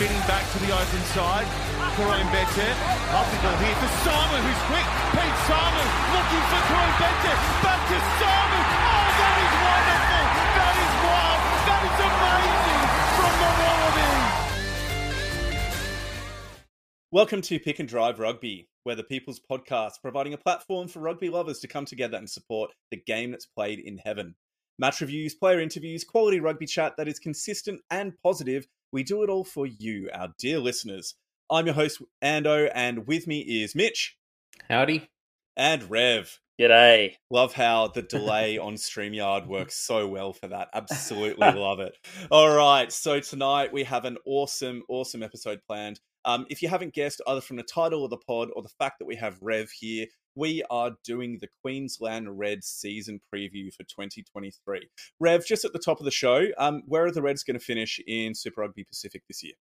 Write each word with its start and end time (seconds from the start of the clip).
spinning 0.00 0.24
back 0.24 0.48
to 0.50 0.58
the 0.64 0.72
open 0.72 1.02
side. 1.12 1.44
Karim 1.92 2.24
Betcher. 2.32 2.72
Lovely 3.12 3.36
ball 3.44 3.52
here 3.60 3.76
for 3.84 3.92
Simon, 4.00 4.40
who's 4.48 4.62
quick. 4.64 4.88
Pete 5.12 5.38
Simon 5.44 5.88
looking 6.16 6.40
for 6.48 6.56
Karim 6.72 6.96
Betcher. 6.96 7.36
Back 7.60 7.84
to 7.84 8.00
Simon. 8.16 8.64
Oh, 8.80 9.12
that 9.20 9.36
is 9.44 9.52
wonderful. 9.60 10.24
That 10.56 10.72
is 10.80 10.92
wild. 11.04 11.40
That 11.68 11.84
is 11.84 12.00
amazing 12.00 12.80
from 13.12 13.32
the 13.44 13.50
Wallabies. 13.60 14.40
Welcome 17.12 17.42
to 17.42 17.60
Pick 17.60 17.78
and 17.78 17.86
Drive 17.86 18.18
Rugby, 18.18 18.70
where 18.84 18.96
the 18.96 19.04
People's 19.04 19.38
Podcast, 19.38 20.00
providing 20.00 20.32
a 20.32 20.38
platform 20.38 20.88
for 20.88 21.00
rugby 21.00 21.28
lovers 21.28 21.58
to 21.58 21.68
come 21.68 21.84
together 21.84 22.16
and 22.16 22.30
support 22.30 22.70
the 22.90 22.96
game 22.96 23.32
that's 23.32 23.44
played 23.44 23.80
in 23.80 23.98
heaven. 23.98 24.34
Match 24.78 25.02
reviews, 25.02 25.34
player 25.34 25.60
interviews, 25.60 26.04
quality 26.04 26.40
rugby 26.40 26.64
chat 26.64 26.94
that 26.96 27.06
is 27.06 27.18
consistent 27.18 27.82
and 27.90 28.14
positive. 28.22 28.66
We 28.92 29.02
do 29.04 29.22
it 29.22 29.30
all 29.30 29.44
for 29.44 29.66
you, 29.66 30.10
our 30.12 30.34
dear 30.38 30.58
listeners. 30.58 31.14
I'm 31.50 31.66
your 31.66 31.74
host, 31.74 32.02
Ando, 32.22 32.70
and 32.74 33.06
with 33.06 33.26
me 33.26 33.40
is 33.40 33.74
Mitch 33.74 34.16
Howdy. 34.68 35.08
and 35.56 35.88
Rev. 35.90 36.40
G'day. 36.60 37.14
Love 37.30 37.54
how 37.54 37.88
the 37.88 38.02
delay 38.02 38.58
on 38.58 38.74
StreamYard 38.74 39.46
works 39.46 39.76
so 39.76 40.06
well 40.06 40.32
for 40.32 40.48
that. 40.48 40.68
Absolutely 40.74 41.52
love 41.52 41.80
it. 41.80 41.96
All 42.30 42.54
right. 42.54 42.90
So 42.92 43.18
tonight 43.20 43.72
we 43.72 43.84
have 43.84 44.04
an 44.04 44.18
awesome, 44.26 44.82
awesome 44.88 45.22
episode 45.22 45.60
planned. 45.66 46.00
Um, 46.24 46.46
if 46.50 46.62
you 46.62 46.68
haven't 46.68 46.94
guessed, 46.94 47.20
either 47.26 47.40
from 47.40 47.56
the 47.56 47.62
title 47.62 48.04
of 48.04 48.10
the 48.10 48.16
pod 48.16 48.48
or 48.54 48.62
the 48.62 48.68
fact 48.68 48.98
that 48.98 49.06
we 49.06 49.16
have 49.16 49.38
Rev 49.40 49.70
here, 49.70 50.06
we 50.34 50.62
are 50.70 50.92
doing 51.04 51.38
the 51.40 51.48
Queensland 51.62 52.38
Reds 52.38 52.66
season 52.66 53.20
preview 53.34 53.72
for 53.72 53.82
2023. 53.84 54.88
Rev, 55.18 55.46
just 55.46 55.64
at 55.64 55.72
the 55.72 55.78
top 55.78 55.98
of 55.98 56.04
the 56.04 56.10
show, 56.10 56.46
um, 56.58 56.82
where 56.86 57.04
are 57.04 57.12
the 57.12 57.22
Reds 57.22 57.42
going 57.42 57.58
to 57.58 57.64
finish 57.64 58.00
in 58.06 58.34
Super 58.34 58.62
Rugby 58.62 58.84
Pacific 58.84 59.22
this 59.28 59.42
year? 59.42 59.54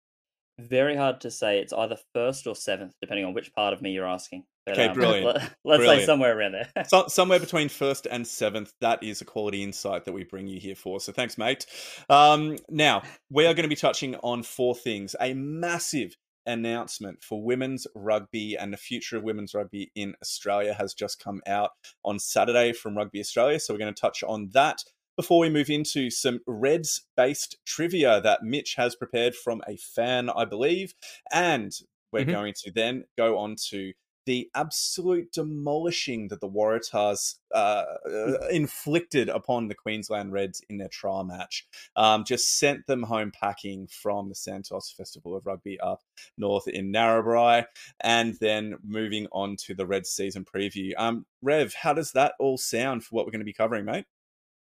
Very 0.58 0.96
hard 0.96 1.20
to 1.20 1.30
say. 1.30 1.58
It's 1.58 1.72
either 1.72 1.98
first 2.14 2.46
or 2.46 2.56
seventh, 2.56 2.94
depending 3.00 3.26
on 3.26 3.34
which 3.34 3.52
part 3.52 3.74
of 3.74 3.82
me 3.82 3.92
you're 3.92 4.08
asking. 4.08 4.44
But, 4.64 4.78
Okay, 4.78 4.92
brilliant. 4.92 5.38
Let, 5.64 5.80
us 5.80 5.86
say 5.86 6.04
somewhere 6.06 6.36
around 6.36 6.52
there. 6.52 6.84
So, 6.86 7.06
somewhere 7.08 7.38
between 7.38 7.68
first 7.68 8.06
and 8.10 8.26
seventh. 8.26 8.72
That 8.80 9.02
is 9.02 9.20
a 9.20 9.26
quality 9.26 9.62
insight 9.62 10.06
that 10.06 10.12
we 10.12 10.24
bring 10.24 10.46
you 10.46 10.58
here 10.58 10.74
for. 10.74 10.98
So 10.98 11.12
thanks, 11.12 11.36
mate. 11.36 11.66
Um, 12.08 12.56
now 12.70 13.02
we 13.30 13.44
are 13.46 13.52
going 13.52 13.64
to 13.64 13.68
be 13.68 13.76
touching 13.76 14.16
on 14.16 14.42
four 14.42 14.74
things: 14.74 15.14
a 15.20 15.34
massive 15.34 16.16
announcement 16.46 17.22
for 17.22 17.42
women's 17.42 17.86
rugby 17.94 18.56
and 18.56 18.72
the 18.72 18.76
future 18.76 19.16
of 19.16 19.22
women's 19.24 19.54
rugby 19.54 19.90
in 19.94 20.14
Australia 20.22 20.74
has 20.74 20.94
just 20.94 21.22
come 21.22 21.42
out 21.46 21.70
on 22.04 22.18
Saturday 22.18 22.72
from 22.72 22.96
Rugby 22.96 23.20
Australia. 23.20 23.58
So 23.60 23.74
we're 23.74 23.78
going 23.78 23.94
to 23.94 24.00
touch 24.00 24.22
on 24.22 24.50
that. 24.52 24.84
Before 25.16 25.38
we 25.38 25.48
move 25.48 25.70
into 25.70 26.10
some 26.10 26.40
Reds 26.46 27.02
based 27.16 27.56
trivia 27.64 28.20
that 28.20 28.42
Mitch 28.42 28.74
has 28.76 28.94
prepared 28.94 29.34
from 29.34 29.62
a 29.66 29.76
fan, 29.76 30.28
I 30.30 30.44
believe. 30.44 30.94
And 31.32 31.72
we're 32.12 32.24
Mhm. 32.26 32.32
going 32.32 32.54
to 32.64 32.70
then 32.70 33.04
go 33.16 33.38
on 33.38 33.56
to 33.70 33.92
the 34.26 34.50
absolute 34.54 35.32
demolishing 35.32 36.28
that 36.28 36.40
the 36.40 36.48
Waratahs 36.48 37.36
uh, 37.54 37.84
uh, 38.04 38.48
inflicted 38.50 39.28
upon 39.28 39.68
the 39.68 39.74
Queensland 39.74 40.32
Reds 40.32 40.60
in 40.68 40.78
their 40.78 40.88
trial 40.88 41.24
match. 41.24 41.66
Um, 41.94 42.24
just 42.24 42.58
sent 42.58 42.86
them 42.86 43.04
home 43.04 43.32
packing 43.32 43.86
from 43.86 44.28
the 44.28 44.34
Santos 44.34 44.92
Festival 44.96 45.36
of 45.36 45.46
Rugby 45.46 45.80
up 45.80 46.02
north 46.36 46.68
in 46.68 46.92
Narrabri, 46.92 47.64
and 48.00 48.36
then 48.40 48.76
moving 48.84 49.26
on 49.32 49.56
to 49.66 49.74
the 49.74 49.86
Reds 49.86 50.10
season 50.10 50.44
preview. 50.44 50.90
Um, 50.98 51.24
Rev, 51.40 51.72
how 51.74 51.92
does 51.94 52.12
that 52.12 52.34
all 52.38 52.58
sound 52.58 53.04
for 53.04 53.14
what 53.14 53.26
we're 53.26 53.32
going 53.32 53.40
to 53.40 53.44
be 53.44 53.52
covering, 53.52 53.84
mate? 53.84 54.06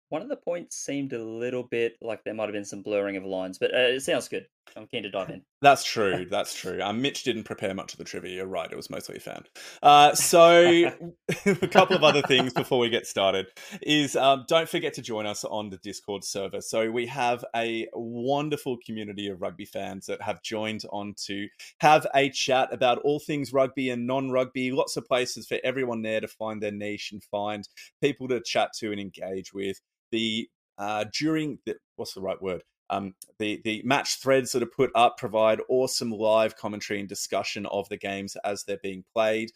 One 0.10 0.22
of 0.22 0.30
the 0.30 0.36
points 0.36 0.78
seemed 0.78 1.14
a 1.14 1.24
little 1.24 1.64
bit 1.64 1.98
like 2.00 2.24
there 2.24 2.36
might 2.36 2.44
have 2.44 2.54
been 2.54 2.66
some 2.66 2.84
blurring 2.84 3.16
of 3.16 3.24
lines, 3.24 3.58
but 3.58 3.74
uh, 3.74 3.80
it 3.80 4.02
sounds 4.02 4.28
good. 4.28 4.46
I'm 4.76 4.88
keen 4.88 5.04
to 5.04 5.10
dive 5.10 5.30
in. 5.30 5.44
That's 5.62 5.84
true. 5.84 6.26
That's 6.30 6.54
true. 6.60 6.82
Um, 6.82 7.02
Mitch 7.02 7.24
didn't 7.24 7.44
prepare 7.44 7.74
much 7.74 7.94
of 7.94 8.00
the 8.00 8.04
trivia. 8.04 8.36
You're 8.36 8.48
right. 8.48 8.72
It 8.72 8.76
was 8.76 8.90
mostly 8.90 9.18
a 9.18 9.20
fan. 9.20 9.44
Uh, 9.82 10.14
so, 10.16 10.92
a 11.46 11.68
couple 11.68 11.96
of 11.96 12.04
other 12.04 12.22
things 12.22 12.54
before 12.54 12.80
we 12.80 12.90
get 12.90 13.06
started 13.06 13.48
is 13.82 14.16
um, 14.16 14.46
don't 14.48 14.68
forget 14.68 14.94
to 14.96 15.02
join 15.02 15.26
us 15.26 15.44
on 15.44 15.70
the 15.70 15.78
Discord 15.78 16.24
server. 16.24 16.62
So, 16.62 16.90
we 16.92 17.06
have 17.08 17.46
a 17.56 17.88
wonderful 17.94 18.78
community 18.86 19.28
of 19.28 19.42
rugby 19.42 19.66
fans 19.66 20.06
that 20.08 20.22
have 20.22 20.42
joined 20.42 20.84
on 20.92 21.14
to 21.26 21.48
have 21.80 22.08
a 22.16 22.30
chat 22.30 22.74
about 22.74 23.00
all 23.00 23.20
things 23.20 23.54
rugby 23.54 23.90
and 23.90 24.08
non 24.08 24.32
rugby. 24.32 24.72
Lots 24.72 24.98
of 24.98 25.06
places 25.06 25.48
for 25.48 25.60
everyone 25.64 26.02
there 26.02 26.22
to 26.22 26.28
find 26.28 26.62
their 26.62 26.72
niche 26.72 27.12
and 27.12 27.24
find 27.24 27.68
people 28.02 28.28
to 28.30 28.42
chat 28.42 28.72
to 28.80 28.92
and 28.92 29.00
engage 29.00 29.54
with. 29.54 29.80
The 30.12 30.48
uh, 30.78 31.06
during 31.14 31.60
the, 31.66 31.76
what's 31.96 32.14
the 32.14 32.22
right 32.22 32.42
word? 32.42 32.64
Um, 32.94 33.16
the 33.40 33.62
the 33.64 33.82
match 33.84 34.20
threads 34.22 34.52
that 34.52 34.64
are 34.64 34.68
put 34.68 34.92
up 34.96 35.18
provide 35.18 35.60
awesome 35.68 36.12
live 36.12 36.56
commentary 36.56 37.00
and 37.00 37.10
discussion 37.10 37.66
of 37.68 37.90
the 37.90 37.98
games 37.98 38.38
as 38.44 38.64
they're 38.64 38.78
being 38.82 39.04
played. 39.14 39.52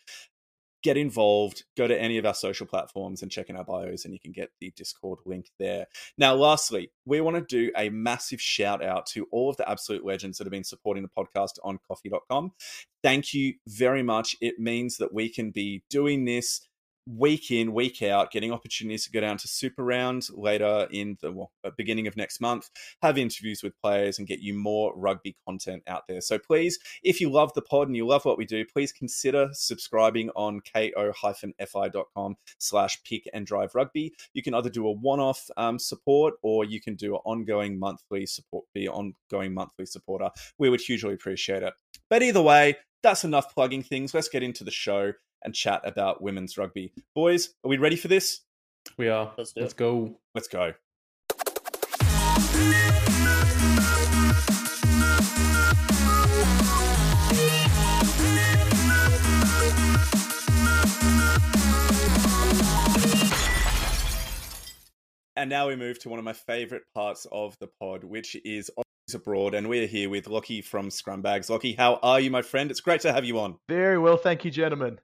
Get 0.83 0.97
involved. 0.97 1.63
Go 1.75 1.87
to 1.87 1.99
any 1.99 2.17
of 2.17 2.25
our 2.25 2.33
social 2.33 2.65
platforms 2.65 3.21
and 3.21 3.31
check 3.31 3.49
in 3.49 3.57
our 3.57 3.63
bios, 3.63 4.05
and 4.05 4.13
you 4.13 4.19
can 4.19 4.31
get 4.31 4.49
the 4.61 4.71
Discord 4.75 5.19
link 5.25 5.49
there. 5.59 5.87
Now, 6.17 6.35
lastly, 6.35 6.91
we 7.05 7.19
want 7.19 7.35
to 7.35 7.41
do 7.41 7.71
a 7.75 7.89
massive 7.89 8.39
shout 8.39 8.83
out 8.83 9.05
to 9.07 9.27
all 9.31 9.49
of 9.49 9.57
the 9.57 9.69
absolute 9.69 10.05
legends 10.05 10.37
that 10.37 10.45
have 10.45 10.51
been 10.51 10.63
supporting 10.63 11.03
the 11.03 11.09
podcast 11.09 11.57
on 11.63 11.79
ko-fi.com. 11.87 12.51
Thank 13.03 13.33
you 13.33 13.55
very 13.67 14.03
much. 14.03 14.35
It 14.39 14.59
means 14.59 14.97
that 14.97 15.13
we 15.13 15.29
can 15.29 15.51
be 15.51 15.83
doing 15.89 16.25
this 16.25 16.66
week 17.07 17.51
in, 17.51 17.73
week 17.73 18.01
out, 18.01 18.31
getting 18.31 18.51
opportunities 18.51 19.05
to 19.05 19.11
go 19.11 19.21
down 19.21 19.37
to 19.37 19.47
Super 19.47 19.83
Round 19.83 20.27
later 20.33 20.87
in 20.91 21.17
the 21.21 21.31
well, 21.31 21.51
uh, 21.63 21.71
beginning 21.77 22.07
of 22.07 22.17
next 22.17 22.41
month, 22.41 22.69
have 23.01 23.17
interviews 23.17 23.63
with 23.63 23.79
players, 23.81 24.19
and 24.19 24.27
get 24.27 24.39
you 24.39 24.53
more 24.53 24.93
rugby 24.95 25.35
content 25.47 25.83
out 25.87 26.03
there. 26.07 26.21
So 26.21 26.37
please, 26.37 26.77
if 27.03 27.21
you 27.21 27.29
love 27.29 27.53
the 27.53 27.61
pod 27.61 27.87
and 27.87 27.95
you 27.95 28.05
love 28.05 28.25
what 28.25 28.37
we 28.37 28.45
do, 28.45 28.65
please 28.65 28.91
consider 28.91 29.49
subscribing 29.53 30.29
on 30.35 30.61
ko-fi.com 30.61 32.35
slash 32.57 33.03
pick 33.03 33.29
and 33.33 33.45
drive 33.45 33.75
rugby. 33.75 34.13
You 34.33 34.43
can 34.43 34.53
either 34.53 34.69
do 34.69 34.87
a 34.87 34.91
one-off 34.91 35.49
um, 35.57 35.79
support 35.79 36.35
or 36.41 36.65
you 36.65 36.81
can 36.81 36.95
do 36.95 37.15
an 37.15 37.21
ongoing 37.25 37.79
monthly 37.79 38.25
support, 38.25 38.65
be 38.73 38.87
ongoing 38.87 39.53
monthly 39.53 39.85
supporter. 39.85 40.29
We 40.57 40.69
would 40.69 40.81
hugely 40.81 41.13
appreciate 41.13 41.63
it. 41.63 41.73
But 42.09 42.23
either 42.23 42.41
way, 42.41 42.77
that's 43.03 43.23
enough 43.23 43.53
plugging 43.53 43.83
things. 43.83 44.13
Let's 44.13 44.29
get 44.29 44.43
into 44.43 44.63
the 44.63 44.71
show 44.71 45.13
and 45.47 45.55
chat 45.55 45.79
about 45.85 46.21
women's 46.21 46.57
rugby. 46.57 46.91
Boys, 47.15 47.53
are 47.63 47.69
we 47.69 47.77
ready 47.77 47.95
for 47.95 48.09
this? 48.09 48.41
We 48.97 49.07
are. 49.07 49.31
Let's 49.37 49.53
do 49.53 49.61
Let's 49.61 49.71
it. 49.71 49.77
go. 49.77 50.19
Let's 50.35 50.49
go. 50.49 50.73
And 65.37 65.49
now 65.49 65.67
we 65.69 65.77
move 65.77 65.99
to 65.99 66.09
one 66.09 66.19
of 66.19 66.25
my 66.25 66.33
favorite 66.33 66.81
parts 66.93 67.25
of 67.31 67.55
the 67.61 67.69
pod, 67.79 68.03
which 68.03 68.35
is 68.43 68.69
Aussies 68.77 69.15
Abroad. 69.15 69.53
And 69.53 69.69
we're 69.69 69.87
here 69.87 70.09
with 70.09 70.27
Lockie 70.27 70.61
from 70.61 70.89
Scrumbags. 70.89 71.49
Lockie, 71.49 71.73
how 71.73 71.99
are 72.03 72.19
you, 72.19 72.31
my 72.31 72.41
friend? 72.41 72.69
It's 72.69 72.81
great 72.81 72.99
to 73.01 73.13
have 73.13 73.23
you 73.23 73.39
on. 73.39 73.55
Very 73.69 73.97
well, 73.97 74.17
thank 74.17 74.43
you, 74.43 74.51
gentlemen. 74.51 74.99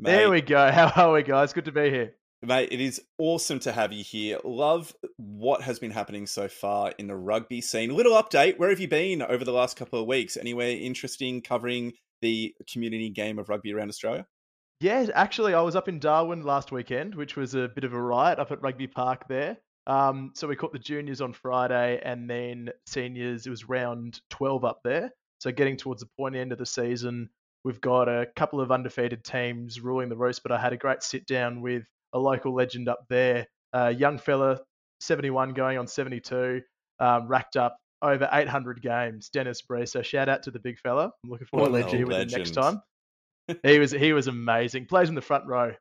Mate, 0.00 0.12
There 0.12 0.30
we 0.30 0.40
go. 0.40 0.70
How 0.72 0.90
are 0.96 1.12
we, 1.12 1.22
guys? 1.22 1.52
Good 1.52 1.66
to 1.66 1.72
be 1.72 1.90
here. 1.90 2.14
Mate, 2.42 2.70
it 2.72 2.80
is 2.80 3.02
awesome 3.18 3.60
to 3.60 3.72
have 3.72 3.92
you 3.92 4.02
here. 4.02 4.38
Love 4.44 4.94
what 5.18 5.60
has 5.60 5.78
been 5.78 5.90
happening 5.90 6.26
so 6.26 6.48
far 6.48 6.94
in 6.96 7.06
the 7.06 7.14
rugby 7.14 7.60
scene. 7.60 7.90
A 7.90 7.94
little 7.94 8.14
update. 8.14 8.58
Where 8.58 8.70
have 8.70 8.80
you 8.80 8.88
been 8.88 9.20
over 9.20 9.44
the 9.44 9.52
last 9.52 9.76
couple 9.76 10.00
of 10.00 10.06
weeks? 10.06 10.38
Anywhere 10.38 10.70
interesting 10.70 11.42
covering 11.42 11.92
the 12.22 12.54
community 12.72 13.10
game 13.10 13.38
of 13.38 13.50
rugby 13.50 13.74
around 13.74 13.90
Australia? 13.90 14.26
Yeah, 14.80 15.08
actually, 15.14 15.52
I 15.52 15.60
was 15.60 15.76
up 15.76 15.86
in 15.86 15.98
Darwin 15.98 16.44
last 16.44 16.72
weekend, 16.72 17.14
which 17.14 17.36
was 17.36 17.54
a 17.54 17.68
bit 17.68 17.84
of 17.84 17.92
a 17.92 18.00
riot 18.00 18.38
up 18.38 18.50
at 18.52 18.62
Rugby 18.62 18.86
Park 18.86 19.28
there. 19.28 19.58
Um, 19.86 20.32
so 20.34 20.48
we 20.48 20.56
caught 20.56 20.72
the 20.72 20.78
juniors 20.78 21.20
on 21.20 21.34
Friday, 21.34 22.00
and 22.02 22.30
then 22.30 22.70
seniors. 22.86 23.46
It 23.46 23.50
was 23.50 23.68
round 23.68 24.22
12 24.30 24.64
up 24.64 24.80
there. 24.82 25.12
So 25.40 25.52
getting 25.52 25.76
towards 25.76 26.00
the 26.00 26.08
point 26.16 26.36
end 26.36 26.52
of 26.52 26.58
the 26.58 26.64
season, 26.64 27.28
we've 27.64 27.80
got 27.80 28.08
a 28.08 28.26
couple 28.36 28.60
of 28.60 28.70
undefeated 28.72 29.24
teams 29.24 29.80
ruling 29.80 30.08
the 30.08 30.16
roost, 30.16 30.42
But 30.42 30.52
I 30.52 30.58
had 30.60 30.72
a 30.72 30.76
great 30.76 31.02
sit 31.02 31.26
down 31.26 31.60
with 31.60 31.84
a 32.12 32.18
local 32.18 32.54
legend 32.54 32.88
up 32.88 33.00
there, 33.08 33.46
a 33.72 33.90
young 33.92 34.18
fella, 34.18 34.60
71 35.00 35.52
going 35.54 35.78
on 35.78 35.86
72, 35.86 36.60
um, 36.98 37.28
racked 37.28 37.56
up 37.56 37.76
over 38.02 38.28
800 38.32 38.80
games. 38.82 39.28
Dennis 39.28 39.62
Bree. 39.62 39.86
So 39.86 40.02
shout 40.02 40.28
out 40.28 40.42
to 40.44 40.50
the 40.50 40.58
big 40.58 40.78
fella. 40.78 41.12
I'm 41.24 41.30
looking 41.30 41.46
forward 41.46 41.72
What 41.72 41.88
to 41.90 41.96
a 41.96 41.98
be 41.98 42.04
with 42.04 42.16
him 42.16 42.28
next 42.28 42.56
legend. 42.56 42.80
time. 43.48 43.58
he 43.62 43.78
was 43.78 43.90
he 43.90 44.12
was 44.12 44.26
amazing. 44.26 44.86
Plays 44.86 45.08
in 45.08 45.14
the 45.14 45.20
front 45.20 45.46
row. 45.46 45.72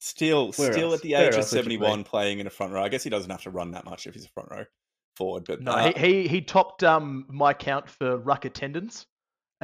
Still, 0.00 0.52
Where 0.52 0.72
still 0.72 0.90
else? 0.92 0.96
at 0.96 1.02
the 1.02 1.12
Where 1.14 1.28
age 1.28 1.34
of 1.34 1.40
else 1.40 1.52
would 1.52 1.66
you 1.66 1.78
play? 1.78 1.86
71 1.86 2.04
playing 2.04 2.38
in 2.40 2.46
a 2.46 2.50
front 2.50 2.72
row. 2.72 2.82
I 2.82 2.88
guess 2.88 3.02
he 3.02 3.10
doesn't 3.10 3.30
have 3.30 3.42
to 3.42 3.50
run 3.50 3.70
that 3.72 3.84
much 3.84 4.06
if 4.06 4.14
he's 4.14 4.26
a 4.26 4.28
front 4.28 4.50
row 4.50 4.64
forward. 5.16 5.44
But 5.46 5.62
No, 5.62 5.72
uh, 5.72 5.92
he, 5.94 6.22
he 6.22 6.28
he 6.28 6.40
topped 6.42 6.84
um 6.84 7.26
my 7.28 7.54
count 7.54 7.88
for 7.88 8.16
ruck 8.18 8.44
attendance, 8.44 9.06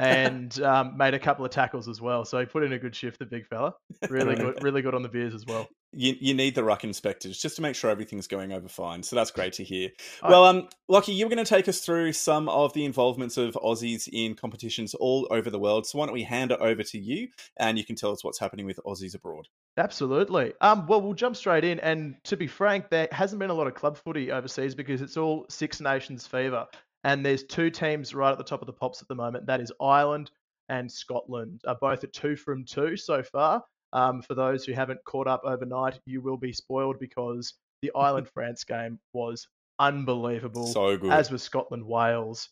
and 0.01 0.61
um, 0.61 0.97
made 0.97 1.13
a 1.13 1.19
couple 1.19 1.45
of 1.45 1.51
tackles 1.51 1.87
as 1.87 2.01
well. 2.01 2.25
So 2.25 2.39
he 2.39 2.45
put 2.45 2.63
in 2.63 2.73
a 2.73 2.79
good 2.79 2.95
shift, 2.95 3.19
the 3.19 3.25
big 3.25 3.45
fella. 3.47 3.75
Really 4.09 4.35
good, 4.35 4.61
really 4.63 4.81
good 4.81 4.95
on 4.95 5.03
the 5.03 5.09
beers 5.09 5.33
as 5.33 5.45
well. 5.45 5.69
You, 5.93 6.15
you 6.19 6.33
need 6.33 6.55
the 6.55 6.63
ruck 6.63 6.83
inspectors 6.83 7.37
just 7.37 7.55
to 7.57 7.61
make 7.61 7.75
sure 7.75 7.89
everything's 7.89 8.27
going 8.27 8.51
over 8.51 8.67
fine. 8.67 9.03
So 9.03 9.15
that's 9.15 9.31
great 9.31 9.53
to 9.53 9.63
hear. 9.63 9.89
Well, 10.23 10.43
um, 10.45 10.67
Lockie, 10.87 11.13
you 11.13 11.25
were 11.25 11.29
going 11.33 11.43
to 11.43 11.49
take 11.49 11.67
us 11.67 11.79
through 11.81 12.13
some 12.13 12.49
of 12.49 12.73
the 12.73 12.83
involvements 12.83 13.37
of 13.37 13.53
Aussies 13.53 14.09
in 14.11 14.35
competitions 14.35 14.95
all 14.95 15.27
over 15.29 15.49
the 15.49 15.59
world. 15.59 15.85
So 15.85 15.99
why 15.99 16.07
don't 16.07 16.13
we 16.13 16.23
hand 16.23 16.51
it 16.51 16.59
over 16.59 16.83
to 16.83 16.99
you 16.99 17.29
and 17.57 17.77
you 17.77 17.85
can 17.85 17.95
tell 17.95 18.11
us 18.11 18.23
what's 18.23 18.39
happening 18.39 18.65
with 18.65 18.79
Aussies 18.85 19.15
abroad. 19.15 19.47
Absolutely. 19.77 20.53
Um, 20.61 20.87
well, 20.87 21.01
we'll 21.01 21.13
jump 21.13 21.35
straight 21.35 21.63
in. 21.63 21.79
And 21.79 22.15
to 22.25 22.35
be 22.35 22.47
frank, 22.47 22.89
there 22.89 23.07
hasn't 23.11 23.39
been 23.39 23.51
a 23.51 23.53
lot 23.53 23.67
of 23.67 23.75
club 23.75 23.97
footy 23.97 24.31
overseas 24.31 24.75
because 24.75 25.01
it's 25.01 25.15
all 25.15 25.45
Six 25.49 25.79
Nations 25.79 26.27
fever. 26.27 26.67
And 27.03 27.25
there's 27.25 27.43
two 27.43 27.69
teams 27.69 28.13
right 28.13 28.31
at 28.31 28.37
the 28.37 28.43
top 28.43 28.61
of 28.61 28.67
the 28.67 28.73
pops 28.73 29.01
at 29.01 29.07
the 29.07 29.15
moment. 29.15 29.47
That 29.47 29.61
is 29.61 29.71
Ireland 29.81 30.31
and 30.69 30.91
Scotland, 30.91 31.61
are 31.67 31.77
both 31.79 32.03
at 32.03 32.13
two 32.13 32.35
from 32.35 32.63
two 32.63 32.95
so 32.95 33.23
far. 33.23 33.63
Um, 33.93 34.21
for 34.21 34.35
those 34.35 34.63
who 34.63 34.73
haven't 34.73 35.03
caught 35.03 35.27
up 35.27 35.41
overnight, 35.43 35.99
you 36.05 36.21
will 36.21 36.37
be 36.37 36.53
spoiled 36.53 36.99
because 36.99 37.53
the 37.81 37.91
Ireland 37.95 38.29
France 38.33 38.63
game 38.63 38.99
was 39.13 39.47
unbelievable. 39.79 40.67
So 40.67 40.97
good. 40.97 41.11
As 41.11 41.31
was 41.31 41.43
Scotland 41.43 41.85
Wales. 41.85 42.49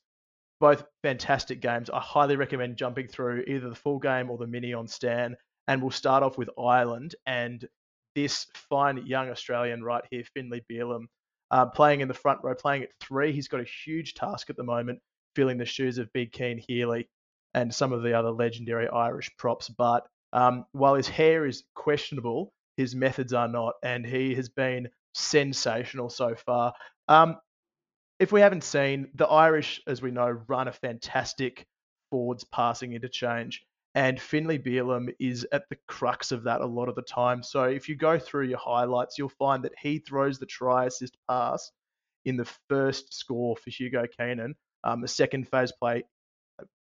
Both 0.60 0.84
fantastic 1.04 1.62
games. 1.62 1.90
I 1.90 2.01
highly 2.01 2.36
recommend 2.36 2.75
jumping 2.75 3.07
through 3.07 3.46
either 3.48 3.69
the 3.69 3.75
full 3.75 4.00
game 4.00 4.30
or 4.30 4.38
the 4.38 4.48
mini 4.48 4.74
on 4.74 4.88
Stan. 4.88 5.38
And 5.69 5.81
we'll 5.81 5.92
start 5.92 6.24
off 6.24 6.38
with 6.38 6.50
Ireland 6.60 7.16
and 7.25 7.66
this 8.16 8.48
fine 8.69 9.06
young 9.06 9.30
Australian 9.30 9.84
right 9.84 10.04
here, 10.10 10.24
Finlay 10.34 10.63
Bealham, 10.69 11.06
uh, 11.51 11.66
playing 11.66 12.01
in 12.01 12.07
the 12.07 12.13
front 12.13 12.40
row, 12.44 12.56
playing 12.56 12.84
at 12.84 12.90
three. 13.00 13.31
He's 13.31 13.48
got 13.48 13.62
a 13.62 13.66
huge 13.86 14.13
task 14.13 14.50
at 14.50 14.57
the 14.57 14.63
moment, 14.63 15.00
filling 15.36 15.57
the 15.57 15.66
shoes 15.66 15.98
of 15.98 16.12
Big 16.13 16.36
Cian 16.36 16.57
Healy 16.57 17.07
and 17.54 17.74
some 17.74 17.94
of 17.94 18.04
the 18.04 18.13
other 18.13 18.31
legendary 18.31 18.88
Irish 18.88 19.30
props. 19.38 19.69
But 19.69 20.06
um, 20.34 20.66
while 20.72 20.96
his 20.96 21.07
hair 21.07 21.46
is 21.46 21.63
questionable, 21.75 22.54
his 22.78 22.96
methods 22.96 23.34
are 23.34 23.48
not, 23.48 23.74
and 23.84 24.06
he 24.06 24.36
has 24.36 24.50
been 24.50 24.90
sensational 25.13 26.10
so 26.10 26.36
far. 26.36 26.74
Um, 27.07 27.38
if 28.19 28.31
we 28.31 28.42
haven't 28.42 28.63
seen, 28.63 29.10
the 29.16 29.28
Irish, 29.28 29.81
as 29.88 30.01
we 30.01 30.12
know, 30.12 30.30
run 30.48 30.68
a 30.68 30.72
fantastic 30.72 31.66
forwards 32.12 32.44
passing 32.44 32.94
interchange. 32.94 33.63
And 33.95 34.21
Finlay 34.21 34.59
Bealham 34.59 35.09
is 35.19 35.47
at 35.51 35.63
the 35.69 35.77
crux 35.88 36.31
of 36.31 36.44
that 36.44 36.62
a 36.62 36.65
lot 36.65 36.89
of 36.89 36.95
the 36.95 37.01
time. 37.01 37.41
So 37.41 37.63
if 37.63 37.89
you 37.89 37.95
go 37.95 38.19
through 38.19 38.45
your 38.45 38.59
highlights, 38.59 39.18
you'll 39.18 39.30
find 39.30 39.63
that 39.63 39.74
he 39.81 39.97
throws 39.97 40.38
the 40.38 40.45
try 40.45 40.86
assist 40.86 41.18
pass 41.27 41.71
in 42.25 42.38
the 42.38 42.50
first 42.69 43.13
score 43.13 43.56
for 43.57 43.69
Hugo 43.71 44.06
Keenan. 44.18 44.56
Um, 44.83 45.01
the 45.01 45.07
second 45.07 45.47
phase 45.47 45.71
play, 45.71 46.03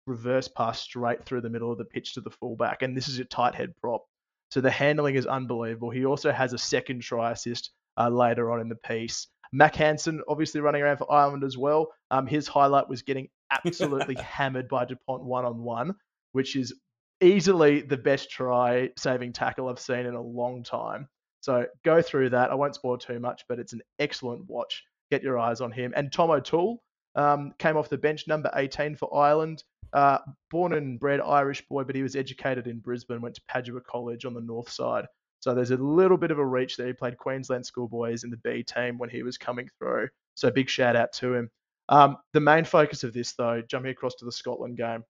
reverse 0.06 0.48
pass 0.48 0.81
straight 0.81 1.24
through 1.24 1.42
the 1.42 1.50
middle 1.50 1.71
of 1.71 1.77
the 1.77 1.86
pitch 1.86 2.13
to 2.13 2.21
the 2.21 2.30
fullback. 2.30 2.81
And 2.81 2.95
this 2.95 3.07
is 3.07 3.19
a 3.19 3.25
tight 3.25 3.56
head 3.56 3.74
prop. 3.80 4.06
So 4.51 4.62
the 4.62 4.71
handling 4.71 5.15
is 5.15 5.25
unbelievable. 5.25 5.89
He 5.89 6.06
also 6.06 6.31
has 6.31 6.54
a 6.54 6.57
second 6.57 7.01
try 7.01 7.31
assist 7.31 7.71
uh, 7.98 8.09
later 8.09 8.51
on 8.51 8.62
in 8.62 8.69
the 8.69 8.75
piece. 8.75 9.27
Mack 9.54 9.75
Hansen, 9.75 10.21
obviously 10.27 10.62
running 10.62 10.81
around 10.81 10.98
for 10.98 11.12
Ireland 11.12 11.44
as 11.44 11.57
well. 11.57 11.88
Um, 12.12 12.27
his 12.27 12.48
highlight 12.48 12.89
was 12.89 13.01
getting 13.01 13.30
absolutely 13.51 14.15
hammered 14.21 14.68
by 14.68 14.86
Dupont 14.86 15.24
one 15.24 15.45
on 15.45 15.63
one, 15.63 15.95
which 16.33 16.56
is 16.56 16.74
easily 17.22 17.81
the 17.81 17.98
best 17.98 18.30
try 18.30 18.90
saving 18.98 19.34
tackle 19.34 19.69
I've 19.69 19.80
seen 19.80 20.06
in 20.06 20.14
a 20.14 20.22
long 20.22 20.64
time. 20.64 21.08
So 21.42 21.66
go 21.86 22.02
through 22.02 22.31
that. 22.31 22.52
I 22.52 22.56
won't 22.56 22.75
spoil 22.75 22.98
too 22.98 23.19
much, 23.19 23.44
but 23.48 23.60
it's 23.60 23.74
an 23.74 23.81
excellent 24.00 24.48
watch. 24.50 24.84
Get 25.12 25.24
your 25.24 25.40
eyes 25.40 25.62
on 25.62 25.72
him. 25.72 25.94
And 25.96 26.12
Tom 26.12 26.30
O'Toole 26.30 26.81
um, 27.16 27.54
came 27.58 27.78
off 27.78 27.90
the 27.90 27.98
bench, 27.98 28.28
number 28.28 28.52
18 28.56 28.96
for 28.96 29.16
Ireland. 29.16 29.64
Uh, 29.94 30.18
born 30.52 30.74
and 30.74 31.00
bred 31.00 31.22
Irish 31.22 31.66
boy, 31.69 31.84
but 31.84 31.96
he 31.96 32.04
was 32.04 32.16
educated 32.16 32.68
in 32.68 32.80
Brisbane, 32.80 33.22
went 33.22 33.36
to 33.36 33.42
Padua 33.48 33.81
College 33.81 34.25
on 34.25 34.34
the 34.34 34.42
north 34.42 34.69
side. 34.69 35.06
So 35.40 35.54
there's 35.54 35.72
a 35.72 35.78
little 35.78 36.18
bit 36.18 36.31
of 36.31 36.40
a 36.40 36.46
reach 36.46 36.75
there. 36.75 36.88
He 36.88 36.94
played 36.94 37.18
Queensland 37.18 37.66
schoolboys 37.66 38.24
in 38.24 38.30
the 38.30 38.38
B 38.38 38.64
team 38.64 38.98
when 38.98 39.10
he 39.10 39.24
was 39.24 39.38
coming 39.38 39.69
through. 39.78 40.10
So 40.36 40.52
big 40.52 40.69
shout 40.69 40.96
out 40.96 41.14
to 41.14 41.34
him. 41.34 41.50
Um, 41.90 42.18
the 42.34 42.40
main 42.42 42.66
focus 42.66 43.04
of 43.04 43.14
this, 43.14 43.34
though, 43.34 43.62
jumping 43.62 43.92
across 43.92 44.16
to 44.16 44.25
the 44.25 44.31
Scotland 44.31 44.78
game, 44.78 45.04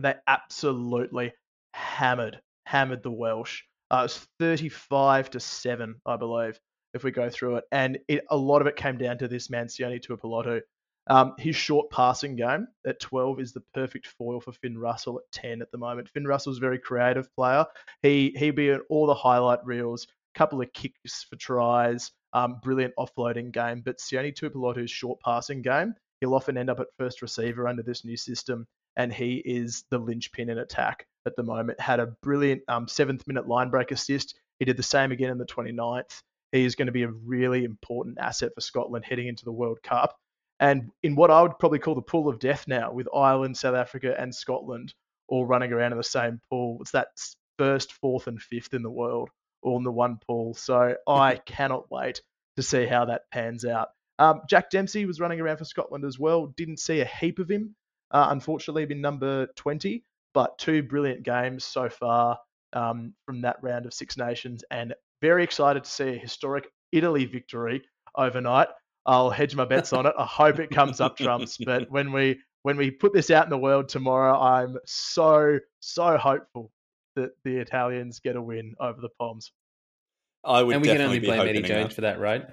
they 0.00 0.14
absolutely 0.26 1.32
hammered, 1.72 2.40
hammered 2.64 3.02
the 3.02 3.10
Welsh. 3.10 3.62
Uh, 3.90 3.98
it 3.98 4.02
was 4.02 4.28
35 4.38 5.30
to 5.30 5.40
7, 5.40 5.94
I 6.04 6.16
believe, 6.16 6.58
if 6.94 7.04
we 7.04 7.10
go 7.10 7.30
through 7.30 7.56
it. 7.56 7.64
And 7.72 7.98
it, 8.08 8.24
a 8.30 8.36
lot 8.36 8.60
of 8.60 8.66
it 8.66 8.76
came 8.76 8.98
down 8.98 9.18
to 9.18 9.28
this 9.28 9.48
man, 9.50 9.66
Sione 9.66 10.04
Tuipulotu. 10.04 10.60
Um, 11.10 11.32
his 11.38 11.56
short 11.56 11.90
passing 11.90 12.36
game 12.36 12.68
at 12.86 13.00
12 13.00 13.40
is 13.40 13.52
the 13.52 13.62
perfect 13.72 14.06
foil 14.06 14.40
for 14.40 14.52
Finn 14.52 14.76
Russell 14.76 15.18
at 15.18 15.32
10 15.32 15.62
at 15.62 15.70
the 15.72 15.78
moment. 15.78 16.10
Finn 16.10 16.26
Russell's 16.26 16.58
a 16.58 16.60
very 16.60 16.78
creative 16.78 17.34
player. 17.34 17.64
He 18.02 18.34
he'd 18.36 18.50
be 18.54 18.68
in 18.68 18.80
all 18.90 19.06
the 19.06 19.14
highlight 19.14 19.64
reels, 19.64 20.06
couple 20.34 20.60
of 20.60 20.70
kicks 20.74 21.24
for 21.24 21.36
tries, 21.36 22.12
um, 22.34 22.60
brilliant 22.62 22.92
offloading 22.98 23.52
game. 23.52 23.80
But 23.82 23.98
Sione 23.98 24.34
Tuipulotu's 24.34 24.90
short 24.90 25.18
passing 25.20 25.62
game, 25.62 25.94
he'll 26.20 26.34
often 26.34 26.58
end 26.58 26.68
up 26.68 26.78
at 26.78 26.88
first 26.98 27.22
receiver 27.22 27.66
under 27.66 27.82
this 27.82 28.04
new 28.04 28.16
system 28.16 28.66
and 28.98 29.12
he 29.12 29.36
is 29.36 29.84
the 29.90 29.98
linchpin 29.98 30.50
in 30.50 30.58
attack 30.58 31.06
at 31.24 31.36
the 31.36 31.42
moment. 31.42 31.80
Had 31.80 32.00
a 32.00 32.08
brilliant 32.22 32.62
um, 32.68 32.88
seventh 32.88 33.26
minute 33.26 33.48
line 33.48 33.70
break 33.70 33.92
assist. 33.92 34.38
He 34.58 34.64
did 34.64 34.76
the 34.76 34.82
same 34.82 35.12
again 35.12 35.30
in 35.30 35.38
the 35.38 35.46
29th. 35.46 36.20
He 36.52 36.64
is 36.64 36.74
going 36.74 36.86
to 36.86 36.92
be 36.92 37.04
a 37.04 37.10
really 37.10 37.64
important 37.64 38.18
asset 38.18 38.52
for 38.54 38.60
Scotland 38.60 39.04
heading 39.04 39.28
into 39.28 39.44
the 39.44 39.52
World 39.52 39.78
Cup. 39.82 40.16
And 40.60 40.90
in 41.02 41.14
what 41.14 41.30
I 41.30 41.40
would 41.40 41.58
probably 41.58 41.78
call 41.78 41.94
the 41.94 42.02
pool 42.02 42.28
of 42.28 42.40
death 42.40 42.66
now, 42.66 42.92
with 42.92 43.08
Ireland, 43.14 43.56
South 43.56 43.76
Africa, 43.76 44.14
and 44.18 44.34
Scotland 44.34 44.92
all 45.28 45.46
running 45.46 45.72
around 45.72 45.92
in 45.92 45.98
the 45.98 46.04
same 46.04 46.40
pool, 46.50 46.78
it's 46.80 46.90
that 46.90 47.08
first, 47.58 47.92
fourth, 47.92 48.26
and 48.26 48.42
fifth 48.42 48.74
in 48.74 48.82
the 48.82 48.90
world 48.90 49.30
all 49.62 49.76
in 49.76 49.84
the 49.84 49.92
one 49.92 50.18
pool. 50.26 50.54
So 50.54 50.96
I 51.06 51.36
cannot 51.36 51.90
wait 51.90 52.22
to 52.56 52.62
see 52.62 52.86
how 52.86 53.06
that 53.06 53.22
pans 53.32 53.64
out. 53.64 53.88
Um, 54.18 54.40
Jack 54.48 54.70
Dempsey 54.70 55.06
was 55.06 55.20
running 55.20 55.40
around 55.40 55.58
for 55.58 55.64
Scotland 55.64 56.04
as 56.04 56.18
well. 56.18 56.52
Didn't 56.56 56.80
see 56.80 57.00
a 57.00 57.04
heap 57.04 57.38
of 57.38 57.48
him 57.50 57.76
uh, 58.10 58.28
unfortunately, 58.30 58.86
been 58.86 59.00
number 59.00 59.46
20, 59.56 60.02
but 60.34 60.58
two 60.58 60.82
brilliant 60.82 61.22
games 61.22 61.64
so 61.64 61.88
far 61.88 62.38
um, 62.72 63.14
from 63.24 63.40
that 63.42 63.56
round 63.62 63.86
of 63.86 63.94
Six 63.94 64.16
Nations, 64.16 64.64
and 64.70 64.94
very 65.20 65.44
excited 65.44 65.84
to 65.84 65.90
see 65.90 66.08
a 66.10 66.18
historic 66.18 66.68
Italy 66.92 67.24
victory 67.24 67.82
overnight. 68.16 68.68
I'll 69.06 69.30
hedge 69.30 69.54
my 69.54 69.64
bets 69.64 69.92
on 69.92 70.06
it. 70.06 70.14
I 70.18 70.24
hope 70.24 70.58
it 70.58 70.70
comes 70.70 71.00
up 71.00 71.16
trumps, 71.16 71.56
but 71.58 71.90
when 71.90 72.12
we 72.12 72.38
when 72.62 72.76
we 72.76 72.90
put 72.90 73.12
this 73.12 73.30
out 73.30 73.44
in 73.44 73.50
the 73.50 73.58
world 73.58 73.88
tomorrow, 73.88 74.38
I'm 74.38 74.76
so 74.84 75.58
so 75.80 76.18
hopeful 76.18 76.70
that 77.16 77.30
the 77.44 77.56
Italians 77.56 78.20
get 78.20 78.36
a 78.36 78.42
win 78.42 78.74
over 78.80 79.00
the 79.00 79.08
Poms. 79.18 79.52
I 80.44 80.62
would 80.62 80.74
and 80.74 80.82
we 80.82 80.88
can 80.88 81.00
only 81.00 81.18
blame 81.18 81.42
be 81.42 81.48
Eddie 81.48 81.58
hoping 81.58 81.68
Jones 81.68 81.94
for 81.94 82.02
that, 82.02 82.20
right? 82.20 82.46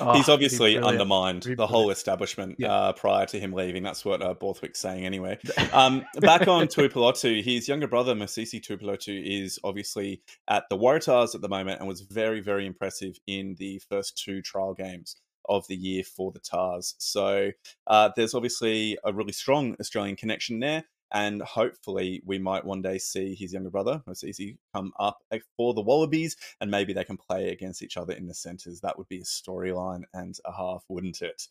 Oh, 0.00 0.14
He's 0.14 0.28
obviously 0.28 0.74
brilliant. 0.74 0.86
undermined 0.86 1.42
the 1.56 1.66
whole 1.66 1.90
establishment 1.90 2.56
Yeah. 2.58 2.72
uh, 2.72 2.92
prior 2.92 3.26
to 3.26 3.40
him 3.40 3.52
leaving. 3.52 3.82
That's 3.82 4.04
what 4.04 4.22
uh, 4.22 4.34
Borthwick's 4.34 4.78
saying 4.78 5.04
anyway. 5.04 5.38
Um, 5.72 6.04
back 6.20 6.46
on 6.48 6.66
Tuipulotu, 6.66 7.42
his 7.42 7.68
younger 7.68 7.86
brother, 7.88 8.14
Mosese 8.14 8.60
Tuipulotu, 8.60 9.20
is 9.44 9.58
obviously 9.64 10.22
at 10.48 10.64
the 10.70 10.76
Waratahs 10.78 11.34
at 11.34 11.40
the 11.40 11.48
moment 11.48 11.80
and 11.80 11.88
was 11.88 12.00
very, 12.02 12.40
very 12.40 12.64
impressive 12.66 13.18
in 13.26 13.54
the 13.58 13.80
first 13.88 14.16
two 14.22 14.40
trial 14.40 14.72
games 14.74 15.16
of 15.48 15.66
the 15.68 15.76
year 15.76 16.04
for 16.04 16.30
the 16.32 16.38
Tars. 16.40 16.94
So 16.98 17.50
uh, 17.86 18.10
there's 18.16 18.34
obviously 18.34 18.98
a 19.04 19.12
really 19.12 19.32
strong 19.32 19.76
Australian 19.80 20.16
connection 20.16 20.60
there. 20.60 20.84
And 21.12 21.40
hopefully, 21.42 22.22
we 22.26 22.38
might 22.38 22.64
one 22.64 22.82
day 22.82 22.98
see 22.98 23.34
his 23.34 23.52
younger 23.52 23.70
brother, 23.70 24.02
Mosese, 24.06 24.58
come 24.74 24.92
up 25.00 25.18
for 25.56 25.72
the 25.74 25.80
Wallabies, 25.80 26.36
and 26.60 26.70
maybe 26.70 26.92
they 26.92 27.04
can 27.04 27.16
play 27.16 27.50
against 27.50 27.82
each 27.82 27.96
other 27.96 28.12
in 28.12 28.26
the 28.26 28.34
centres. 28.34 28.80
That 28.80 28.98
would 28.98 29.08
be 29.08 29.20
a 29.20 29.24
storyline 29.24 30.02
and 30.12 30.36
a 30.44 30.52
half, 30.52 30.84
wouldn't 30.88 31.22
it? 31.22 31.48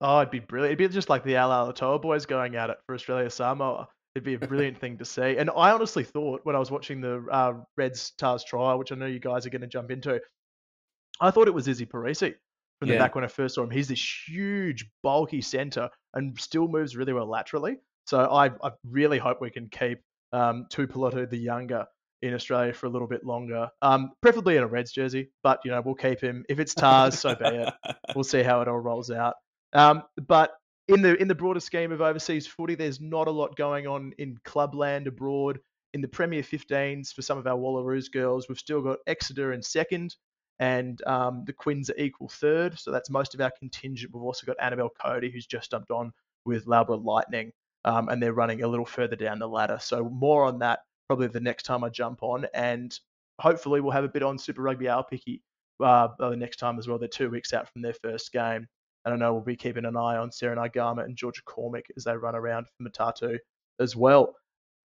Oh, 0.00 0.18
it'd 0.20 0.30
be 0.30 0.40
brilliant. 0.40 0.72
It'd 0.78 0.90
be 0.90 0.94
just 0.94 1.08
like 1.08 1.24
the 1.24 1.34
Alaalatoa 1.34 2.02
boys 2.02 2.26
going 2.26 2.56
at 2.56 2.70
it 2.70 2.76
for 2.86 2.94
Australia 2.94 3.30
Samoa. 3.30 3.88
It'd 4.14 4.24
be 4.24 4.34
a 4.34 4.38
brilliant 4.38 4.76
thing 4.78 4.98
to 4.98 5.04
see. 5.04 5.36
And 5.38 5.48
I 5.56 5.70
honestly 5.70 6.04
thought 6.04 6.40
when 6.44 6.54
I 6.54 6.58
was 6.58 6.70
watching 6.70 7.00
the 7.00 7.24
uh, 7.30 7.54
Reds 7.78 8.12
Tars 8.18 8.44
trial, 8.44 8.78
which 8.78 8.92
I 8.92 8.96
know 8.96 9.06
you 9.06 9.20
guys 9.20 9.46
are 9.46 9.50
going 9.50 9.62
to 9.62 9.68
jump 9.68 9.90
into, 9.90 10.20
I 11.20 11.30
thought 11.30 11.48
it 11.48 11.54
was 11.54 11.68
Izzy 11.68 11.86
Perese 11.86 12.34
from 12.78 12.88
the 12.88 12.94
Yeah. 12.94 12.98
back 12.98 13.14
when 13.14 13.24
I 13.24 13.28
first 13.28 13.54
saw 13.54 13.62
him. 13.62 13.70
He's 13.70 13.88
this 13.88 14.26
huge, 14.28 14.90
bulky 15.02 15.40
centre 15.40 15.88
and 16.14 16.38
still 16.38 16.68
moves 16.68 16.96
really 16.96 17.12
well 17.12 17.26
laterally. 17.26 17.76
So 18.04 18.20
I, 18.20 18.46
I 18.46 18.70
really 18.88 19.18
hope 19.18 19.40
we 19.40 19.50
can 19.50 19.68
keep 19.68 19.98
um, 20.32 20.66
the 20.70 21.28
younger 21.32 21.86
in 22.22 22.34
Australia 22.34 22.72
for 22.72 22.86
a 22.86 22.88
little 22.88 23.08
bit 23.08 23.24
longer, 23.24 23.68
um, 23.82 24.12
preferably 24.20 24.56
in 24.56 24.62
a 24.62 24.66
Reds 24.66 24.92
jersey. 24.92 25.30
But 25.42 25.60
you 25.64 25.70
know 25.70 25.82
we'll 25.84 25.94
keep 25.94 26.20
him. 26.20 26.44
If 26.48 26.60
it's 26.60 26.74
Tars, 26.74 27.18
so 27.18 27.34
be 27.34 27.46
it 27.46 27.74
we'll 28.14 28.24
see 28.24 28.42
how 28.42 28.60
it 28.62 28.68
all 28.68 28.78
rolls 28.78 29.10
out. 29.10 29.34
Um, 29.72 30.02
but 30.26 30.52
in 30.88 31.02
the 31.02 31.20
in 31.20 31.28
the 31.28 31.34
broader 31.34 31.60
scheme 31.60 31.92
of 31.92 32.00
overseas 32.00 32.46
footy, 32.46 32.74
there's 32.74 33.00
not 33.00 33.28
a 33.28 33.32
lot 33.32 33.56
going 33.56 33.86
on 33.86 34.12
in 34.18 34.38
clubland 34.44 35.06
abroad. 35.06 35.58
In 35.94 36.00
the 36.00 36.08
Premier 36.08 36.42
15s 36.42 37.12
for 37.12 37.20
some 37.20 37.36
of 37.36 37.46
our 37.46 37.58
Wallaroos 37.58 38.10
girls, 38.10 38.48
we've 38.48 38.58
still 38.58 38.80
got 38.80 39.00
Exeter 39.06 39.52
in 39.52 39.62
second, 39.62 40.16
and 40.58 40.98
um, 41.06 41.44
the 41.46 41.52
Quins 41.52 41.90
are 41.90 41.98
equal 41.98 42.30
third. 42.30 42.78
So 42.78 42.90
that's 42.90 43.10
most 43.10 43.34
of 43.34 43.42
our 43.42 43.52
contingent. 43.58 44.14
We've 44.14 44.22
also 44.22 44.46
got 44.46 44.56
Annabelle 44.58 44.92
Codey, 45.04 45.30
who's 45.30 45.44
just 45.44 45.70
jumped 45.70 45.90
on 45.90 46.12
with 46.46 46.66
Loughborough 46.66 46.96
Lightning. 46.96 47.52
Um, 47.84 48.08
and 48.08 48.22
they're 48.22 48.32
running 48.32 48.62
a 48.62 48.68
little 48.68 48.86
further 48.86 49.16
down 49.16 49.38
the 49.38 49.48
ladder. 49.48 49.78
So 49.80 50.04
more 50.04 50.44
on 50.44 50.58
that 50.60 50.80
probably 51.08 51.26
the 51.28 51.40
next 51.40 51.64
time 51.64 51.84
I 51.84 51.88
jump 51.88 52.22
on, 52.22 52.46
and 52.54 52.98
hopefully 53.40 53.80
we'll 53.80 53.92
have 53.92 54.04
a 54.04 54.08
bit 54.08 54.22
on 54.22 54.38
Super 54.38 54.62
Rugby 54.62 54.86
Aupiki 54.86 55.40
uh, 55.82 56.08
the 56.18 56.36
next 56.36 56.56
time 56.56 56.78
as 56.78 56.88
well. 56.88 56.98
They're 56.98 57.08
two 57.08 57.30
weeks 57.30 57.52
out 57.52 57.70
from 57.70 57.82
their 57.82 57.94
first 57.94 58.32
game. 58.32 58.66
And 59.04 59.14
I 59.14 59.16
know 59.16 59.32
we'll 59.32 59.42
be 59.42 59.56
keeping 59.56 59.84
an 59.84 59.96
eye 59.96 60.16
on 60.16 60.30
Sarah 60.30 60.56
Naiqama 60.56 61.04
and 61.04 61.16
Georgia 61.16 61.42
Cormick 61.42 61.86
as 61.96 62.04
they 62.04 62.16
run 62.16 62.36
around 62.36 62.66
for 62.66 62.88
Matatu 62.88 63.38
as 63.80 63.96
well. 63.96 64.36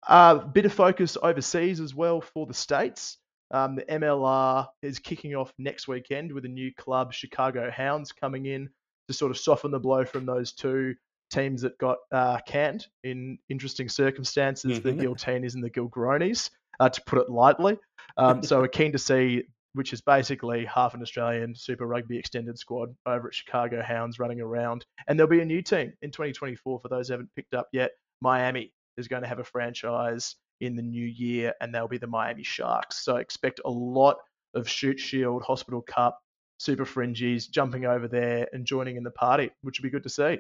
A 0.08 0.12
uh, 0.12 0.34
bit 0.46 0.66
of 0.66 0.72
focus 0.72 1.16
overseas 1.22 1.78
as 1.78 1.94
well 1.94 2.20
for 2.20 2.46
the 2.46 2.54
States. 2.54 3.18
Um, 3.52 3.76
the 3.76 3.82
MLR 3.82 4.66
is 4.82 4.98
kicking 4.98 5.34
off 5.34 5.52
next 5.58 5.86
weekend 5.86 6.32
with 6.32 6.44
a 6.44 6.48
new 6.48 6.72
club, 6.74 7.12
Chicago 7.12 7.70
Hounds, 7.70 8.10
coming 8.12 8.46
in 8.46 8.68
to 9.08 9.14
sort 9.14 9.30
of 9.30 9.38
soften 9.38 9.70
the 9.70 9.78
blow 9.78 10.04
from 10.04 10.26
those 10.26 10.52
two 10.52 10.94
teams 11.30 11.62
that 11.62 11.78
got 11.78 11.98
uh, 12.12 12.38
canned 12.46 12.86
in 13.04 13.38
interesting 13.48 13.88
circumstances, 13.88 14.78
mm-hmm. 14.78 14.96
the 14.96 15.04
Giltinis 15.04 15.54
and 15.54 15.64
the 15.64 15.70
Gilgronis, 15.70 16.50
uh, 16.78 16.88
to 16.88 17.02
put 17.06 17.18
it 17.18 17.30
lightly. 17.30 17.78
Um, 18.16 18.42
so 18.42 18.60
we're 18.60 18.68
keen 18.68 18.92
to 18.92 18.98
see, 18.98 19.44
which 19.74 19.92
is 19.92 20.00
basically 20.00 20.64
half 20.64 20.94
an 20.94 21.02
Australian 21.02 21.54
Super 21.54 21.86
Rugby 21.86 22.18
extended 22.18 22.58
squad 22.58 22.94
over 23.06 23.28
at 23.28 23.34
Chicago 23.34 23.82
Hounds 23.82 24.18
running 24.18 24.40
around. 24.40 24.84
And 25.06 25.18
there'll 25.18 25.30
be 25.30 25.40
a 25.40 25.44
new 25.44 25.62
team 25.62 25.92
in 26.02 26.10
2024 26.10 26.80
for 26.80 26.88
those 26.88 27.08
who 27.08 27.12
haven't 27.12 27.30
picked 27.36 27.54
up 27.54 27.68
yet. 27.72 27.92
Miami 28.20 28.72
is 28.96 29.08
going 29.08 29.22
to 29.22 29.28
have 29.28 29.38
a 29.38 29.44
franchise 29.44 30.36
in 30.60 30.76
the 30.76 30.82
new 30.82 31.06
year, 31.06 31.54
and 31.60 31.74
they'll 31.74 31.88
be 31.88 31.98
the 31.98 32.06
Miami 32.06 32.42
Sharks. 32.42 33.04
So 33.04 33.16
expect 33.16 33.60
a 33.64 33.70
lot 33.70 34.16
of 34.54 34.68
Shute 34.68 35.00
Shield, 35.00 35.42
Hospital 35.42 35.80
Cup, 35.80 36.18
Super 36.58 36.84
Fringies 36.84 37.48
jumping 37.50 37.86
over 37.86 38.06
there 38.06 38.46
and 38.52 38.66
joining 38.66 38.96
in 38.96 39.02
the 39.02 39.10
party, 39.10 39.50
which 39.62 39.78
would 39.78 39.84
be 39.84 39.90
good 39.90 40.02
to 40.02 40.10
see. 40.10 40.38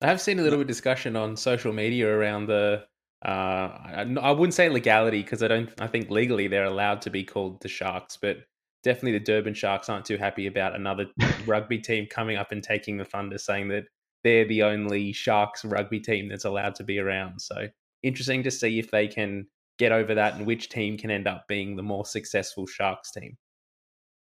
I 0.00 0.06
have 0.06 0.20
seen 0.20 0.38
a 0.38 0.42
little 0.42 0.58
bit 0.58 0.62
of 0.62 0.68
discussion 0.68 1.16
on 1.16 1.36
social 1.36 1.72
media 1.72 2.08
around 2.08 2.46
the. 2.46 2.84
Uh, 3.24 4.06
I 4.20 4.30
wouldn't 4.30 4.54
say 4.54 4.68
legality 4.68 5.22
because 5.22 5.42
I 5.42 5.48
don't. 5.48 5.70
I 5.80 5.88
think 5.88 6.10
legally 6.10 6.46
they're 6.46 6.64
allowed 6.64 7.02
to 7.02 7.10
be 7.10 7.24
called 7.24 7.60
the 7.62 7.68
Sharks, 7.68 8.16
but 8.16 8.38
definitely 8.84 9.18
the 9.18 9.24
Durban 9.24 9.54
Sharks 9.54 9.88
aren't 9.88 10.04
too 10.04 10.16
happy 10.16 10.46
about 10.46 10.76
another 10.76 11.06
rugby 11.46 11.78
team 11.78 12.06
coming 12.08 12.36
up 12.36 12.52
and 12.52 12.62
taking 12.62 12.96
the 12.96 13.04
thunder, 13.04 13.38
saying 13.38 13.68
that 13.68 13.84
they're 14.22 14.46
the 14.46 14.62
only 14.62 15.12
Sharks 15.12 15.64
rugby 15.64 15.98
team 15.98 16.28
that's 16.28 16.44
allowed 16.44 16.76
to 16.76 16.84
be 16.84 16.98
around. 16.98 17.40
So 17.40 17.66
interesting 18.04 18.44
to 18.44 18.50
see 18.52 18.78
if 18.78 18.90
they 18.92 19.08
can 19.08 19.46
get 19.78 19.90
over 19.90 20.14
that 20.14 20.34
and 20.34 20.46
which 20.46 20.68
team 20.68 20.96
can 20.96 21.10
end 21.10 21.26
up 21.26 21.44
being 21.48 21.74
the 21.74 21.82
more 21.82 22.04
successful 22.04 22.66
Sharks 22.66 23.10
team. 23.10 23.36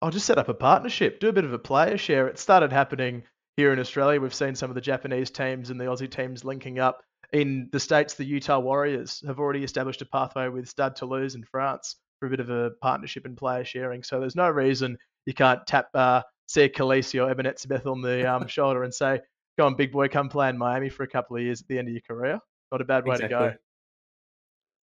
I'll 0.02 0.12
just 0.12 0.26
set 0.26 0.38
up 0.38 0.50
a 0.50 0.54
partnership, 0.54 1.20
do 1.20 1.30
a 1.30 1.34
bit 1.34 1.46
of 1.46 1.54
a 1.54 1.60
player 1.60 1.98
share. 1.98 2.28
It 2.28 2.40
started 2.40 2.74
happening 2.74 3.24
here 3.58 3.74
in 3.74 3.80
Australia. 3.80 4.20
We've 4.20 4.34
seen 4.34 4.56
some 4.56 4.70
of 4.70 4.76
the 4.76 4.82
Japanese 4.82 5.30
teams 5.30 5.70
and 5.70 5.80
the 5.80 5.86
Aussie 5.86 6.10
teams 6.10 6.44
linking 6.44 6.80
up. 6.80 7.02
In 7.34 7.70
the 7.72 7.80
States, 7.80 8.16
the 8.16 8.26
Utah 8.26 8.60
Warriors 8.60 9.24
have 9.26 9.40
already 9.40 9.64
established 9.64 10.02
a 10.02 10.06
pathway 10.06 10.50
with 10.50 10.68
Stade 10.68 10.96
Toulouse 10.96 11.36
in 11.36 11.44
France 11.44 11.96
for 12.20 12.28
a 12.28 12.30
bit 12.30 12.40
of 12.40 12.50
a 12.50 12.72
partnership 12.82 13.26
and 13.26 13.38
player 13.38 13.64
sharing. 13.64 14.04
So 14.04 14.20
there's 14.20 14.36
no 14.36 14.50
reason 14.50 14.98
you 15.26 15.34
can't 15.34 15.66
tap 15.66 15.88
uh, 15.94 16.22
Siya 16.50 16.74
Kolisi 16.74 17.24
or 17.24 17.30
Eben 17.30 17.46
Etzebeth 17.46 17.86
on 17.86 18.02
the 18.02 18.30
um, 18.30 18.48
shoulder 18.48 18.84
and 18.84 18.94
say, 18.94 19.20
go 19.58 19.66
on, 19.66 19.76
big 19.76 19.92
boy, 19.92 20.08
come 20.08 20.30
play 20.30 20.50
in 20.50 20.58
Miami 20.58 20.90
for 20.90 21.04
a 21.04 21.08
couple 21.08 21.38
of 21.38 21.44
years 21.44 21.62
at 21.62 21.68
the 21.68 21.78
end 21.78 21.88
of 21.88 21.94
your 21.94 22.02
career. 22.02 22.40
Not 22.72 22.82
a 22.82 22.86
bad 22.86 23.06
way 23.06 23.16
exactly. 23.16 23.38
to 23.38 23.52
go. 23.52 23.58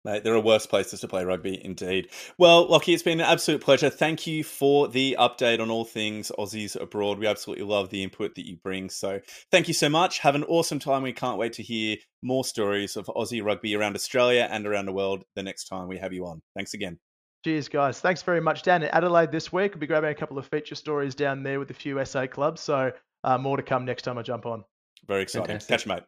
Mate, 0.04 0.22
there 0.22 0.34
are 0.34 0.40
worse 0.40 0.66
places 0.66 1.00
to 1.00 1.08
play 1.08 1.24
rugby, 1.24 1.58
indeed. 1.64 2.10
Well, 2.36 2.68
Lockie, 2.68 2.92
it's 2.92 3.02
been 3.02 3.20
an 3.20 3.26
absolute 3.26 3.62
pleasure. 3.62 3.88
Thank 3.88 4.26
you 4.26 4.44
for 4.44 4.86
the 4.86 5.16
update 5.18 5.60
on 5.60 5.70
all 5.70 5.86
things 5.86 6.30
Aussies 6.38 6.78
abroad. 6.78 7.18
We 7.18 7.26
absolutely 7.26 7.64
love 7.64 7.88
the 7.88 8.02
input 8.02 8.34
that 8.34 8.46
you 8.46 8.58
bring. 8.58 8.90
So 8.90 9.20
thank 9.50 9.66
you 9.66 9.72
so 9.72 9.88
much. 9.88 10.18
Have 10.18 10.34
an 10.34 10.44
awesome 10.44 10.78
time. 10.78 11.02
We 11.02 11.14
can't 11.14 11.38
wait 11.38 11.54
to 11.54 11.62
hear 11.62 11.96
more 12.22 12.44
stories 12.44 12.96
of 12.96 13.06
Aussie 13.06 13.42
rugby 13.42 13.74
around 13.74 13.94
Australia 13.94 14.46
and 14.50 14.66
around 14.66 14.86
the 14.86 14.92
world 14.92 15.24
the 15.36 15.42
next 15.42 15.68
time 15.68 15.88
we 15.88 15.96
have 15.96 16.12
you 16.12 16.26
on. 16.26 16.42
Thanks 16.54 16.74
again. 16.74 16.98
Cheers, 17.42 17.68
guys. 17.68 18.00
Thanks 18.00 18.22
very 18.22 18.42
much. 18.42 18.62
Down 18.62 18.82
in 18.82 18.90
Adelaide 18.90 19.32
this 19.32 19.52
week, 19.52 19.72
we'll 19.72 19.80
be 19.80 19.86
grabbing 19.86 20.10
a 20.10 20.14
couple 20.14 20.38
of 20.38 20.46
feature 20.46 20.74
stories 20.74 21.14
down 21.14 21.42
there 21.42 21.58
with 21.58 21.70
a 21.70 21.74
few 21.74 22.02
SA 22.04 22.26
clubs. 22.26 22.60
So 22.60 22.92
uh, 23.22 23.38
more 23.38 23.56
to 23.56 23.62
come 23.62 23.86
next 23.86 24.02
time 24.02 24.18
I 24.18 24.22
jump 24.22 24.44
on. 24.44 24.64
Very 25.06 25.22
exciting. 25.22 25.46
Fantastic. 25.46 25.68
Catch 25.68 25.86
you, 25.86 25.92
mate. 25.94 26.02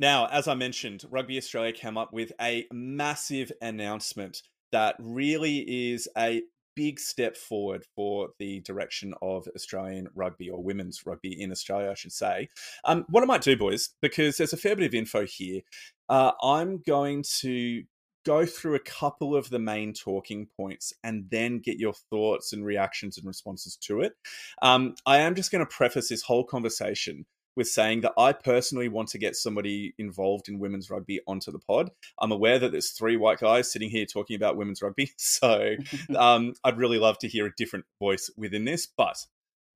Now, 0.00 0.28
as 0.28 0.48
I 0.48 0.54
mentioned, 0.54 1.04
Rugby 1.10 1.36
Australia 1.36 1.74
came 1.74 1.98
up 1.98 2.10
with 2.10 2.32
a 2.40 2.66
massive 2.72 3.52
announcement 3.60 4.40
that 4.72 4.96
really 4.98 5.92
is 5.92 6.08
a 6.16 6.40
big 6.74 6.98
step 6.98 7.36
forward 7.36 7.84
for 7.94 8.30
the 8.38 8.60
direction 8.60 9.12
of 9.20 9.46
Australian 9.54 10.08
rugby 10.14 10.48
or 10.48 10.62
women's 10.62 11.04
rugby 11.04 11.38
in 11.38 11.52
Australia, 11.52 11.90
I 11.90 11.94
should 11.94 12.12
say. 12.12 12.48
Um, 12.86 13.04
what 13.10 13.22
I 13.22 13.26
might 13.26 13.42
do, 13.42 13.58
boys, 13.58 13.90
because 14.00 14.38
there's 14.38 14.54
a 14.54 14.56
fair 14.56 14.74
bit 14.74 14.86
of 14.86 14.94
info 14.94 15.26
here, 15.26 15.60
uh, 16.08 16.32
I'm 16.42 16.78
going 16.78 17.22
to 17.40 17.82
go 18.24 18.46
through 18.46 18.76
a 18.76 18.80
couple 18.80 19.36
of 19.36 19.50
the 19.50 19.58
main 19.58 19.92
talking 19.92 20.46
points 20.56 20.94
and 21.04 21.26
then 21.30 21.58
get 21.58 21.76
your 21.76 21.92
thoughts 22.08 22.54
and 22.54 22.64
reactions 22.64 23.18
and 23.18 23.26
responses 23.26 23.76
to 23.76 24.00
it. 24.00 24.14
Um, 24.62 24.94
I 25.04 25.18
am 25.18 25.34
just 25.34 25.52
going 25.52 25.64
to 25.64 25.70
preface 25.70 26.08
this 26.08 26.22
whole 26.22 26.44
conversation 26.44 27.26
with 27.56 27.68
saying 27.68 28.02
that 28.02 28.12
I 28.18 28.32
personally 28.32 28.88
want 28.88 29.08
to 29.10 29.18
get 29.18 29.36
somebody 29.36 29.94
involved 29.98 30.48
in 30.48 30.58
women's 30.58 30.90
rugby 30.90 31.20
onto 31.26 31.50
the 31.50 31.58
pod. 31.58 31.90
I'm 32.20 32.32
aware 32.32 32.58
that 32.58 32.72
there's 32.72 32.90
three 32.90 33.16
white 33.16 33.40
guys 33.40 33.72
sitting 33.72 33.90
here 33.90 34.06
talking 34.06 34.36
about 34.36 34.56
women's 34.56 34.82
rugby, 34.82 35.12
so 35.16 35.74
um, 36.16 36.54
I'd 36.64 36.78
really 36.78 36.98
love 36.98 37.18
to 37.18 37.28
hear 37.28 37.46
a 37.46 37.54
different 37.56 37.84
voice 37.98 38.30
within 38.36 38.64
this. 38.64 38.86
But 38.86 39.16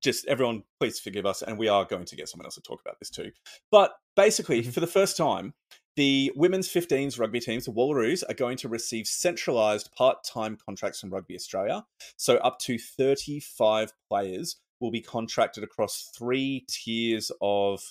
just 0.01 0.25
everyone, 0.27 0.63
please 0.79 0.99
forgive 0.99 1.25
us, 1.25 1.41
and 1.41 1.57
we 1.57 1.67
are 1.67 1.85
going 1.85 2.05
to 2.05 2.15
get 2.15 2.29
someone 2.29 2.45
else 2.45 2.55
to 2.55 2.61
talk 2.61 2.81
about 2.81 2.99
this 2.99 3.09
too. 3.09 3.31
But 3.71 3.93
basically, 4.15 4.61
mm-hmm. 4.61 4.71
for 4.71 4.79
the 4.79 4.87
first 4.87 5.17
time, 5.17 5.53
the 5.95 6.31
women's 6.35 6.67
15s 6.67 7.17
rugby 7.19 7.39
teams, 7.39 7.65
the 7.65 7.71
Wallaroos, 7.71 8.23
are 8.29 8.33
going 8.33 8.57
to 8.57 8.67
receive 8.67 9.07
centralised 9.07 9.91
part 9.93 10.17
time 10.23 10.57
contracts 10.63 10.99
from 10.99 11.09
Rugby 11.09 11.35
Australia. 11.35 11.85
So 12.17 12.35
up 12.37 12.59
to 12.59 12.77
35 12.77 13.93
players 14.09 14.57
will 14.85 14.91
be 14.91 15.01
contracted 15.01 15.63
across 15.63 16.11
three 16.15 16.63
tiers 16.69 17.31
of, 17.41 17.81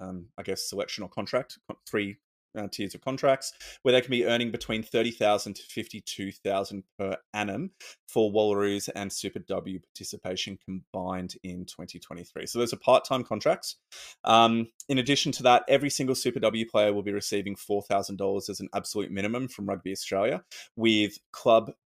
um, 0.00 0.26
I 0.36 0.42
guess, 0.42 0.68
selection 0.68 1.04
or 1.04 1.08
contract, 1.08 1.58
three 1.88 2.16
uh, 2.58 2.66
tiers 2.66 2.96
of 2.96 3.00
contracts, 3.00 3.52
where 3.82 3.92
they 3.92 4.00
can 4.00 4.10
be 4.10 4.26
earning 4.26 4.50
between 4.50 4.82
30,000 4.82 5.54
to 5.54 5.62
52,000 5.62 6.82
per 6.98 7.16
annum 7.32 7.70
for 8.08 8.32
Wallaroos 8.32 8.88
and 8.96 9.12
Super 9.12 9.38
W 9.38 9.78
participation 9.78 10.58
combined 10.64 11.34
in 11.44 11.64
2023. 11.64 12.46
So 12.46 12.58
those 12.58 12.72
are 12.72 12.78
part-time 12.78 13.22
contracts. 13.22 13.76
Um, 14.24 14.66
in 14.88 14.98
addition 14.98 15.30
to 15.32 15.44
that, 15.44 15.62
every 15.68 15.90
single 15.90 16.16
Super 16.16 16.40
W 16.40 16.68
player 16.68 16.92
will 16.92 17.04
be 17.04 17.12
receiving 17.12 17.54
$4,000 17.54 18.50
as 18.50 18.58
an 18.58 18.68
absolute 18.74 19.12
minimum 19.12 19.46
from 19.46 19.66
Rugby 19.66 19.92
Australia, 19.92 20.42
with 20.74 21.18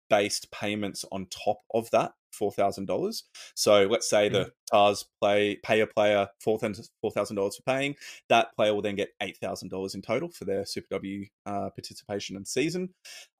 club-based 0.09 0.51
payments 0.51 1.05
on 1.13 1.27
top 1.27 1.59
of 1.73 1.91
that 1.91 2.13
four 2.33 2.51
thousand 2.51 2.87
dollars. 2.87 3.25
So 3.55 3.87
let's 3.89 4.09
say 4.09 4.29
the 4.29 4.51
Tahs 4.73 5.05
play 5.21 5.57
pay 5.63 5.81
a 5.81 5.87
player 5.87 6.29
four 6.41 6.59
thousand 6.59 7.37
dollars 7.37 7.57
for 7.57 7.63
paying. 7.63 7.95
That 8.29 8.55
player 8.57 8.75
will 8.75 8.83
then 8.83 8.97
get 8.97 9.11
eight 9.21 9.37
thousand 9.37 9.69
dollars 9.69 9.95
in 9.95 10.03
total 10.03 10.29
for 10.29 10.45
their 10.45 10.67
Super 10.67 10.89
W 10.91 11.27
uh, 11.47 11.71
participation 11.71 12.37
and 12.37 12.47
season. 12.47 12.91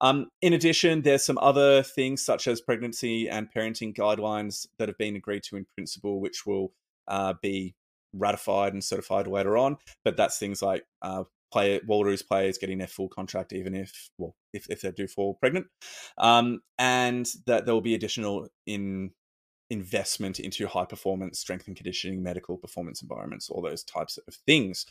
Um, 0.00 0.28
in 0.42 0.52
addition, 0.52 1.02
there's 1.02 1.25
some 1.25 1.38
other 1.38 1.83
things 1.83 2.25
such 2.25 2.47
as 2.47 2.61
pregnancy 2.61 3.28
and 3.28 3.49
parenting 3.52 3.94
guidelines 3.94 4.66
that 4.78 4.88
have 4.88 4.99
been 4.99 5.16
agreed 5.16 5.42
to 5.44 5.56
in 5.56 5.66
principle, 5.75 6.21
which 6.21 6.47
will 6.47 6.73
uh, 7.09 7.35
be 7.42 7.75
ratified 8.12 8.73
and 8.73 8.85
certified 8.85 9.26
later 9.26 9.56
on. 9.56 9.76
But 10.04 10.16
that's 10.16 10.38
things 10.38 10.62
like 10.62 10.85
uh, 11.02 11.25
player 11.54 11.78
Wallaroos 11.88 12.26
players 12.26 12.58
getting 12.58 12.78
their 12.78 12.88
full 12.88 13.08
contract, 13.08 13.52
even 13.52 13.76
if 13.76 14.11
well, 14.18 14.34
if, 14.52 14.66
if 14.68 14.80
they 14.80 14.90
do 14.90 15.06
fall 15.06 15.34
pregnant, 15.34 15.66
um, 16.18 16.61
and 16.80 17.28
that 17.46 17.64
there 17.64 17.75
will 17.75 17.80
be 17.80 17.94
additional 17.94 18.49
in 18.66 19.12
investment 19.70 20.40
into 20.40 20.66
high 20.66 20.84
performance 20.84 21.38
strength 21.38 21.68
and 21.68 21.76
conditioning, 21.76 22.25
medical 22.25 22.58
performance 22.58 23.02
environments, 23.02 23.49
all 23.49 23.62
those 23.62 23.84
types 23.84 24.18
of 24.26 24.34
things. 24.46 24.84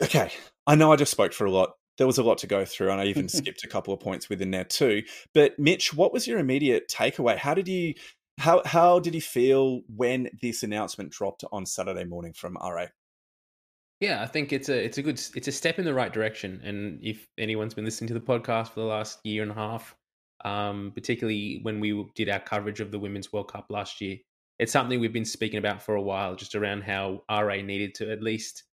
Okay, 0.00 0.30
I 0.64 0.76
know 0.76 0.92
I 0.92 0.96
just 0.96 1.10
spoke 1.10 1.32
for 1.32 1.44
a 1.44 1.50
lot. 1.50 1.70
There 1.98 2.06
was 2.06 2.18
a 2.18 2.22
lot 2.22 2.38
to 2.38 2.46
go 2.46 2.64
through, 2.64 2.92
and 2.92 3.00
I 3.00 3.06
even 3.06 3.28
skipped 3.40 3.64
a 3.64 3.68
couple 3.68 3.92
of 3.92 3.98
points 3.98 4.28
within 4.28 4.52
there 4.52 4.64
too. 4.64 5.02
But 5.34 5.58
Mitch, 5.58 5.92
what 5.92 6.12
was 6.12 6.28
your 6.28 6.38
immediate 6.38 6.88
takeaway? 6.88 7.36
How 7.36 7.52
did 7.52 7.66
you 7.66 7.94
how 8.38 8.62
how 8.64 9.00
did 9.00 9.16
you 9.16 9.20
feel 9.20 9.80
when 9.88 10.30
this 10.40 10.62
announcement 10.62 11.10
dropped 11.10 11.42
on 11.50 11.66
Saturday 11.66 12.04
morning 12.04 12.32
from 12.32 12.56
RA? 12.62 12.86
Yeah, 14.04 14.20
I 14.22 14.26
think 14.26 14.52
it's 14.52 14.68
a 14.68 14.84
it's 14.84 14.98
a 14.98 15.02
good 15.02 15.18
it's 15.34 15.48
a 15.48 15.52
step 15.52 15.78
in 15.78 15.86
the 15.86 15.94
right 15.94 16.12
direction. 16.12 16.60
And 16.62 17.00
if 17.02 17.26
anyone's 17.38 17.72
been 17.72 17.86
listening 17.86 18.08
to 18.08 18.14
the 18.14 18.20
podcast 18.20 18.68
for 18.68 18.80
the 18.80 18.86
last 18.86 19.18
year 19.24 19.42
and 19.42 19.50
a 19.50 19.54
half, 19.54 19.96
um, 20.44 20.92
particularly 20.94 21.60
when 21.62 21.80
we 21.80 22.04
did 22.14 22.28
our 22.28 22.38
coverage 22.38 22.80
of 22.80 22.90
the 22.90 22.98
Women's 22.98 23.32
World 23.32 23.50
Cup 23.50 23.70
last 23.70 24.02
year, 24.02 24.18
it's 24.58 24.72
something 24.72 25.00
we've 25.00 25.14
been 25.14 25.24
speaking 25.24 25.58
about 25.58 25.80
for 25.82 25.94
a 25.94 26.02
while, 26.02 26.36
just 26.36 26.54
around 26.54 26.82
how 26.82 27.22
RA 27.30 27.56
needed 27.62 27.94
to 27.94 28.12
at 28.12 28.22
least 28.22 28.64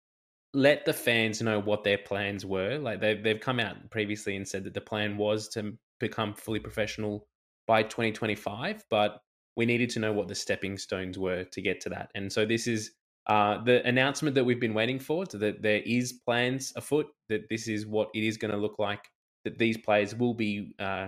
let 0.54 0.84
the 0.84 0.92
fans 0.92 1.42
know 1.42 1.62
what 1.62 1.86
their 1.86 1.98
plans 1.98 2.46
were. 2.46 2.78
Like 2.78 3.00
they've 3.00 3.24
they've 3.24 3.40
come 3.40 3.62
out 3.62 3.78
previously 3.90 4.36
and 4.36 4.46
said 4.46 4.66
that 4.66 4.74
the 4.74 4.82
plan 4.82 5.16
was 5.16 5.48
to 5.50 5.78
become 6.02 6.34
fully 6.34 6.60
professional 6.60 7.26
by 7.68 7.84
2025, 7.84 8.84
but 8.90 9.22
we 9.56 9.66
needed 9.66 9.90
to 9.92 10.00
know 10.00 10.12
what 10.12 10.28
the 10.28 10.36
stepping 10.36 10.78
stones 10.78 11.18
were 11.18 11.46
to 11.46 11.62
get 11.62 11.80
to 11.82 11.90
that. 11.90 12.12
And 12.16 12.30
so 12.30 12.46
this 12.46 12.68
is 12.68 12.92
uh, 13.32 13.64
the 13.64 13.82
announcement 13.88 14.36
that 14.36 14.44
we've 14.44 14.60
been 14.60 14.74
waiting 14.74 15.00
for, 15.00 15.26
that 15.26 15.62
there 15.62 15.82
is 15.86 16.12
plans 16.12 16.74
afoot, 16.76 17.08
that 17.30 17.48
this 17.50 17.70
is 17.70 17.88
what 17.88 18.10
it 18.14 18.26
is 18.26 18.36
going 18.36 18.52
to 18.52 18.58
look 18.58 18.78
like, 18.78 19.08
that 19.46 19.58
these 19.58 19.78
players 19.78 20.14
will 20.14 20.34
be 20.34 20.74
uh, 20.80 21.08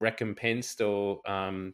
recompensed 0.00 0.80
or 0.80 1.20
um, 1.30 1.72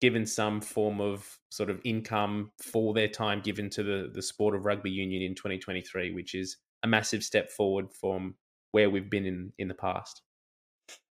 given 0.00 0.26
some 0.26 0.60
form 0.60 1.00
of 1.00 1.38
sort 1.52 1.70
of 1.70 1.80
income 1.84 2.50
for 2.60 2.92
their 2.94 3.06
time 3.06 3.40
given 3.40 3.70
to 3.70 3.84
the, 3.84 4.10
the 4.12 4.20
sport 4.20 4.56
of 4.56 4.64
rugby 4.64 4.90
union 4.90 5.22
in 5.22 5.36
2023, 5.36 6.10
which 6.10 6.34
is 6.34 6.56
a 6.82 6.88
massive 6.88 7.22
step 7.22 7.52
forward 7.52 7.86
from 7.92 8.34
where 8.72 8.90
we've 8.90 9.08
been 9.08 9.24
in, 9.24 9.52
in 9.58 9.68
the 9.68 9.74
past. 9.74 10.22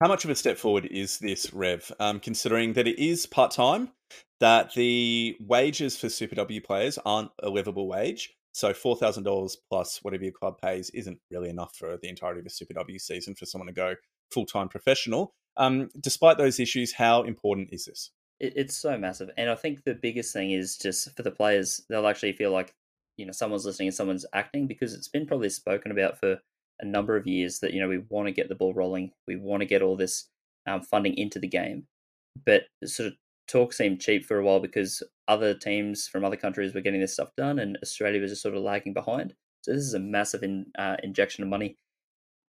How 0.02 0.08
much 0.08 0.26
of 0.26 0.30
a 0.30 0.36
step 0.36 0.58
forward 0.58 0.84
is 0.90 1.18
this, 1.20 1.54
Rev? 1.54 1.90
Um, 2.00 2.20
considering 2.20 2.74
that 2.74 2.86
it 2.86 2.98
is 2.98 3.24
part 3.24 3.50
time, 3.50 3.92
that 4.40 4.72
the 4.74 5.36
wages 5.40 5.96
for 5.96 6.08
Super 6.08 6.34
W 6.34 6.60
players 6.60 6.98
aren't 7.04 7.30
a 7.42 7.50
livable 7.50 7.88
wage. 7.88 8.34
So 8.52 8.72
four 8.74 8.96
thousand 8.96 9.24
dollars 9.24 9.56
plus 9.70 10.00
whatever 10.02 10.24
your 10.24 10.32
club 10.32 10.58
pays 10.60 10.90
isn't 10.90 11.20
really 11.30 11.50
enough 11.50 11.76
for 11.76 11.96
the 11.96 12.08
entirety 12.08 12.40
of 12.40 12.46
a 12.46 12.50
Super 12.50 12.74
W 12.74 12.98
season 12.98 13.34
for 13.34 13.46
someone 13.46 13.68
to 13.68 13.72
go 13.72 13.94
full 14.32 14.46
time 14.46 14.68
professional. 14.68 15.32
Um, 15.56 15.88
despite 16.00 16.38
those 16.38 16.58
issues, 16.58 16.94
how 16.94 17.22
important 17.22 17.68
is 17.72 17.84
this? 17.84 18.10
It's 18.40 18.76
so 18.76 18.96
massive, 18.96 19.30
and 19.36 19.50
I 19.50 19.54
think 19.54 19.84
the 19.84 19.94
biggest 19.94 20.32
thing 20.32 20.52
is 20.52 20.78
just 20.78 21.14
for 21.14 21.22
the 21.22 21.30
players, 21.30 21.82
they'll 21.90 22.06
actually 22.06 22.32
feel 22.32 22.50
like 22.50 22.72
you 23.18 23.26
know 23.26 23.32
someone's 23.32 23.66
listening 23.66 23.88
and 23.88 23.94
someone's 23.94 24.24
acting 24.32 24.66
because 24.66 24.94
it's 24.94 25.08
been 25.08 25.26
probably 25.26 25.50
spoken 25.50 25.92
about 25.92 26.18
for 26.18 26.38
a 26.80 26.84
number 26.86 27.16
of 27.16 27.26
years 27.26 27.58
that 27.60 27.74
you 27.74 27.80
know 27.80 27.88
we 27.88 27.98
want 28.08 28.26
to 28.26 28.32
get 28.32 28.48
the 28.48 28.54
ball 28.54 28.72
rolling, 28.72 29.12
we 29.28 29.36
want 29.36 29.60
to 29.60 29.66
get 29.66 29.82
all 29.82 29.96
this 29.96 30.28
um, 30.66 30.80
funding 30.80 31.14
into 31.18 31.38
the 31.38 31.48
game, 31.48 31.86
but 32.46 32.62
sort 32.84 33.08
of 33.08 33.12
talk 33.50 33.72
seemed 33.72 34.00
cheap 34.00 34.24
for 34.24 34.38
a 34.38 34.44
while 34.44 34.60
because 34.60 35.02
other 35.28 35.54
teams 35.54 36.06
from 36.06 36.24
other 36.24 36.36
countries 36.36 36.74
were 36.74 36.80
getting 36.80 37.00
this 37.00 37.14
stuff 37.14 37.30
done, 37.36 37.58
and 37.58 37.76
Australia 37.82 38.20
was 38.20 38.30
just 38.30 38.42
sort 38.42 38.54
of 38.54 38.62
lagging 38.62 38.94
behind. 38.94 39.34
So 39.62 39.72
this 39.72 39.82
is 39.82 39.94
a 39.94 39.98
massive 39.98 40.42
in, 40.42 40.66
uh, 40.78 40.96
injection 41.02 41.42
of 41.42 41.50
money. 41.50 41.76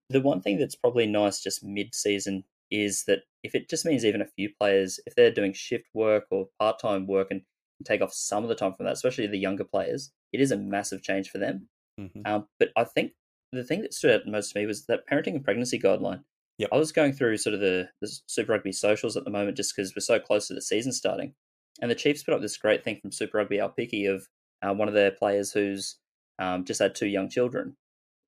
The 0.09 0.21
one 0.21 0.41
thing 0.41 0.59
that's 0.59 0.75
probably 0.75 1.07
nice 1.07 1.41
just 1.41 1.63
mid-season 1.63 2.43
is 2.69 3.03
that 3.05 3.19
if 3.43 3.55
it 3.55 3.69
just 3.69 3.85
means 3.85 4.05
even 4.05 4.21
a 4.21 4.27
few 4.27 4.49
players, 4.59 4.99
if 5.05 5.15
they're 5.15 5.31
doing 5.31 5.53
shift 5.53 5.85
work 5.93 6.25
or 6.31 6.47
part-time 6.59 7.07
work 7.07 7.27
and 7.31 7.41
take 7.83 8.01
off 8.01 8.13
some 8.13 8.43
of 8.43 8.49
the 8.49 8.55
time 8.55 8.73
from 8.73 8.85
that, 8.85 8.93
especially 8.93 9.27
the 9.27 9.37
younger 9.37 9.63
players, 9.63 10.11
it 10.31 10.39
is 10.39 10.51
a 10.51 10.57
massive 10.57 11.01
change 11.01 11.29
for 11.29 11.37
them. 11.37 11.67
Mm-hmm. 11.99 12.21
Um, 12.25 12.47
but 12.59 12.69
I 12.77 12.85
think 12.85 13.11
the 13.51 13.63
thing 13.63 13.81
that 13.81 13.93
stood 13.93 14.11
out 14.11 14.27
most 14.27 14.53
to 14.53 14.59
me 14.59 14.65
was 14.65 14.85
that 14.85 15.07
parenting 15.11 15.35
and 15.35 15.43
pregnancy 15.43 15.79
guideline. 15.79 16.23
Yep. 16.57 16.69
I 16.71 16.77
was 16.77 16.91
going 16.91 17.13
through 17.13 17.37
sort 17.37 17.53
of 17.55 17.59
the, 17.59 17.89
the 18.01 18.11
Super 18.27 18.53
Rugby 18.53 18.71
socials 18.71 19.17
at 19.17 19.23
the 19.23 19.31
moment 19.31 19.57
just 19.57 19.75
because 19.75 19.93
we're 19.95 20.01
so 20.01 20.19
close 20.19 20.47
to 20.47 20.53
the 20.53 20.61
season 20.61 20.91
starting. 20.91 21.33
And 21.81 21.89
the 21.89 21.95
Chiefs 21.95 22.23
put 22.23 22.33
up 22.33 22.41
this 22.41 22.57
great 22.57 22.83
thing 22.83 22.99
from 23.01 23.11
Super 23.11 23.39
Rugby 23.39 23.57
Aupiki 23.57 24.07
of 24.07 24.27
uh, 24.61 24.73
one 24.73 24.87
of 24.87 24.93
their 24.93 25.11
players 25.11 25.51
who's 25.51 25.97
um, 26.39 26.63
just 26.65 26.79
had 26.79 26.93
two 26.93 27.07
young 27.07 27.29
children. 27.29 27.77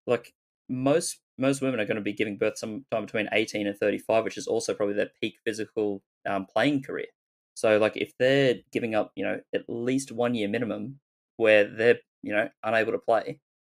Like 0.07 0.33
most 0.69 1.19
most 1.37 1.61
women 1.61 1.79
are 1.79 1.85
going 1.85 1.95
to 1.95 2.01
be 2.01 2.13
giving 2.13 2.37
birth 2.37 2.57
sometime 2.57 3.05
between 3.05 3.27
18 3.31 3.65
and 3.65 3.77
35, 3.77 4.23
which 4.23 4.37
is 4.37 4.47
also 4.47 4.73
probably 4.73 4.95
their 4.95 5.09
peak 5.19 5.35
physical 5.43 6.03
um, 6.27 6.45
playing 6.45 6.83
career. 6.83 7.07
So 7.55 7.77
like 7.77 7.97
if 7.97 8.13
they're 8.19 8.55
giving 8.71 8.95
up, 8.95 9.11
you 9.15 9.23
know, 9.23 9.39
at 9.53 9.63
least 9.67 10.11
one 10.11 10.35
year 10.35 10.47
minimum 10.47 10.99
where 11.37 11.63
they're, 11.65 11.99
you 12.21 12.33
know, 12.33 12.49
unable 12.63 12.91
to 12.91 12.99
play, 12.99 13.39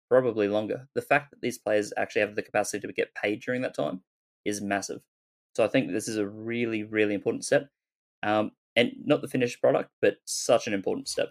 probably 0.10 0.48
longer. 0.48 0.88
The 0.96 1.02
fact 1.02 1.32
that 1.32 1.42
these 1.42 1.60
players 1.60 1.94
actually 1.98 2.22
have 2.22 2.36
the 2.36 2.42
capacity 2.42 2.86
to 2.86 2.94
get 2.94 3.16
paid 3.16 3.42
during 3.42 3.62
that 3.62 3.76
time 3.76 4.02
is 4.46 4.62
massive. 4.62 5.02
So 5.56 5.64
I 5.64 5.68
think 5.68 5.92
this 5.92 6.08
is 6.08 6.18
a 6.18 6.28
really, 6.28 6.84
really 6.84 7.14
important 7.14 7.46
step. 7.46 7.70
Um, 8.24 8.52
and 8.76 8.92
not 9.06 9.22
the 9.22 9.28
finished 9.28 9.62
product, 9.62 9.92
but 10.02 10.18
such 10.26 10.68
an 10.68 10.74
important 10.74 11.08
step. 11.08 11.30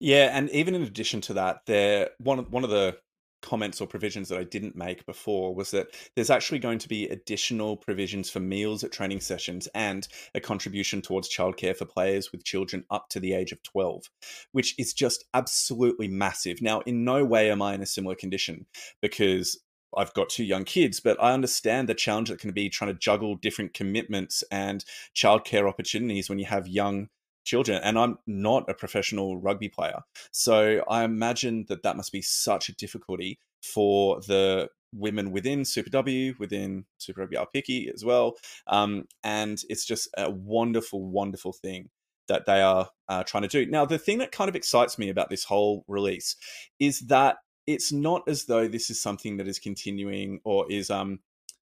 Yeah, 0.00 0.36
and 0.36 0.50
even 0.50 0.74
in 0.74 0.82
addition 0.82 1.20
to 1.22 1.34
that, 1.34 1.60
there 1.66 2.10
one 2.18 2.40
of 2.40 2.50
one 2.50 2.64
of 2.64 2.70
the 2.70 2.98
comments 3.42 3.80
or 3.80 3.86
provisions 3.86 4.28
that 4.28 4.38
I 4.38 4.44
didn't 4.44 4.76
make 4.76 5.04
before 5.04 5.54
was 5.54 5.72
that 5.72 5.88
there's 6.14 6.30
actually 6.30 6.60
going 6.60 6.78
to 6.78 6.88
be 6.88 7.08
additional 7.08 7.76
provisions 7.76 8.30
for 8.30 8.40
meals 8.40 8.82
at 8.84 8.92
training 8.92 9.20
sessions 9.20 9.68
and 9.74 10.06
a 10.34 10.40
contribution 10.40 11.02
towards 11.02 11.28
childcare 11.28 11.76
for 11.76 11.84
players 11.84 12.32
with 12.32 12.44
children 12.44 12.84
up 12.90 13.08
to 13.10 13.20
the 13.20 13.34
age 13.34 13.52
of 13.52 13.62
12, 13.64 14.04
which 14.52 14.74
is 14.78 14.94
just 14.94 15.24
absolutely 15.34 16.08
massive. 16.08 16.62
Now, 16.62 16.80
in 16.80 17.04
no 17.04 17.24
way 17.24 17.50
am 17.50 17.60
I 17.60 17.74
in 17.74 17.82
a 17.82 17.86
similar 17.86 18.14
condition 18.14 18.66
because 19.00 19.60
I've 19.96 20.14
got 20.14 20.28
two 20.28 20.44
young 20.44 20.64
kids, 20.64 21.00
but 21.00 21.22
I 21.22 21.32
understand 21.32 21.88
the 21.88 21.94
challenge 21.94 22.28
that 22.28 22.38
can 22.40 22.52
be 22.52 22.68
trying 22.68 22.92
to 22.92 22.98
juggle 22.98 23.36
different 23.36 23.74
commitments 23.74 24.42
and 24.50 24.84
childcare 25.14 25.68
opportunities 25.68 26.28
when 26.28 26.38
you 26.38 26.46
have 26.46 26.66
young 26.66 27.08
children 27.44 27.80
and 27.82 27.98
i'm 27.98 28.16
not 28.24 28.70
a 28.70 28.74
professional 28.74 29.36
rugby 29.36 29.68
player. 29.68 30.00
So 30.30 30.84
i 30.88 31.02
imagine 31.04 31.66
that 31.68 31.82
that 31.82 31.96
must 31.96 32.12
be 32.12 32.22
such 32.22 32.68
a 32.68 32.74
difficulty 32.74 33.40
for 33.62 34.20
the 34.20 34.68
women 34.94 35.32
within 35.32 35.64
super 35.64 35.90
w 35.90 36.34
within 36.38 36.84
super 36.98 37.22
rugby 37.22 37.36
Aupiki 37.36 37.92
as 37.92 38.04
well 38.04 38.36
um, 38.68 39.06
and 39.24 39.60
it's 39.68 39.84
just 39.84 40.08
a 40.16 40.30
wonderful 40.30 41.04
wonderful 41.04 41.52
thing 41.52 41.88
that 42.28 42.46
they 42.46 42.62
are 42.62 42.88
uh, 43.08 43.22
trying 43.24 43.42
to 43.42 43.48
do. 43.48 43.66
Now 43.66 43.84
the 43.84 43.98
thing 43.98 44.18
that 44.18 44.32
kind 44.32 44.48
of 44.48 44.56
excites 44.56 44.98
me 44.98 45.08
about 45.08 45.28
this 45.28 45.44
whole 45.44 45.84
release 45.88 46.36
is 46.78 47.00
that 47.00 47.36
it's 47.66 47.92
not 47.92 48.22
as 48.28 48.44
though 48.44 48.68
this 48.68 48.90
is 48.90 49.00
something 49.00 49.36
that 49.36 49.48
is 49.48 49.58
continuing 49.58 50.40
or 50.44 50.70
is 50.70 50.90
um 50.90 51.20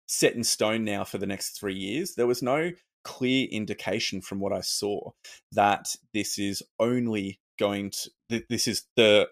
set 0.06 0.34
in 0.34 0.44
stone 0.44 0.84
now 0.84 1.04
for 1.04 1.18
the 1.18 1.26
next 1.26 1.58
three 1.58 1.74
years 1.74 2.14
there 2.14 2.26
was 2.26 2.42
no 2.42 2.70
clear 3.04 3.48
indication 3.50 4.20
from 4.20 4.40
what 4.40 4.52
I 4.52 4.60
saw 4.60 5.10
that 5.52 5.94
this 6.14 6.38
is 6.38 6.62
only 6.78 7.40
going 7.58 7.90
to 8.28 8.44
this 8.48 8.66
is 8.66 8.84
the 8.96 9.28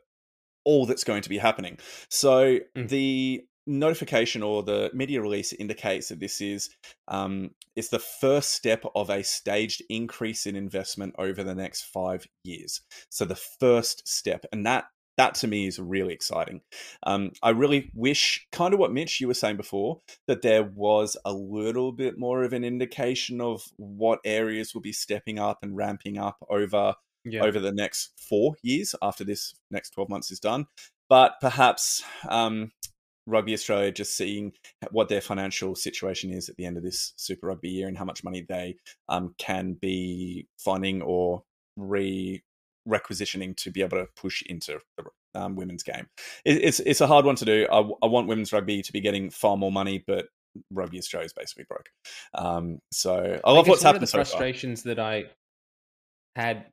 all 0.64 0.86
that's 0.86 1.04
going 1.04 1.22
to 1.22 1.28
be 1.28 1.38
happening. 1.38 1.78
So 2.08 2.58
mm. 2.76 2.88
the 2.88 3.44
notification 3.66 4.42
or 4.42 4.62
the 4.62 4.90
media 4.92 5.22
release 5.22 5.52
indicates 5.52 6.08
that 6.08 6.20
this 6.20 6.40
is 6.40 6.68
um, 7.08 7.50
it's 7.76 7.88
the 7.88 7.98
first 7.98 8.50
step 8.50 8.84
of 8.94 9.10
a 9.10 9.22
staged 9.22 9.82
increase 9.88 10.46
in 10.46 10.56
investment 10.56 11.14
over 11.18 11.42
the 11.42 11.54
next 11.54 11.82
five 11.82 12.26
years. 12.44 12.82
So 13.08 13.24
the 13.24 13.40
first 13.60 14.06
step, 14.06 14.44
and 14.52 14.66
that 14.66 14.84
that 15.16 15.34
to 15.36 15.48
me 15.48 15.66
is 15.66 15.78
really 15.78 16.14
exciting. 16.14 16.60
Um, 17.02 17.32
I 17.42 17.50
really 17.50 17.90
wish, 17.94 18.46
kind 18.52 18.72
of 18.72 18.80
what 18.80 18.92
Mitch 18.92 19.20
you 19.20 19.28
were 19.28 19.34
saying 19.34 19.56
before, 19.56 20.00
that 20.26 20.42
there 20.42 20.62
was 20.62 21.16
a 21.24 21.32
little 21.32 21.92
bit 21.92 22.18
more 22.18 22.42
of 22.42 22.52
an 22.52 22.64
indication 22.64 23.40
of 23.40 23.62
what 23.76 24.20
areas 24.24 24.74
will 24.74 24.80
be 24.80 24.92
stepping 24.92 25.38
up 25.38 25.58
and 25.62 25.76
ramping 25.76 26.18
up 26.18 26.38
over 26.48 26.94
yeah. 27.24 27.42
over 27.42 27.60
the 27.60 27.72
next 27.72 28.12
four 28.16 28.54
years 28.62 28.94
after 29.02 29.24
this 29.24 29.54
next 29.70 29.90
twelve 29.90 30.08
months 30.08 30.30
is 30.30 30.40
done. 30.40 30.66
But 31.08 31.34
perhaps 31.40 32.02
um, 32.28 32.72
Rugby 33.26 33.52
Australia 33.52 33.92
just 33.92 34.16
seeing 34.16 34.52
what 34.90 35.08
their 35.08 35.20
financial 35.20 35.74
situation 35.74 36.32
is 36.32 36.48
at 36.48 36.56
the 36.56 36.64
end 36.64 36.76
of 36.76 36.82
this 36.82 37.12
Super 37.16 37.48
Rugby 37.48 37.68
year 37.68 37.88
and 37.88 37.98
how 37.98 38.04
much 38.04 38.24
money 38.24 38.44
they 38.48 38.76
um, 39.08 39.34
can 39.38 39.74
be 39.74 40.46
funding 40.56 41.02
or 41.02 41.42
re 41.76 42.42
requisitioning 42.90 43.54
to 43.54 43.70
be 43.70 43.80
able 43.82 43.98
to 43.98 44.06
push 44.16 44.42
into 44.42 44.78
the 44.96 45.04
um, 45.34 45.56
women's 45.56 45.82
game. 45.82 46.08
It, 46.44 46.62
it's 46.62 46.80
it's 46.80 47.00
a 47.00 47.06
hard 47.06 47.24
one 47.24 47.36
to 47.36 47.44
do. 47.44 47.66
I, 47.70 47.78
I, 48.02 48.06
want 48.06 48.28
women's 48.28 48.52
rugby 48.52 48.82
to 48.82 48.92
be 48.92 49.00
getting 49.00 49.30
far 49.30 49.56
more 49.56 49.72
money, 49.72 50.02
but 50.06 50.26
Rugby 50.70 50.98
Australia 50.98 51.26
is 51.26 51.32
basically 51.32 51.64
broke. 51.68 51.88
Um, 52.34 52.80
so 52.92 53.40
I 53.44 53.52
love 53.52 53.66
I 53.66 53.70
what's 53.70 53.82
happened. 53.82 54.00
One 54.00 54.04
of 54.04 54.10
the 54.10 54.16
frustrations 54.16 54.82
that 54.84 54.98
I 54.98 55.24
had 56.36 56.66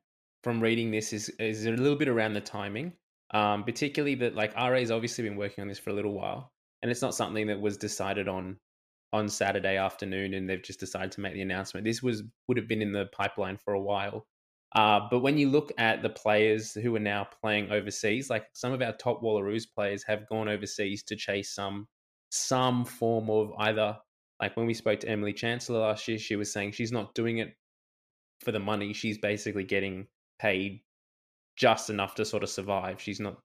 from 0.44 0.60
reading 0.60 0.90
this 0.90 1.12
is 1.12 1.28
is 1.38 1.66
a 1.66 1.70
little 1.70 1.96
bit 1.96 2.08
around 2.08 2.34
the 2.34 2.40
timing, 2.40 2.92
um, 3.32 3.64
particularly 3.64 4.14
that 4.16 4.34
like 4.34 4.54
RA 4.54 4.78
has 4.78 4.90
obviously 4.90 5.24
been 5.24 5.36
working 5.36 5.62
on 5.62 5.68
this 5.68 5.78
for 5.78 5.90
a 5.90 5.94
little 5.94 6.12
while, 6.12 6.50
and 6.82 6.90
it's 6.90 7.02
not 7.02 7.14
something 7.14 7.46
that 7.46 7.60
was 7.60 7.76
decided 7.76 8.28
on 8.28 8.58
on 9.12 9.28
Saturday 9.28 9.76
afternoon, 9.76 10.34
and 10.34 10.48
they've 10.48 10.62
just 10.62 10.80
decided 10.80 11.12
to 11.12 11.20
make 11.20 11.34
the 11.34 11.42
announcement. 11.42 11.84
This 11.84 12.02
was 12.02 12.22
would 12.48 12.56
have 12.56 12.68
been 12.68 12.82
in 12.82 12.92
the 12.92 13.06
pipeline 13.06 13.56
for 13.56 13.74
a 13.74 13.80
while. 13.80 14.26
Uh, 14.74 15.00
but 15.10 15.20
when 15.20 15.38
you 15.38 15.48
look 15.48 15.72
at 15.78 16.02
the 16.02 16.10
players 16.10 16.74
who 16.74 16.94
are 16.94 17.00
now 17.00 17.26
playing 17.40 17.70
overseas, 17.70 18.28
like 18.28 18.46
some 18.52 18.72
of 18.72 18.82
our 18.82 18.92
top 18.92 19.22
Wallaroos 19.22 19.64
players 19.74 20.02
have 20.04 20.28
gone 20.28 20.48
overseas 20.48 21.02
to 21.04 21.16
chase 21.16 21.54
some 21.54 21.88
some 22.30 22.84
form 22.84 23.30
of 23.30 23.52
either 23.58 23.96
like 24.40 24.56
when 24.56 24.66
we 24.66 24.74
spoke 24.74 25.00
to 25.00 25.08
Emily 25.08 25.32
Chancellor 25.32 25.80
last 25.80 26.06
year, 26.06 26.18
she 26.18 26.36
was 26.36 26.52
saying 26.52 26.72
she's 26.72 26.92
not 26.92 27.14
doing 27.14 27.38
it 27.38 27.56
for 28.40 28.52
the 28.52 28.60
money. 28.60 28.92
She's 28.92 29.18
basically 29.18 29.64
getting 29.64 30.06
paid 30.38 30.80
just 31.56 31.90
enough 31.90 32.14
to 32.16 32.24
sort 32.24 32.44
of 32.44 32.48
survive. 32.48 33.00
She's 33.00 33.20
not 33.20 33.38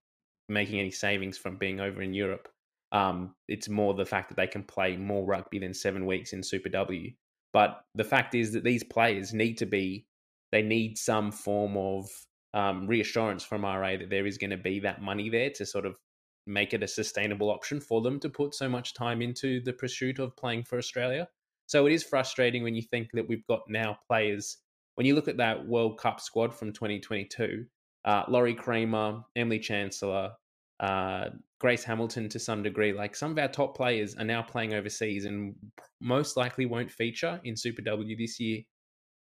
making 0.50 0.80
any 0.80 0.92
savings 0.92 1.38
from 1.38 1.58
being 1.58 1.80
over 1.80 2.02
in 2.02 2.14
Europe. 2.14 2.48
Um, 2.92 3.34
it's 3.48 3.70
more 3.70 3.96
the 3.96 4.06
fact 4.06 4.30
that 4.30 4.36
they 4.36 4.46
can 4.46 4.64
play 4.64 4.98
more 4.98 5.26
rugby 5.26 5.58
than 5.58 5.74
seven 5.74 6.06
weeks 6.06 6.32
in 6.32 6.44
Super 6.44 6.70
W. 6.70 7.12
But 7.54 7.82
the 7.96 8.04
fact 8.04 8.36
is 8.36 8.52
that 8.52 8.64
these 8.64 8.84
players 8.84 9.34
need 9.34 9.58
to 9.60 9.66
be 9.66 10.06
they 10.54 10.62
need 10.62 11.00
some 11.00 11.32
form 11.32 11.76
of 11.76 12.08
um, 12.54 12.86
reassurance 12.86 13.44
from 13.44 13.66
RA 13.66 13.98
that 13.98 14.12
there 14.12 14.28
is 14.28 14.38
going 14.38 14.52
to 14.52 14.58
be 14.58 14.80
that 14.82 15.02
money 15.02 15.28
there 15.28 15.50
to 15.50 15.66
sort 15.66 15.88
of 15.88 15.98
make 16.46 16.76
it 16.76 16.84
a 16.84 16.88
sustainable 16.88 17.50
option 17.50 17.82
for 17.82 18.02
them 18.02 18.20
to 18.20 18.30
put 18.30 18.54
so 18.54 18.70
much 18.70 18.94
time 18.94 19.24
into 19.24 19.62
the 19.62 19.74
pursuit 19.74 20.20
of 20.20 20.38
playing 20.38 20.63
for 20.63 20.78
Australia. 20.78 21.28
So 21.66 21.88
it 21.88 21.94
is 21.94 22.04
frustrating 22.04 22.62
when 22.62 22.76
you 22.76 22.84
think 22.84 23.08
that 23.13 23.28
we've 23.28 23.48
got 23.48 23.62
now 23.68 23.98
players. 24.08 24.58
When 24.94 25.08
you 25.08 25.16
look 25.16 25.28
at 25.28 25.38
that 25.38 25.66
World 25.66 25.98
Cup 25.98 26.20
squad 26.20 26.54
from 26.54 26.72
2022, 26.72 27.66
uh, 28.06 28.24
Lori 28.28 28.54
Cramer, 28.54 29.22
Emily 29.36 29.58
Chancellor, 29.58 30.34
uh, 30.80 31.30
Grace 31.60 31.84
Hamilton 31.84 32.30
to 32.30 32.38
some 32.38 32.62
degree. 32.62 32.94
Like 32.94 33.16
some 33.16 33.32
of 33.32 33.39
our 33.39 33.48
top 33.48 33.76
players 33.76 34.13
are 34.18 34.26
now 34.26 34.44
playing 34.44 34.76
overseas 34.76 35.26
and 35.26 35.56
most 36.00 36.38
likely 36.38 36.68
won't 36.68 36.92
feature 36.92 37.42
in 37.44 37.58
Super 37.58 37.82
W 37.82 38.16
this 38.16 38.39
year 38.39 38.62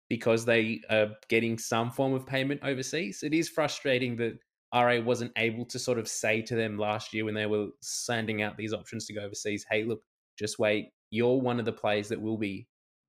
because 0.08 0.44
they 0.44 0.80
are 0.90 1.08
getting 1.28 1.58
some 1.58 1.90
form 1.90 2.14
of 2.14 2.26
payment 2.26 2.60
overseas. 2.64 3.22
It 3.22 3.34
is 3.34 3.48
frustrating 3.48 4.16
that 4.16 4.38
RA 4.74 5.00
wasn't 5.00 5.32
able 5.36 5.64
to 5.66 5.78
sort 5.78 5.98
of 5.98 6.08
say 6.08 6.42
to 6.42 6.54
them 6.54 6.78
last 6.78 7.14
year 7.14 7.24
when 7.24 7.34
they 7.34 7.46
were 7.46 7.68
sending 7.80 8.42
out 8.42 8.56
these 8.56 8.72
options 8.72 9.06
to 9.06 9.14
go 9.14 9.22
overseas, 9.22 9.64
hey, 9.70 9.84
look, 9.84 10.00
just 10.38 10.58
wait. 10.58 10.88
You're 11.10 11.40
one 11.40 11.58
of 11.58 11.64
the 11.64 11.72
players 11.72 12.08
that 12.08 12.20
will 12.20 12.38
be, 12.38 12.66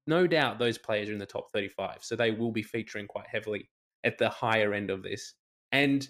no 0.08 0.26
doubt, 0.28 0.60
those 0.60 0.78
players 0.78 1.10
are 1.10 1.14
in 1.14 1.20
the 1.20 1.26
top 1.26 1.48
35. 1.54 1.98
So 2.02 2.16
they 2.16 2.32
will 2.32 2.52
be 2.52 2.64
featuring 2.64 3.08
quite 3.08 3.28
heavily 3.32 3.70
at 4.04 4.18
the 4.18 4.30
higher 4.30 4.74
end 4.74 4.90
of 4.90 5.04
this. 5.04 5.34
And 5.72 6.08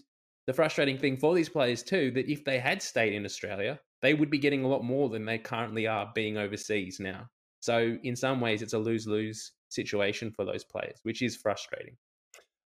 the 0.48 0.54
frustrating 0.54 0.98
thing 0.98 1.18
for 1.18 1.36
these 1.36 1.50
players, 1.50 1.84
too, 1.84 2.12
that 2.12 2.32
if 2.32 2.46
they 2.46 2.60
had 2.60 2.82
stayed 2.82 3.14
in 3.14 3.26
Australia, 3.26 3.80
they 4.02 4.14
would 4.14 4.30
be 4.30 4.38
getting 4.38 4.64
a 4.64 4.68
lot 4.68 4.84
more 4.84 5.10
than 5.10 5.26
they 5.26 5.38
currently 5.38 5.88
are 5.88 6.12
being 6.16 6.38
overseas 6.38 7.00
now. 7.00 7.28
So, 7.60 7.98
in 8.04 8.16
some 8.16 8.40
ways, 8.40 8.62
it's 8.62 8.74
a 8.74 8.80
lose 8.80 9.06
lose 9.06 9.52
situation 9.70 10.32
for 10.32 10.46
those 10.46 10.64
players, 10.64 11.00
which 11.04 11.22
is 11.22 11.36
frustrating 11.36 11.96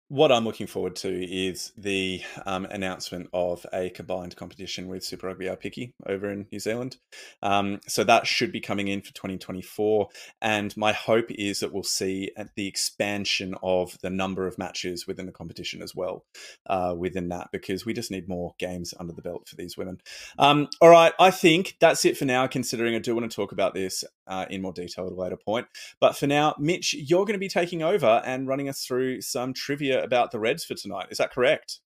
what 0.09 0.33
I'm 0.33 0.45
looking 0.45 0.67
forward 0.67 0.97
to 0.97 1.25
is 1.25 1.73
the 1.77 2.23
um, 2.47 2.65
announcement 2.67 3.29
of 3.35 3.67
a 3.75 3.91
combined 3.91 4.37
competition 4.37 4.89
with 4.89 5.05
Super 5.05 5.27
Rugby 5.27 5.47
Aupiki 5.47 5.93
over 6.07 6.31
in 6.31 6.47
New 6.51 6.59
Zealand. 6.59 6.97
Um, 7.43 7.81
so 7.87 8.05
that 8.05 8.27
should 8.27 8.51
be 8.51 8.61
coming 8.61 8.89
in 8.89 9.03
for 9.03 9.13
2024. 9.13 10.09
And 10.41 10.75
my 10.79 10.93
hope 10.93 11.31
is 11.31 11.61
that 11.61 11.75
we'll 11.75 11.83
see 11.83 12.31
uh, 12.39 12.45
the 12.57 12.67
expansion 12.67 13.55
of 13.63 13.99
the 14.01 14.09
number 14.09 14.47
of 14.47 14.57
matches 14.57 15.07
within 15.07 15.27
the 15.27 15.33
competition 15.33 15.83
as 15.83 15.95
well 15.95 16.25
uh, 16.67 16.95
within 16.97 17.29
that, 17.29 17.49
because 17.53 17.85
we 17.85 17.93
just 17.93 18.11
need 18.11 18.29
more 18.29 18.55
games 18.59 18.95
under 18.99 19.13
the 19.13 19.23
belt 19.23 19.47
for 19.47 19.57
these 19.57 19.77
women. 19.77 20.01
Um, 20.39 20.69
all 20.81 20.89
right, 20.89 21.13
I 21.21 21.31
think 21.31 21.77
that's 21.81 22.07
it 22.07 22.17
for 22.17 22.25
now, 22.25 22.47
considering 22.47 22.95
I 22.95 22.99
do 22.99 23.15
want 23.15 23.31
to 23.31 23.35
talk 23.35 23.53
about 23.53 23.75
this 23.75 24.05
uh, 24.29 24.47
in 24.51 24.63
more 24.63 24.73
detail 24.73 25.07
at 25.07 25.13
a 25.13 25.15
later 25.15 25.37
point. 25.37 25.67
But 26.01 26.17
for 26.17 26.27
now, 26.27 26.55
Mitch, 26.59 26.95
you're 26.95 27.25
going 27.25 27.35
to 27.35 27.39
be 27.39 27.49
taking 27.49 27.83
over 27.83 28.23
and 28.25 28.47
running 28.47 28.69
us 28.69 28.85
through 28.85 29.23
some 29.23 29.53
trivia 29.53 30.03
about 30.03 30.31
the 30.31 30.39
Reds 30.39 30.65
for 30.65 30.75
tonight. 30.75 31.09
Is 31.11 31.19
that 31.19 31.33
correct? 31.33 31.81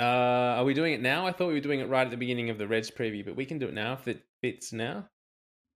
Uh, 0.00 0.02
are 0.58 0.64
we 0.64 0.74
doing 0.74 0.92
it 0.92 1.00
now? 1.00 1.26
I 1.26 1.32
thought 1.32 1.48
we 1.48 1.54
were 1.54 1.60
doing 1.60 1.80
it 1.80 1.88
right 1.88 2.04
at 2.04 2.10
the 2.10 2.16
beginning 2.16 2.50
of 2.50 2.58
the 2.58 2.66
Reds 2.66 2.90
preview, 2.90 3.24
but 3.24 3.36
we 3.36 3.46
can 3.46 3.58
do 3.58 3.66
it 3.66 3.74
now 3.74 3.92
if 3.92 4.08
it 4.08 4.22
fits 4.42 4.72
now. 4.72 5.08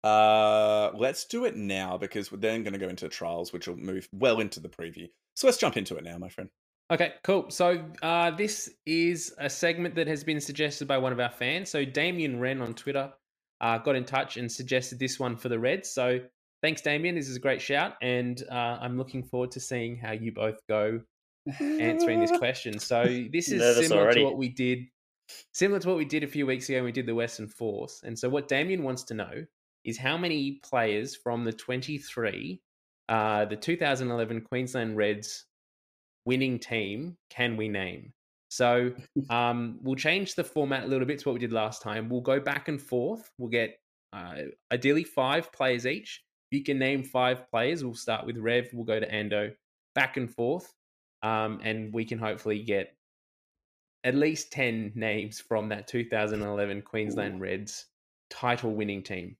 Uh, 0.02 0.90
let's 0.94 1.24
do 1.24 1.44
it 1.44 1.56
now 1.56 1.98
because 1.98 2.30
we're 2.30 2.38
then 2.38 2.62
going 2.62 2.72
to 2.72 2.78
go 2.78 2.88
into 2.88 3.08
trials, 3.08 3.52
which 3.52 3.66
will 3.66 3.76
move 3.76 4.08
well 4.12 4.40
into 4.40 4.60
the 4.60 4.68
preview. 4.68 5.08
So 5.34 5.46
let's 5.46 5.58
jump 5.58 5.76
into 5.76 5.96
it 5.96 6.04
now, 6.04 6.16
my 6.16 6.28
friend. 6.28 6.48
Okay, 6.90 7.14
cool. 7.24 7.50
So 7.50 7.84
uh, 8.02 8.30
this 8.30 8.70
is 8.86 9.34
a 9.38 9.50
segment 9.50 9.96
that 9.96 10.06
has 10.06 10.22
been 10.22 10.40
suggested 10.40 10.86
by 10.86 10.98
one 10.98 11.12
of 11.12 11.18
our 11.18 11.30
fans. 11.30 11.70
So 11.70 11.84
Damien 11.84 12.38
Wren 12.38 12.62
on 12.62 12.74
Twitter 12.74 13.12
uh, 13.60 13.78
got 13.78 13.96
in 13.96 14.04
touch 14.04 14.36
and 14.36 14.50
suggested 14.50 14.98
this 14.98 15.18
one 15.18 15.36
for 15.36 15.48
the 15.48 15.58
Reds. 15.58 15.90
So 15.90 16.20
thanks, 16.62 16.82
Damien. 16.82 17.14
This 17.14 17.28
is 17.28 17.36
a 17.36 17.40
great 17.40 17.60
shout, 17.62 17.94
and 18.02 18.42
uh, 18.50 18.78
I'm 18.80 18.98
looking 18.98 19.22
forward 19.22 19.52
to 19.52 19.60
seeing 19.60 19.96
how 19.96 20.12
you 20.12 20.32
both 20.32 20.58
go 20.68 21.00
answering 21.60 22.20
this 22.20 22.32
question. 22.38 22.78
So 22.78 23.04
this 23.04 23.50
is 23.50 23.60
Nervous 23.60 23.88
similar 23.88 24.04
already. 24.04 24.20
to 24.20 24.26
what 24.26 24.36
we 24.36 24.48
did, 24.48 24.80
similar 25.52 25.80
to 25.80 25.88
what 25.88 25.96
we 25.96 26.04
did 26.04 26.24
a 26.24 26.28
few 26.28 26.46
weeks 26.46 26.68
ago. 26.68 26.78
when 26.78 26.84
We 26.84 26.92
did 26.92 27.06
the 27.06 27.14
Western 27.14 27.48
Force, 27.48 28.02
and 28.04 28.18
so 28.18 28.28
what 28.28 28.48
Damien 28.48 28.82
wants 28.82 29.04
to 29.04 29.14
know 29.14 29.44
is 29.84 29.96
how 29.96 30.16
many 30.18 30.60
players 30.64 31.14
from 31.14 31.44
the 31.44 31.52
23, 31.52 32.60
uh, 33.08 33.44
the 33.44 33.56
2011 33.56 34.40
Queensland 34.42 34.96
Reds 34.96 35.46
winning 36.24 36.58
team 36.58 37.16
can 37.30 37.56
we 37.56 37.68
name? 37.68 38.12
So 38.48 38.92
um, 39.30 39.78
we'll 39.82 39.96
change 39.96 40.34
the 40.34 40.44
format 40.44 40.84
a 40.84 40.86
little 40.86 41.06
bit 41.06 41.18
to 41.20 41.28
what 41.28 41.34
we 41.34 41.40
did 41.40 41.52
last 41.52 41.82
time. 41.82 42.08
We'll 42.08 42.20
go 42.20 42.40
back 42.40 42.68
and 42.68 42.80
forth. 42.80 43.30
We'll 43.38 43.50
get 43.50 43.78
uh, 44.12 44.42
ideally 44.72 45.04
five 45.04 45.52
players 45.52 45.86
each. 45.86 46.22
You 46.50 46.62
can 46.62 46.78
name 46.78 47.02
five 47.02 47.50
players. 47.50 47.84
We'll 47.84 47.94
start 47.94 48.24
with 48.24 48.38
Rev. 48.38 48.68
We'll 48.72 48.84
go 48.84 49.00
to 49.00 49.10
Ando, 49.10 49.52
back 49.94 50.16
and 50.16 50.32
forth, 50.32 50.72
um, 51.22 51.60
and 51.62 51.92
we 51.92 52.04
can 52.04 52.18
hopefully 52.18 52.62
get 52.62 52.94
at 54.04 54.14
least 54.14 54.52
ten 54.52 54.92
names 54.94 55.40
from 55.40 55.68
that 55.70 55.88
2011 55.88 56.82
Queensland 56.82 57.40
Reds 57.40 57.86
title-winning 58.30 59.02
team. 59.02 59.36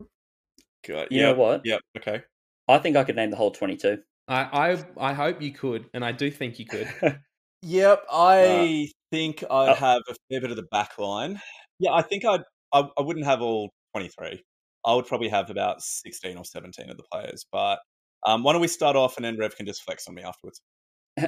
Good. 0.85 1.09
You 1.11 1.23
know 1.23 1.35
what? 1.35 1.63
Yep. 1.65 1.81
Okay. 1.99 2.23
I 2.69 2.79
think 2.79 2.97
I 2.97 3.05
could 3.05 3.17
name 3.17 3.31
the 3.31 3.37
whole 3.37 3.53
22. 3.53 3.99
I, 4.29 4.77
I 4.99 5.11
I 5.11 5.13
hope 5.13 5.41
you 5.41 5.53
could, 5.53 5.89
and 5.95 6.05
I 6.05 6.11
do 6.13 6.31
think 6.31 6.59
you 6.59 6.67
could. 6.67 6.89
Yep. 7.67 8.05
I 8.13 8.89
think 9.11 9.43
I'd 9.51 9.69
Oh. 9.71 9.75
have 9.75 10.03
a 10.09 10.15
fair 10.31 10.41
bit 10.41 10.51
of 10.51 10.57
the 10.57 10.67
back 10.71 10.99
line. 10.99 11.41
Yeah, 11.79 11.93
I 11.93 12.03
think 12.03 12.25
I'd. 12.25 12.43
I, 12.73 12.89
I 12.97 13.03
wouldn't 13.03 13.27
have 13.27 13.43
all 13.43 13.71
23. 13.95 14.43
I 14.87 14.95
would 14.95 15.07
probably 15.07 15.29
have 15.29 15.51
about 15.51 15.83
16 15.83 16.37
or 16.37 16.45
17 16.45 16.89
of 16.91 16.97
the 16.97 17.03
players. 17.13 17.45
But 17.51 17.81
um, 18.25 18.43
why 18.45 18.53
don't 18.53 18.61
we 18.63 18.69
start 18.69 18.95
off 18.97 19.17
and 19.17 19.25
then 19.25 19.37
Rev 19.37 19.57
can 19.57 19.67
just 19.67 19.83
flex 19.83 20.07
on 20.09 20.15
me 20.15 20.23
afterwards? 20.23 20.61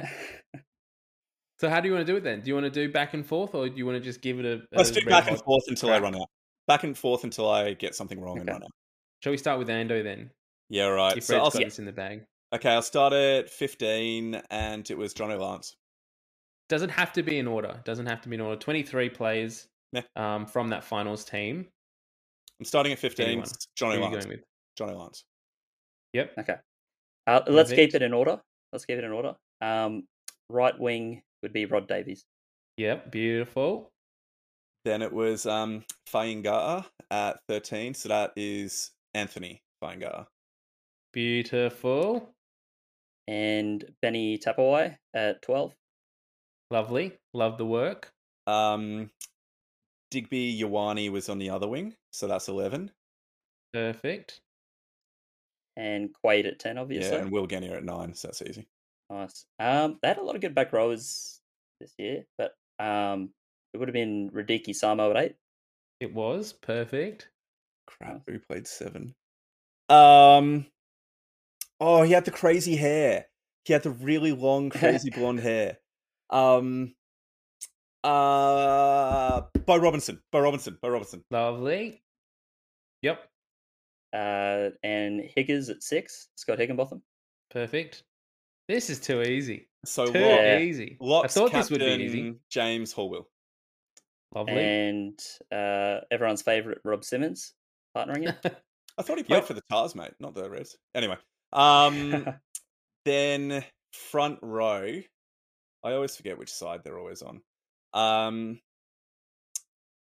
So 1.59 1.69
how 1.69 1.81
do 1.81 1.89
you 1.89 1.93
want 1.93 2.07
to 2.07 2.11
do 2.13 2.15
it 2.15 2.23
then? 2.23 2.39
Do 2.39 2.47
you 2.47 2.53
want 2.53 2.65
to 2.65 2.69
do 2.69 2.89
back 2.89 3.13
and 3.13 3.25
forth, 3.25 3.53
or 3.53 3.67
do 3.67 3.75
you 3.75 3.85
want 3.85 3.97
to 3.97 4.01
just 4.01 4.21
give 4.21 4.39
it 4.39 4.45
a? 4.45 4.53
a 4.73 4.77
Let's 4.77 4.91
do 4.91 5.01
back 5.01 5.27
and 5.29 5.37
forth 5.41 5.63
until 5.67 5.89
I 5.91 5.99
run 5.99 6.15
out. 6.15 6.27
Back 6.67 6.85
and 6.85 6.97
forth 6.97 7.25
until 7.25 7.49
I 7.49 7.73
get 7.73 7.95
something 7.95 8.17
wrong 8.21 8.39
and 8.39 8.47
run 8.47 8.63
out. 8.63 8.69
Shall 9.21 9.31
we 9.31 9.37
start 9.37 9.59
with 9.59 9.67
Ando 9.67 10.01
then? 10.01 10.31
Yeah, 10.69 10.85
right. 10.85 11.17
If 11.17 11.25
So 11.25 11.33
Red's 11.33 11.43
I'll, 11.43 11.51
got 11.51 11.65
this 11.65 11.79
in 11.79 11.83
the 11.83 11.91
bag. 11.91 12.23
okay, 12.55 12.69
I'll 12.69 12.81
start 12.81 13.11
at 13.11 13.49
15, 13.49 14.41
and 14.49 14.89
it 14.89 14.97
was 14.97 15.13
Johnny 15.13 15.35
Lance. 15.35 15.75
Doesn't 16.69 16.89
have 16.89 17.11
to 17.13 17.23
be 17.23 17.39
in 17.39 17.47
order. 17.47 17.79
Doesn't 17.83 18.05
have 18.05 18.21
to 18.21 18.29
be 18.29 18.35
in 18.35 18.41
order. 18.41 18.55
Twenty-three 18.59 19.09
players 19.09 19.67
Yeah. 19.91 20.03
um, 20.15 20.45
from 20.45 20.69
that 20.69 20.83
finals 20.83 21.25
team. 21.25 21.67
I'm 22.59 22.65
starting 22.65 22.91
at 22.91 22.99
15. 22.99 23.25
Anyone. 23.25 23.47
Johnny 23.75 23.95
Who 23.95 24.01
Lance. 24.03 24.15
going 24.25 24.27
with? 24.27 24.43
Johnny 24.77 24.93
Lance. 24.93 25.23
Yep. 26.13 26.33
okay. 26.39 26.55
Uh, 27.25 27.41
let's 27.47 27.71
keep 27.71 27.95
it 27.95 28.01
in 28.01 28.13
order. 28.13 28.39
Let's 28.73 28.83
keep 28.85 28.97
it 28.97 29.03
in 29.03 29.11
order. 29.11 29.33
Um, 29.61 30.03
right 30.49 30.77
wing 30.77 31.21
would 31.41 31.53
be 31.53 31.65
Rod 31.65 31.87
Davies. 31.87 32.25
Yep. 32.77 33.11
Beautiful. 33.11 33.89
Then 34.85 35.01
it 35.01 35.11
was 35.13 35.45
um, 35.45 35.83
Fainga'a 36.11 36.85
at 37.11 37.39
13. 37.47 37.93
So 37.93 38.09
that 38.09 38.31
is 38.35 38.91
Anthony 39.13 39.61
Fainga'a. 39.83 40.25
Beautiful. 41.13 42.29
And 43.27 43.85
Benny 44.01 44.37
Tapuai 44.37 44.97
at 45.13 45.41
12. 45.43 45.73
Lovely. 46.71 47.13
Love 47.33 47.57
the 47.57 47.65
work. 47.65 48.11
Um, 48.47 49.09
Digby 50.11 50.59
Ioane 50.61 51.11
was 51.11 51.29
on 51.29 51.37
the 51.37 51.49
other 51.49 51.67
wing. 51.67 51.95
So 52.11 52.27
that's 52.27 52.47
11. 52.47 52.91
Perfect. 53.73 54.41
And 55.77 56.09
Quade 56.13 56.45
at 56.45 56.59
10, 56.59 56.77
obviously. 56.77 57.15
Yeah, 57.15 57.21
and 57.21 57.31
Will 57.31 57.47
Genia 57.47 57.75
at 57.75 57.83
9. 57.83 58.13
So 58.13 58.27
that's 58.27 58.41
easy. 58.41 58.67
Nice. 59.09 59.45
Um, 59.59 59.97
they 60.01 60.09
had 60.09 60.17
a 60.17 60.23
lot 60.23 60.35
of 60.35 60.41
good 60.41 60.55
back 60.55 60.73
rowers 60.73 61.39
this 61.79 61.93
year, 61.97 62.25
but 62.37 62.53
um, 62.79 63.29
it 63.73 63.77
would 63.77 63.87
have 63.87 63.93
been 63.93 64.29
Radike 64.31 64.69
Samo 64.69 65.11
at 65.11 65.23
8. 65.23 65.35
It 65.99 66.13
was 66.13 66.53
perfect. 66.53 67.29
Crap, 67.87 68.21
who 68.27 68.39
played 68.39 68.67
7? 68.67 69.13
Um, 69.89 70.65
oh, 71.79 72.03
he 72.03 72.11
had 72.11 72.25
the 72.25 72.31
crazy 72.31 72.75
hair. 72.75 73.25
He 73.65 73.73
had 73.73 73.83
the 73.83 73.91
really 73.91 74.31
long, 74.31 74.69
crazy 74.69 75.09
blonde 75.09 75.39
hair. 75.39 75.77
Um, 76.29 76.93
uh, 78.03 79.41
Beau 79.65 79.77
Robinson. 79.77 80.21
Beau 80.31 80.39
Robinson. 80.41 80.77
Beau 80.81 80.89
Robinson. 80.89 81.23
Lovely. 81.31 82.01
Yep. 83.01 83.23
Uh, 84.13 84.69
and 84.83 85.21
Higgers 85.35 85.69
at 85.69 85.83
6. 85.83 86.27
Scott 86.35 86.59
Higginbotham. 86.59 87.01
Perfect. 87.51 88.03
This 88.67 88.89
is 88.89 88.99
too 88.99 89.21
easy. 89.21 89.67
So 89.85 90.05
Too 90.11 90.19
Yeah. 90.19 90.59
easy. 90.59 90.97
Lock's 90.99 91.35
I 91.35 91.41
thought 91.41 91.51
this 91.53 91.69
would 91.69 91.79
be 91.79 91.85
easy. 91.85 92.35
James 92.49 92.93
Horwill. 92.93 93.25
Lovely. 94.35 94.53
And 94.53 95.19
uh, 95.51 96.01
everyone's 96.11 96.41
favourite 96.41 96.77
Rob 96.83 97.03
Simmons 97.03 97.53
partnering 97.97 98.27
it. 98.29 98.55
I 98.97 99.01
thought 99.01 99.17
he 99.17 99.23
played 99.23 99.37
Yep. 99.37 99.45
for 99.45 99.53
the 99.53 99.63
Tars, 99.71 99.95
mate, 99.95 100.11
not 100.19 100.35
the 100.35 100.49
Reds. 100.49 100.77
Anyway, 100.93 101.15
um, 101.53 102.27
then 103.05 103.63
front 103.93 104.39
row. 104.41 105.01
I 105.83 105.93
always 105.93 106.15
forget 106.15 106.37
which 106.37 106.51
side 106.51 106.81
they're 106.83 106.99
always 106.99 107.21
on. 107.21 107.41
Um, 107.93 108.59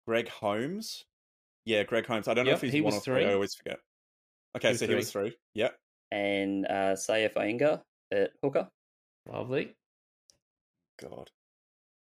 Greg 0.07 0.27
Holmes. 0.29 1.03
Yeah, 1.65 1.83
Greg 1.83 2.05
Holmes. 2.07 2.27
I 2.27 2.33
don't 2.33 2.45
know 2.45 2.53
if 2.53 2.61
he's 2.61 2.73
he 2.73 2.81
one 2.81 2.93
was 2.93 3.01
or 3.01 3.01
three. 3.01 3.25
I 3.25 3.33
always 3.33 3.53
forget. 3.55 3.79
Okay, 4.57 4.69
He 4.71 4.77
so 4.77 4.87
he 4.87 4.95
was 4.95 5.11
three. 5.11 5.35
Yep. 5.53 5.75
and 6.11 6.65
uh, 6.65 6.95
Saia 6.95 7.29
Fainga'a 7.29 7.81
at 8.11 8.31
hooker. 8.41 8.67
Lovely. 9.31 9.75
God. 10.99 11.29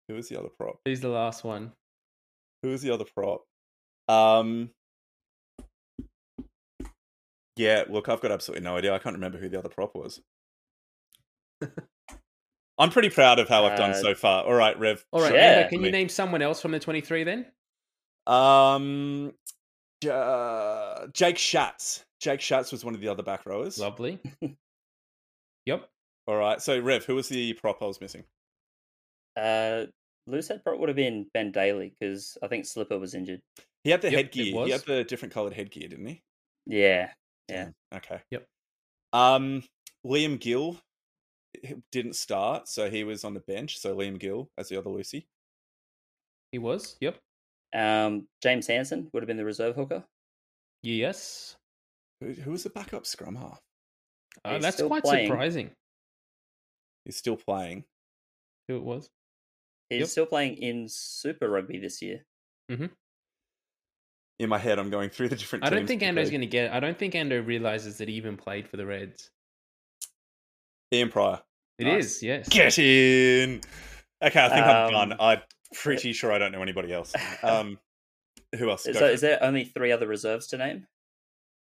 Who 0.08 0.14
was 0.14 0.28
the 0.28 0.38
other 0.38 0.50
prop? 0.56 0.76
Who's 0.84 1.00
the 1.00 1.08
last 1.08 1.42
one? 1.42 1.72
Who 2.62 2.70
was 2.70 2.82
the 2.82 2.92
other 2.94 3.04
prop? 3.16 3.42
Um. 4.08 4.70
Yeah, 7.56 7.84
look, 7.88 8.08
I've 8.08 8.20
got 8.20 8.30
absolutely 8.30 8.64
no 8.64 8.76
idea. 8.76 8.94
I 8.94 8.98
can't 8.98 9.14
remember 9.16 9.38
who 9.38 9.48
the 9.48 9.58
other 9.58 9.70
prop 9.70 9.94
was. 9.96 10.20
I'm 12.78 12.90
pretty 12.90 13.10
proud 13.10 13.38
of 13.38 13.48
how 13.48 13.64
I've 13.64 13.78
done 13.78 13.90
Uh, 13.90 14.00
so 14.02 14.14
far. 14.14 14.44
All 14.44 14.52
right, 14.54 14.78
Rev. 14.78 15.04
All 15.12 15.20
right, 15.22 15.34
Yeah. 15.34 15.50
Amber, 15.52 15.68
can 15.70 15.82
you 15.82 15.90
name 15.90 16.08
someone 16.08 16.42
else 16.42 16.60
from 16.60 16.72
the 16.72 16.78
23 16.80 17.24
then? 17.24 17.46
Um, 18.26 19.32
uh, 20.08 21.06
Jake 21.12 21.38
Schatz. 21.38 22.04
Jake 22.20 22.40
Schatz 22.40 22.72
was 22.72 22.84
one 22.84 22.94
of 22.94 23.00
the 23.00 23.08
other 23.08 23.22
back 23.22 23.46
rowers. 23.46 23.78
Lovely. 23.78 24.18
yep. 25.66 25.88
All 26.26 26.36
right. 26.36 26.60
So, 26.60 26.78
Rev, 26.78 27.04
who 27.04 27.14
was 27.14 27.28
the 27.28 27.52
prop 27.54 27.80
I 27.82 27.86
was 27.86 28.00
missing? 28.00 28.24
Uh, 29.36 29.86
loose 30.26 30.48
head 30.48 30.64
prop 30.64 30.78
would 30.78 30.88
have 30.88 30.96
been 30.96 31.26
Ben 31.32 31.52
Daley 31.52 31.94
because 31.98 32.36
I 32.42 32.48
think 32.48 32.66
Slipper 32.66 32.98
was 32.98 33.14
injured. 33.14 33.40
He 33.84 33.90
had 33.90 34.02
the 34.02 34.10
Yep, 34.10 34.16
headgear. 34.34 34.64
He 34.64 34.70
had 34.70 34.84
the 34.86 35.04
different 35.04 35.32
coloured 35.32 35.52
headgear, 35.52 35.88
didn't 35.88 36.06
he? 36.06 36.22
Yeah, 36.66 37.12
Yeah. 37.48 37.68
Okay. 37.94 38.20
Yep. 38.30 38.46
Um, 39.12 39.62
Liam 40.04 40.40
Gill 40.40 40.76
didn't 41.92 42.16
start, 42.16 42.68
so 42.68 42.90
he 42.90 43.04
was 43.04 43.24
on 43.24 43.34
the 43.34 43.40
bench. 43.40 43.78
So 43.78 43.94
Liam 43.96 44.18
Gill 44.18 44.50
as 44.58 44.68
the 44.68 44.76
other 44.76 44.90
Lucy. 44.90 45.26
He 46.52 46.58
was. 46.58 46.96
Yep. 47.00 47.18
Um, 47.74 48.26
James 48.42 48.66
Hanson 48.66 49.08
would 49.12 49.22
have 49.22 49.26
been 49.26 49.36
the 49.36 49.44
reserve 49.44 49.74
hooker. 49.76 50.04
Yes. 50.82 51.56
Who, 52.20 52.32
who 52.32 52.50
was 52.52 52.62
the 52.62 52.70
backup 52.70 53.06
scrum 53.06 53.34
half? 53.36 53.60
Uh, 54.44 54.58
that's 54.58 54.80
quite 54.80 55.02
playing. 55.02 55.28
surprising. 55.28 55.70
He's 57.04 57.16
still 57.16 57.36
playing. 57.36 57.84
Who 58.68 58.76
it 58.76 58.82
was? 58.82 59.08
He's 59.90 60.00
Yep. 60.00 60.08
still 60.08 60.26
playing 60.26 60.56
in 60.56 60.88
Super 60.88 61.48
Rugby 61.48 61.78
this 61.78 62.02
year. 62.02 62.24
In 62.68 62.90
my 64.48 64.58
head, 64.58 64.78
I'm 64.78 64.90
going 64.90 65.08
through 65.10 65.28
the 65.28 65.36
different. 65.36 65.64
I 65.64 65.70
don't 65.70 65.86
think 65.86 66.02
Ando's 66.02 66.30
going 66.30 66.40
to 66.42 66.46
get 66.46 66.66
it. 66.66 66.72
I 66.72 66.80
don't 66.80 66.98
think 66.98 67.14
Ando 67.14 67.44
realizes 67.46 67.98
that 67.98 68.08
he 68.08 68.14
even 68.14 68.36
played 68.36 68.68
for 68.68 68.76
the 68.76 68.84
Reds. 68.84 69.30
Ian 70.96 71.10
Prior. 71.10 71.40
It 71.78 71.86
is, 71.86 72.22
Nice. 72.22 72.22
yes. 72.22 72.48
Get 72.48 72.78
in. 72.78 73.60
Okay, 74.22 74.44
I 74.44 74.48
think 74.48 74.66
I'm 74.66 74.90
done. 74.92 75.12
Um, 75.12 75.18
I'm 75.20 75.40
pretty 75.74 76.12
sure 76.14 76.32
I 76.32 76.38
don't 76.38 76.52
know 76.52 76.62
anybody 76.62 76.92
else. 76.92 77.12
Um, 77.42 77.78
who 78.56 78.70
else? 78.70 78.84
So 78.84 78.92
Go 78.92 79.00
for 79.00 79.04
is 79.06 79.20
there 79.20 79.42
only 79.42 79.64
three 79.64 79.92
other 79.92 80.06
reserves 80.06 80.46
to 80.48 80.56
name? 80.58 80.86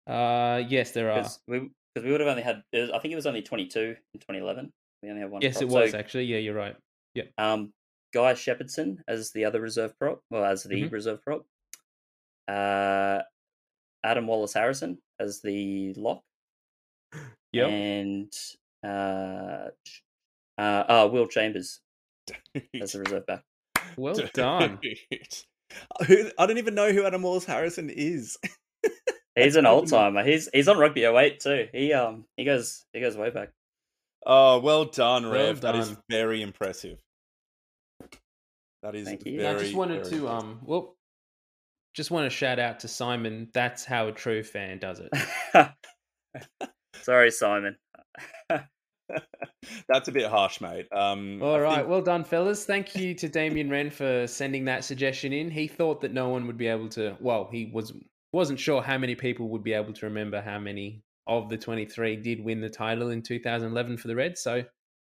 Uh, 0.07 0.62
yes, 0.68 0.90
there 0.90 1.11
are. 1.11 1.18
Because 1.18 1.40
we 1.48 1.70
we 1.96 2.11
would 2.12 2.20
have 2.20 2.29
only 2.29 2.42
had. 2.42 2.62
Was, 2.72 2.90
I 2.90 2.98
think 2.98 3.12
it 3.12 3.16
was 3.16 3.26
only 3.26 3.40
22 3.42 3.81
in 3.81 4.20
2011. 4.20 4.70
We 5.02 5.09
only 5.09 5.22
have 5.22 5.31
one. 5.31 5.40
Yes, 5.42 5.55
prop. 5.59 5.62
it 5.62 5.68
was 5.72 5.90
So, 5.92 5.98
actually. 5.98 6.24
Yeah, 6.24 6.38
you're 6.38 6.55
right. 6.55 6.76
Yeah. 7.14 7.24
Um, 7.38 7.72
Guy 8.12 8.35
Shepherdson 8.35 8.98
as 9.09 9.31
the 9.33 9.44
other 9.46 9.61
reserve 9.61 9.98
prop, 9.98 10.20
well, 10.31 10.44
as 10.44 10.62
the 10.64 10.83
Mhm. 10.83 10.92
reserve 10.92 11.22
prop. 11.22 11.46
Uh, 12.48 13.22
Adam 14.05 14.26
Wallace 14.26 14.52
Harrison 14.52 14.98
as 15.18 15.40
the 15.40 15.94
lock, 15.94 16.22
Yep. 17.52 17.68
and 17.70 18.33
uh, 18.84 19.68
uh, 20.58 20.60
uh, 20.60 21.08
Will 21.12 21.26
Chambers 21.26 21.80
as 22.80 22.94
a 22.94 23.00
reserve 23.00 23.26
back. 23.26 23.44
Well 23.96 24.14
Dude. 24.16 24.32
done. 24.32 24.78
Who, 26.06 26.30
I 26.38 26.46
don't 26.46 26.58
even 26.58 26.74
know 26.74 26.92
who 26.92 27.04
Adam 27.04 27.22
Wallace 27.22 27.44
Harrison 27.44 27.90
is. 27.90 28.38
He's 29.34 29.56
an 29.56 29.66
old 29.66 29.88
timer. 29.88 30.24
He's 30.24 30.48
he's 30.52 30.66
on 30.68 30.78
Rugby 30.78 31.04
08 31.04 31.40
too. 31.40 31.68
He 31.72 31.92
um 31.92 32.24
he 32.36 32.44
goes 32.44 32.84
he 32.94 33.00
goes 33.00 33.16
way 33.16 33.28
back. 33.30 33.50
Oh, 34.24 34.60
well 34.60 34.86
done, 34.86 35.24
Well 35.24 35.32
Rev. 35.32 35.60
That 35.60 35.76
is 35.76 35.94
very 36.08 36.40
impressive. 36.40 36.98
That 38.82 38.94
is 38.94 39.06
Thank 39.06 39.26
you. 39.26 39.40
very. 39.40 39.56
I 39.56 39.58
just 39.58 39.74
wanted 39.74 40.04
to 40.04 40.14
impressive. 40.16 40.26
um 40.26 40.60
well 40.64 40.96
just 41.94 42.10
want 42.10 42.24
to 42.30 42.30
shout 42.34 42.58
out 42.58 42.80
to 42.80 42.88
Simon. 42.88 43.48
That's 43.52 43.84
how 43.84 44.08
a 44.08 44.12
true 44.12 44.42
fan 44.42 44.78
does 44.78 45.00
it. 45.00 45.70
Sorry, 47.02 47.30
Simon. 47.30 47.76
That's 49.88 50.09
a 50.09 50.12
bit 50.12 50.26
harsh, 50.26 50.61
mate. 50.61 50.87
Um, 50.92 51.42
All 51.42 51.55
I 51.55 51.61
right, 51.61 51.76
think- 51.76 51.88
well 51.88 52.02
done, 52.02 52.24
fellas. 52.24 52.64
Thank 52.64 52.94
you 52.96 53.14
to 53.14 53.29
Damien 53.29 53.70
Wren 53.70 53.90
for 53.90 54.26
sending 54.26 54.64
that 54.66 54.85
suggestion 54.85 55.33
in. 55.33 55.50
He 55.50 55.66
thought 55.68 56.00
that 56.02 56.12
no 56.12 56.29
one 56.29 56.46
would 56.46 56.59
be 56.59 56.66
able 56.66 56.88
to. 56.90 57.16
Well, 57.20 57.48
he 57.50 57.70
was 57.72 57.92
wasn't 58.33 58.61
sure 58.61 58.83
how 58.83 58.98
many 58.98 59.14
people 59.14 59.48
would 59.50 59.62
be 59.62 59.72
able 59.72 59.92
to 59.94 60.07
remember 60.07 60.40
how 60.42 60.59
many 60.59 61.02
of 61.26 61.48
the 61.48 61.57
23 61.57 62.16
did 62.16 62.44
win 62.44 62.61
the 62.61 62.68
title 62.68 63.11
in 63.11 63.22
2011 63.22 63.96
for 63.96 64.09
the 64.09 64.14
Reds. 64.16 64.40
So, 64.40 64.62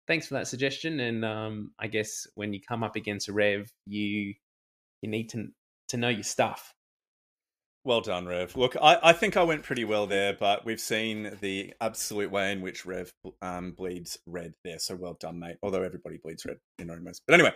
thanks 0.07 0.27
for 0.27 0.33
that 0.35 0.47
suggestion. 0.47 0.99
And 0.99 1.23
um, 1.23 1.71
I 1.79 1.87
guess 1.87 2.27
when 2.35 2.53
you 2.53 2.59
come 2.67 2.83
up 2.83 2.95
against 2.95 3.29
a 3.29 3.33
Rev, 3.33 3.71
you 3.85 4.33
you 5.01 5.09
need 5.09 5.29
to 5.29 5.47
to 5.89 5.97
know 5.97 6.09
your 6.09 6.23
stuff. 6.23 6.73
Well 7.83 8.01
done, 8.01 8.27
Rev. 8.27 8.55
Look, 8.55 8.75
I, 8.79 8.99
I 9.01 9.13
think 9.13 9.37
I 9.37 9.43
went 9.43 9.63
pretty 9.63 9.85
well 9.85 10.05
there, 10.05 10.33
but 10.39 10.63
we've 10.65 10.79
seen 10.79 11.35
the 11.41 11.73
absolute 11.81 12.29
way 12.29 12.51
in 12.51 12.61
which 12.61 12.85
Rev 12.85 13.11
um, 13.41 13.71
bleeds 13.71 14.19
red 14.27 14.53
there. 14.63 14.77
So 14.77 14.95
well 14.95 15.17
done, 15.19 15.39
mate. 15.39 15.57
Although 15.63 15.81
everybody 15.81 16.17
bleeds 16.23 16.45
red 16.45 16.57
in 16.77 16.91
almost. 16.91 17.23
But 17.25 17.33
anyway, 17.33 17.53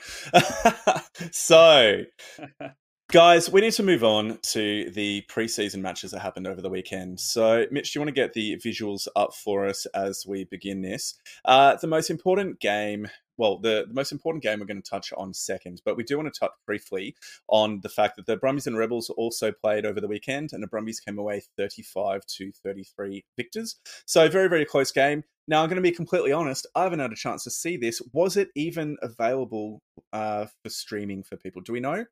so 1.32 2.02
guys, 3.16 3.50
we 3.50 3.62
need 3.62 3.72
to 3.72 3.82
move 3.82 4.04
on 4.04 4.38
to 4.42 4.92
the 4.92 5.24
preseason 5.30 5.80
matches 5.80 6.12
that 6.12 6.20
happened 6.20 6.46
over 6.46 6.62
the 6.62 6.70
weekend. 6.70 7.18
So, 7.18 7.66
Mitch, 7.72 7.94
do 7.94 7.98
you 7.98 8.02
want 8.02 8.10
to 8.10 8.22
get 8.22 8.34
the 8.34 8.58
visuals 8.58 9.08
up 9.16 9.34
for 9.34 9.66
us 9.66 9.86
as 9.96 10.26
we 10.28 10.44
begin 10.44 10.82
this? 10.82 11.14
Uh, 11.46 11.78
the 11.78 11.88
most 11.88 12.10
important 12.10 12.60
game. 12.60 13.08
Well, 13.38 13.60
the, 13.60 13.86
the 13.88 13.94
most 13.94 14.12
important 14.12 14.44
game 14.44 14.60
we're 14.60 14.66
going 14.66 14.82
to 14.82 14.90
touch 14.90 15.14
on 15.16 15.34
second, 15.34 15.82
but 15.86 15.96
we 15.96 16.04
do 16.04 16.18
want 16.18 16.34
to 16.34 16.38
touch 16.38 16.52
briefly 16.66 17.16
on 17.48 17.80
the 17.84 17.88
fact 17.88 18.18
that 18.18 18.26
the 18.26 18.36
Brumbies 18.36 18.68
and 18.68 18.78
Rebels 18.78 19.10
also 19.12 19.54
played 19.54 19.86
over 19.86 20.02
the 20.02 20.10
weekend, 20.10 20.50
and 20.52 20.62
the 20.62 20.68
Brumbies 20.68 21.00
came 21.00 21.18
away 21.18 21.42
35 21.56 22.26
to 22.26 22.52
33 22.52 23.24
victors. 23.38 23.78
So, 24.06 24.28
very, 24.28 24.50
very 24.50 24.66
close 24.66 24.92
game. 24.92 25.24
Now, 25.48 25.64
I'm 25.64 25.70
going 25.70 25.78
to 25.78 25.82
be 25.82 25.96
completely 25.96 26.34
honest, 26.34 26.68
I 26.76 26.84
haven't 26.84 27.00
had 27.00 27.14
a 27.14 27.16
chance 27.16 27.46
to 27.46 27.52
see 27.52 27.78
this. 27.78 28.02
Was 28.12 28.36
it 28.36 28.50
even 28.56 28.98
available 29.02 29.82
uh, 30.12 30.48
for 30.64 30.70
streaming 30.70 31.24
for 31.24 31.38
people? 31.38 31.62
Do 31.62 31.72
we 31.72 31.80
know? 31.80 32.04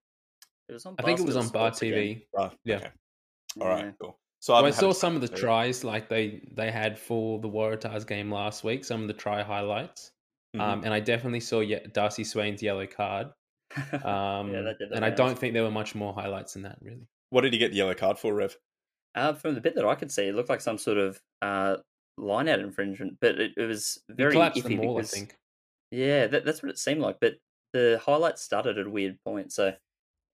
It 0.73 0.77
was 0.77 0.85
on 0.87 0.95
I 0.97 1.03
think 1.03 1.19
it 1.19 1.25
was 1.25 1.37
on 1.37 1.47
Bar 1.49 1.69
TV. 1.71 2.25
Oh, 2.35 2.51
Yeah. 2.63 2.77
Okay. 2.77 2.89
All 3.61 3.67
right, 3.67 3.85
Yeah. 3.85 3.91
cool. 4.01 4.17
So, 4.39 4.53
Well, 4.53 4.63
I 4.63 4.65
haven't 4.65 4.75
had 4.75 4.89
a 4.89 4.93
saw 4.93 4.99
some 4.99 5.15
of 5.15 5.21
the 5.21 5.27
tries 5.27 5.83
like 5.83 6.09
they 6.09 6.41
they 6.51 6.71
had 6.71 6.97
for 6.97 7.39
the 7.39 7.47
Waratahs 7.47 8.05
game 8.07 8.31
last 8.31 8.63
week. 8.63 8.83
Some 8.83 9.03
of 9.03 9.07
the 9.07 9.13
try 9.13 9.43
highlights. 9.43 10.11
Mhm. 10.55 10.61
Um, 10.61 10.83
and 10.83 10.93
I 10.93 10.99
definitely 10.99 11.39
saw 11.39 11.59
ye- 11.61 11.79
Darcy 11.93 12.23
Swain's 12.23 12.61
yellow 12.63 12.87
card. 12.87 13.27
Um, 14.05 14.51
that 14.51 14.77
did 14.79 14.89
that 14.89 14.95
and 14.95 15.05
I 15.05 15.09
don't 15.11 15.37
think 15.37 15.53
there 15.53 15.63
were 15.63 15.71
much 15.71 15.95
more 15.95 16.13
highlights 16.13 16.53
than 16.53 16.63
that, 16.63 16.77
really. 16.81 17.07
What 17.29 17.41
did 17.41 17.53
you 17.53 17.59
get 17.59 17.69
the 17.71 17.77
yellow 17.77 17.93
card 17.95 18.17
for, 18.19 18.33
Rev? 18.33 18.55
Uh, 19.15 19.33
from 19.33 19.53
the 19.55 19.61
bit 19.61 19.75
that 19.75 19.85
I 19.85 19.95
could 19.95 20.11
see, 20.11 20.27
it 20.27 20.35
looked 20.35 20.49
like 20.49 20.61
some 20.61 20.77
sort 20.79 20.97
of 20.97 21.19
uh, 21.41 21.77
line 22.17 22.47
out 22.49 22.59
infringement, 22.59 23.17
but 23.21 23.39
it, 23.39 23.51
it 23.57 23.65
was 23.65 23.99
very 24.09 24.35
iffy 24.35 24.63
them 24.63 24.79
all, 24.81 24.95
because 24.97 25.13
I 25.13 25.17
think. 25.17 25.35
yeah, 25.91 26.27
that, 26.27 26.45
that's 26.45 26.61
what 26.63 26.69
it 26.71 26.77
seemed 26.79 27.01
like. 27.01 27.17
But 27.21 27.35
the 27.73 27.99
highlights 28.03 28.41
started 28.43 28.77
at 28.77 28.85
a 28.87 28.89
weird 28.89 29.17
point, 29.25 29.51
so 29.53 29.73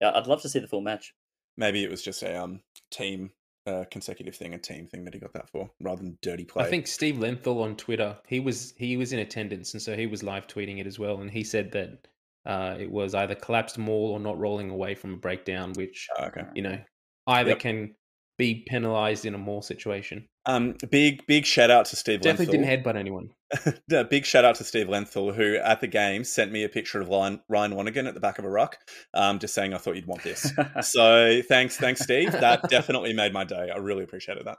yeah, 0.01 0.11
I'd 0.15 0.27
love 0.27 0.41
to 0.43 0.49
see 0.49 0.59
the 0.59 0.67
full 0.67 0.81
match. 0.81 1.13
Maybe 1.57 1.83
it 1.83 1.89
was 1.91 2.01
just 2.01 2.23
a 2.23 2.41
um, 2.41 2.61
team 2.91 3.31
uh, 3.67 3.83
consecutive 3.91 4.35
thing, 4.35 4.53
a 4.53 4.57
team 4.57 4.87
thing 4.87 5.03
that 5.05 5.13
he 5.13 5.19
got 5.19 5.33
that 5.33 5.49
for, 5.49 5.69
rather 5.81 6.01
than 6.01 6.17
dirty 6.21 6.45
play. 6.45 6.63
I 6.65 6.69
think 6.69 6.87
Steve 6.87 7.15
Lenthal 7.15 7.61
on 7.61 7.75
Twitter, 7.75 8.17
he 8.27 8.39
was 8.39 8.73
he 8.77 8.97
was 8.97 9.13
in 9.13 9.19
attendance, 9.19 9.73
and 9.73 9.81
so 9.81 9.95
he 9.95 10.07
was 10.07 10.23
live 10.23 10.47
tweeting 10.47 10.79
it 10.79 10.87
as 10.87 10.97
well. 10.99 11.21
And 11.21 11.29
he 11.29 11.43
said 11.43 11.71
that 11.73 12.07
uh, 12.45 12.77
it 12.79 12.89
was 12.89 13.13
either 13.13 13.35
collapsed 13.35 13.77
maul 13.77 14.11
or 14.11 14.19
not 14.19 14.39
rolling 14.39 14.69
away 14.69 14.95
from 14.95 15.13
a 15.13 15.17
breakdown, 15.17 15.73
which 15.73 16.07
Oh, 16.17 16.25
okay. 16.25 16.45
you 16.55 16.61
know 16.61 16.79
either 17.27 17.49
Yep. 17.51 17.59
can 17.59 17.95
be 18.39 18.65
penalised 18.67 19.25
in 19.27 19.35
a 19.35 19.37
more 19.37 19.61
situation. 19.61 20.25
Um, 20.47 20.73
big 20.89 21.27
big 21.27 21.45
shout 21.45 21.69
out 21.69 21.85
to 21.87 21.95
Steve 21.95 22.21
Definitely 22.21 22.57
Lenthal. 22.57 22.63
didn't 22.65 22.83
headbutt 22.83 22.95
anyone. 22.95 23.29
Yeah, 23.89 24.03
big 24.03 24.25
shout 24.25 24.45
out 24.45 24.55
to 24.55 24.63
Steve 24.63 24.85
Lenthal, 24.87 25.33
who 25.33 25.55
at 25.57 25.81
the 25.81 25.87
game 25.87 26.23
sent 26.23 26.51
me 26.51 26.63
a 26.63 26.69
picture 26.69 27.01
of 27.01 27.09
Ryan, 27.09 27.39
Ryan 27.49 27.71
Lonergan 27.71 28.05
at 28.05 28.13
the 28.13 28.19
back 28.19 28.37
of 28.37 28.45
a 28.45 28.49
ruck, 28.49 28.77
um, 29.15 29.39
just 29.39 29.55
saying 29.55 29.73
I 29.73 29.77
thought 29.79 29.95
you'd 29.95 30.05
want 30.05 30.21
this. 30.23 30.51
so 30.81 31.41
thanks, 31.49 31.75
thanks, 31.77 32.01
Steve. 32.01 32.31
That 32.31 32.69
definitely 32.69 33.13
made 33.13 33.33
my 33.33 33.43
day. 33.43 33.69
I 33.73 33.77
really 33.79 34.03
appreciated 34.03 34.45
that. 34.45 34.57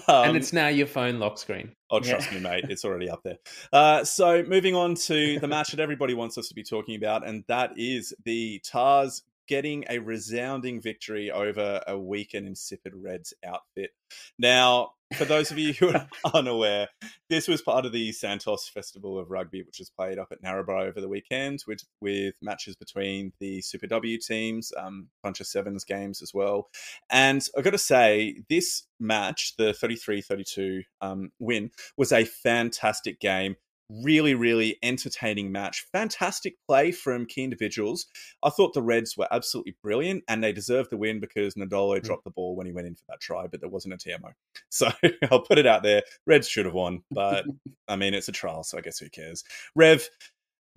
um, 0.08 0.28
and 0.28 0.36
it's 0.36 0.52
now 0.52 0.68
your 0.68 0.86
phone 0.86 1.18
lock 1.18 1.38
screen. 1.38 1.72
Oh, 1.90 2.00
Yeah. 2.02 2.12
trust 2.12 2.32
me, 2.32 2.40
mate. 2.40 2.66
It's 2.68 2.84
already 2.84 3.08
up 3.08 3.22
there. 3.24 3.38
Uh, 3.72 4.04
so, 4.04 4.42
moving 4.42 4.74
on 4.74 4.94
to 5.06 5.38
the 5.40 5.48
match 5.48 5.70
that 5.70 5.80
everybody 5.80 6.12
wants 6.12 6.36
us 6.36 6.48
to 6.48 6.54
be 6.54 6.62
talking 6.62 6.94
about, 6.96 7.26
and 7.26 7.44
that 7.48 7.72
is 7.76 8.12
the 8.26 8.60
Tars 8.70 9.22
getting 9.48 9.84
a 9.88 9.98
resounding 9.98 10.80
victory 10.80 11.30
over 11.30 11.82
a 11.86 11.98
weak 11.98 12.34
and 12.34 12.46
insipid 12.46 12.92
Reds 12.94 13.34
outfit. 13.44 13.90
Now, 14.38 14.92
for 15.14 15.24
those 15.24 15.50
of 15.50 15.58
you 15.58 15.72
who 15.72 15.88
are 15.88 16.08
unaware, 16.34 16.88
this 17.28 17.48
was 17.48 17.62
part 17.62 17.84
of 17.84 17.92
the 17.92 18.12
Santos 18.12 18.68
Festival 18.68 19.18
of 19.18 19.30
Rugby, 19.30 19.62
which 19.62 19.78
was 19.78 19.90
played 19.90 20.18
up 20.18 20.28
at 20.32 20.42
Narrabri 20.42 20.86
over 20.86 21.00
the 21.00 21.08
weekend 21.08 21.64
with, 21.66 21.82
with 22.00 22.34
matches 22.40 22.76
between 22.76 23.32
the 23.40 23.60
Super 23.60 23.86
W 23.86 24.18
teams, 24.18 24.72
um, 24.76 25.08
bunch 25.22 25.40
of 25.40 25.46
Sevens 25.46 25.84
games 25.84 26.22
as 26.22 26.32
well. 26.32 26.68
And 27.10 27.46
I've 27.56 27.64
got 27.64 27.70
to 27.70 27.78
say, 27.78 28.42
this 28.48 28.84
match, 28.98 29.54
the 29.56 29.74
33 29.74 30.22
32 30.22 30.82
um, 31.00 31.32
win, 31.38 31.70
was 31.96 32.12
a 32.12 32.24
fantastic 32.24 33.20
game. 33.20 33.56
Really, 34.02 34.34
really 34.34 34.78
entertaining 34.82 35.52
match. 35.52 35.86
Fantastic 35.92 36.54
play 36.66 36.92
from 36.92 37.26
key 37.26 37.44
individuals. 37.44 38.06
I 38.42 38.48
thought 38.50 38.72
the 38.72 38.82
Reds 38.82 39.16
were 39.16 39.28
absolutely 39.30 39.76
brilliant 39.82 40.24
and 40.28 40.42
they 40.42 40.52
deserved 40.52 40.90
the 40.90 40.96
win 40.96 41.20
because 41.20 41.54
Nadolo 41.54 41.98
Mm. 41.98 42.02
dropped 42.02 42.24
the 42.24 42.30
ball 42.30 42.56
when 42.56 42.66
he 42.66 42.72
went 42.72 42.86
in 42.86 42.94
for 42.94 43.04
that 43.08 43.20
try, 43.20 43.46
but 43.46 43.60
there 43.60 43.68
wasn't 43.68 43.94
a 43.94 43.96
TMO. 43.98 44.32
So 44.70 44.88
I'll 45.30 45.40
put 45.42 45.58
it 45.58 45.66
out 45.66 45.82
there. 45.82 46.02
Reds 46.26 46.48
should 46.48 46.64
have 46.64 46.74
won, 46.74 47.02
but 47.10 47.44
I 47.88 47.96
mean, 47.96 48.14
it's 48.14 48.28
a 48.28 48.32
trial, 48.32 48.62
so 48.62 48.78
I 48.78 48.80
guess 48.80 48.98
who 48.98 49.10
cares? 49.10 49.44
Rev, 49.74 50.08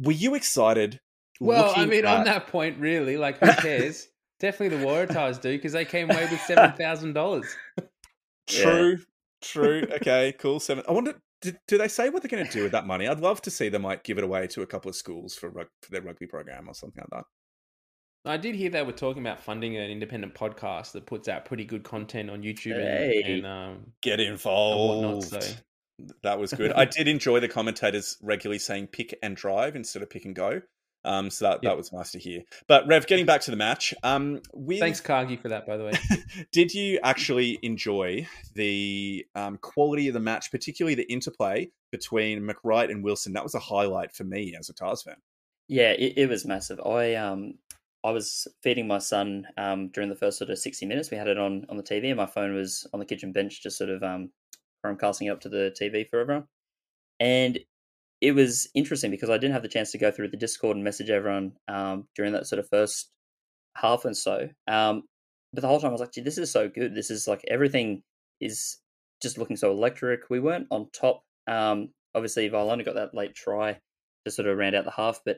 Were 0.01 0.12
you 0.12 0.36
excited? 0.36 0.99
Well, 1.39 1.71
I 1.75 1.86
mean, 1.86 2.06
on 2.06 2.25
that 2.25 2.47
point, 2.47 2.78
really, 2.80 3.17
like, 3.17 3.38
who 3.39 3.51
cares? 3.54 4.08
Definitely 4.39 4.78
the 4.80 4.86
Waratahs 4.86 5.39
do 5.39 5.51
because 5.54 5.71
they 5.71 5.86
came 5.86 6.10
away 6.10 6.28
with 6.30 6.41
seven 6.41 6.73
thousand 6.73 7.13
dollars. 7.13 7.45
True, 8.47 8.99
true. 9.41 9.88
Okay, 9.93 10.34
cool. 10.39 10.60
Seven. 10.60 10.84
I 10.88 10.91
wonder, 10.91 11.15
do, 11.51 11.58
do 11.67 11.77
they 11.77 11.88
say 11.88 12.10
what 12.10 12.21
they're 12.21 12.29
going 12.29 12.45
to 12.45 12.51
do 12.51 12.63
with 12.63 12.71
that 12.73 12.86
money? 12.86 13.08
I'd 13.08 13.19
love 13.19 13.41
to 13.43 13.51
see 13.51 13.69
they 13.69 13.77
might 13.77 14.03
give 14.03 14.17
it 14.17 14.23
away 14.23 14.47
to 14.47 14.62
a 14.62 14.65
couple 14.67 14.89
of 14.89 14.95
schools 14.95 15.36
for, 15.36 15.49
rug, 15.49 15.67
for 15.81 15.91
their 15.91 16.01
rugby 16.01 16.27
program 16.27 16.67
or 16.67 16.73
something 16.73 17.03
like 17.12 17.23
that. 18.23 18.29
I 18.31 18.38
did 18.38 18.55
hear 18.55 18.69
they 18.71 18.81
were 18.81 18.91
talking 18.91 19.21
about 19.21 19.39
funding 19.39 19.77
an 19.77 19.89
independent 19.91 20.34
podcast 20.34 20.93
that 20.93 21.05
puts 21.05 21.27
out 21.27 21.45
pretty 21.45 21.63
good 21.63 21.84
content 21.84 22.29
on 22.31 22.41
YouTube 22.41 22.73
Hey. 22.81 23.21
and, 23.23 23.34
and 23.36 23.45
um, 23.45 23.86
Get 24.01 24.19
and 24.19 24.29
involved. 24.29 25.31
whatnot. 25.31 25.43
So 25.43 25.53
That 26.23 26.39
was 26.39 26.51
good. 26.51 26.71
I 26.73 26.86
did 26.86 27.08
enjoy 27.08 27.39
the 27.39 27.47
commentators 27.47 28.17
regularly 28.21 28.60
saying 28.60 28.88
pick 28.88 29.17
and 29.21 29.36
drive 29.36 29.75
instead 29.75 30.01
of 30.01 30.10
pick 30.10 30.25
and 30.25 30.36
go. 30.36 30.62
Um, 31.05 31.29
so 31.29 31.45
that, 31.45 31.53
Yep. 31.55 31.61
that 31.63 31.77
was 31.77 31.93
nice 31.93 32.11
to 32.11 32.19
hear. 32.19 32.41
But 32.67 32.87
Rev, 32.87 33.07
getting 33.07 33.25
back 33.25 33.41
to 33.41 33.51
the 33.51 33.57
match, 33.57 33.93
um, 34.03 34.41
with, 34.53 34.79
thanks, 34.79 34.99
Cargie, 35.01 35.37
for 35.37 35.49
that, 35.49 35.65
by 35.65 35.77
the 35.77 35.85
way. 35.85 35.93
did 36.51 36.73
you 36.73 36.99
actually 37.03 37.59
enjoy 37.61 38.27
the 38.53 39.25
um, 39.35 39.57
quality 39.57 40.07
of 40.07 40.13
the 40.13 40.19
match, 40.19 40.51
particularly 40.51 40.95
the 40.95 41.09
interplay 41.11 41.69
between 41.91 42.41
McReight 42.41 42.91
and 42.91 43.03
Wilson? 43.03 43.33
That 43.33 43.43
was 43.43 43.55
a 43.55 43.59
highlight 43.59 44.13
for 44.13 44.23
me 44.23 44.55
as 44.57 44.69
a 44.69 44.73
Tahs 44.73 45.03
fan. 45.03 45.15
Yeah, 45.67 45.91
it, 45.91 46.13
it 46.17 46.29
was 46.29 46.45
massive. 46.45 46.79
I 46.79 47.15
um 47.15 47.55
I 48.03 48.11
was 48.11 48.47
feeding 48.61 48.87
my 48.87 48.99
son 48.99 49.47
um 49.57 49.87
during 49.89 50.09
the 50.09 50.15
first 50.15 50.37
sort 50.37 50.51
of 50.51 50.59
sixty 50.59 50.85
minutes. 50.85 51.09
We 51.09 51.17
had 51.17 51.27
it 51.27 51.39
on 51.39 51.65
on 51.69 51.77
the 51.77 51.83
TV, 51.83 52.07
and 52.07 52.17
my 52.17 52.27
phone 52.27 52.53
was 52.53 52.85
on 52.93 52.99
the 52.99 53.05
kitchen 53.05 53.31
bench, 53.31 53.63
just 53.63 53.77
sort 53.77 53.89
of 53.89 54.03
um 54.03 54.29
Chromecasting 54.85 55.27
it 55.27 55.31
up 55.31 55.41
to 55.41 55.49
the 55.49 55.75
TV 55.79 56.07
for 56.07 56.19
everyone. 56.19 56.45
And 57.19 57.59
it 58.21 58.32
was 58.32 58.69
interesting 58.73 59.12
because 59.12 59.30
I 59.30 59.38
didn't 59.38 59.54
have 59.54 59.62
the 59.62 59.69
chance 59.69 59.91
to 59.91 59.97
go 59.97 60.12
through 60.12 60.30
the 60.30 60.38
Discord 60.38 60.75
and 60.75 60.84
message 60.84 61.10
everyone 61.10 61.54
um 61.67 62.08
during 62.15 62.34
that 62.34 62.47
sort 62.47 62.60
of 62.60 62.69
first 62.69 63.12
half 63.75 64.06
and 64.06 64.15
so. 64.15 64.49
Um, 64.67 65.04
but 65.54 65.62
the 65.62 65.67
whole 65.67 65.80
time 65.80 65.89
I 65.89 65.93
was 65.93 66.01
like, 66.01 66.12
this 66.13 66.38
is 66.38 66.51
so 66.51 66.67
good. 66.67 66.95
This 66.95 67.10
is 67.10 67.28
like 67.28 67.43
everything 67.47 68.04
is 68.41 68.78
just 69.21 69.38
looking 69.38 69.56
so 69.56 69.71
electric. 69.71 70.21
We 70.30 70.39
weren't 70.39 70.67
on 70.71 70.89
top. 70.91 71.23
Um, 71.47 71.89
obviously, 72.13 72.49
Vailanu 72.49 72.86
got 72.86 72.95
that 72.95 73.13
late 73.13 73.36
try 73.36 73.80
to 74.25 74.32
sort 74.32 74.47
of 74.47 74.58
round 74.58 74.75
out 74.75 74.86
the 74.86 74.91
half, 74.91 75.21
but 75.25 75.38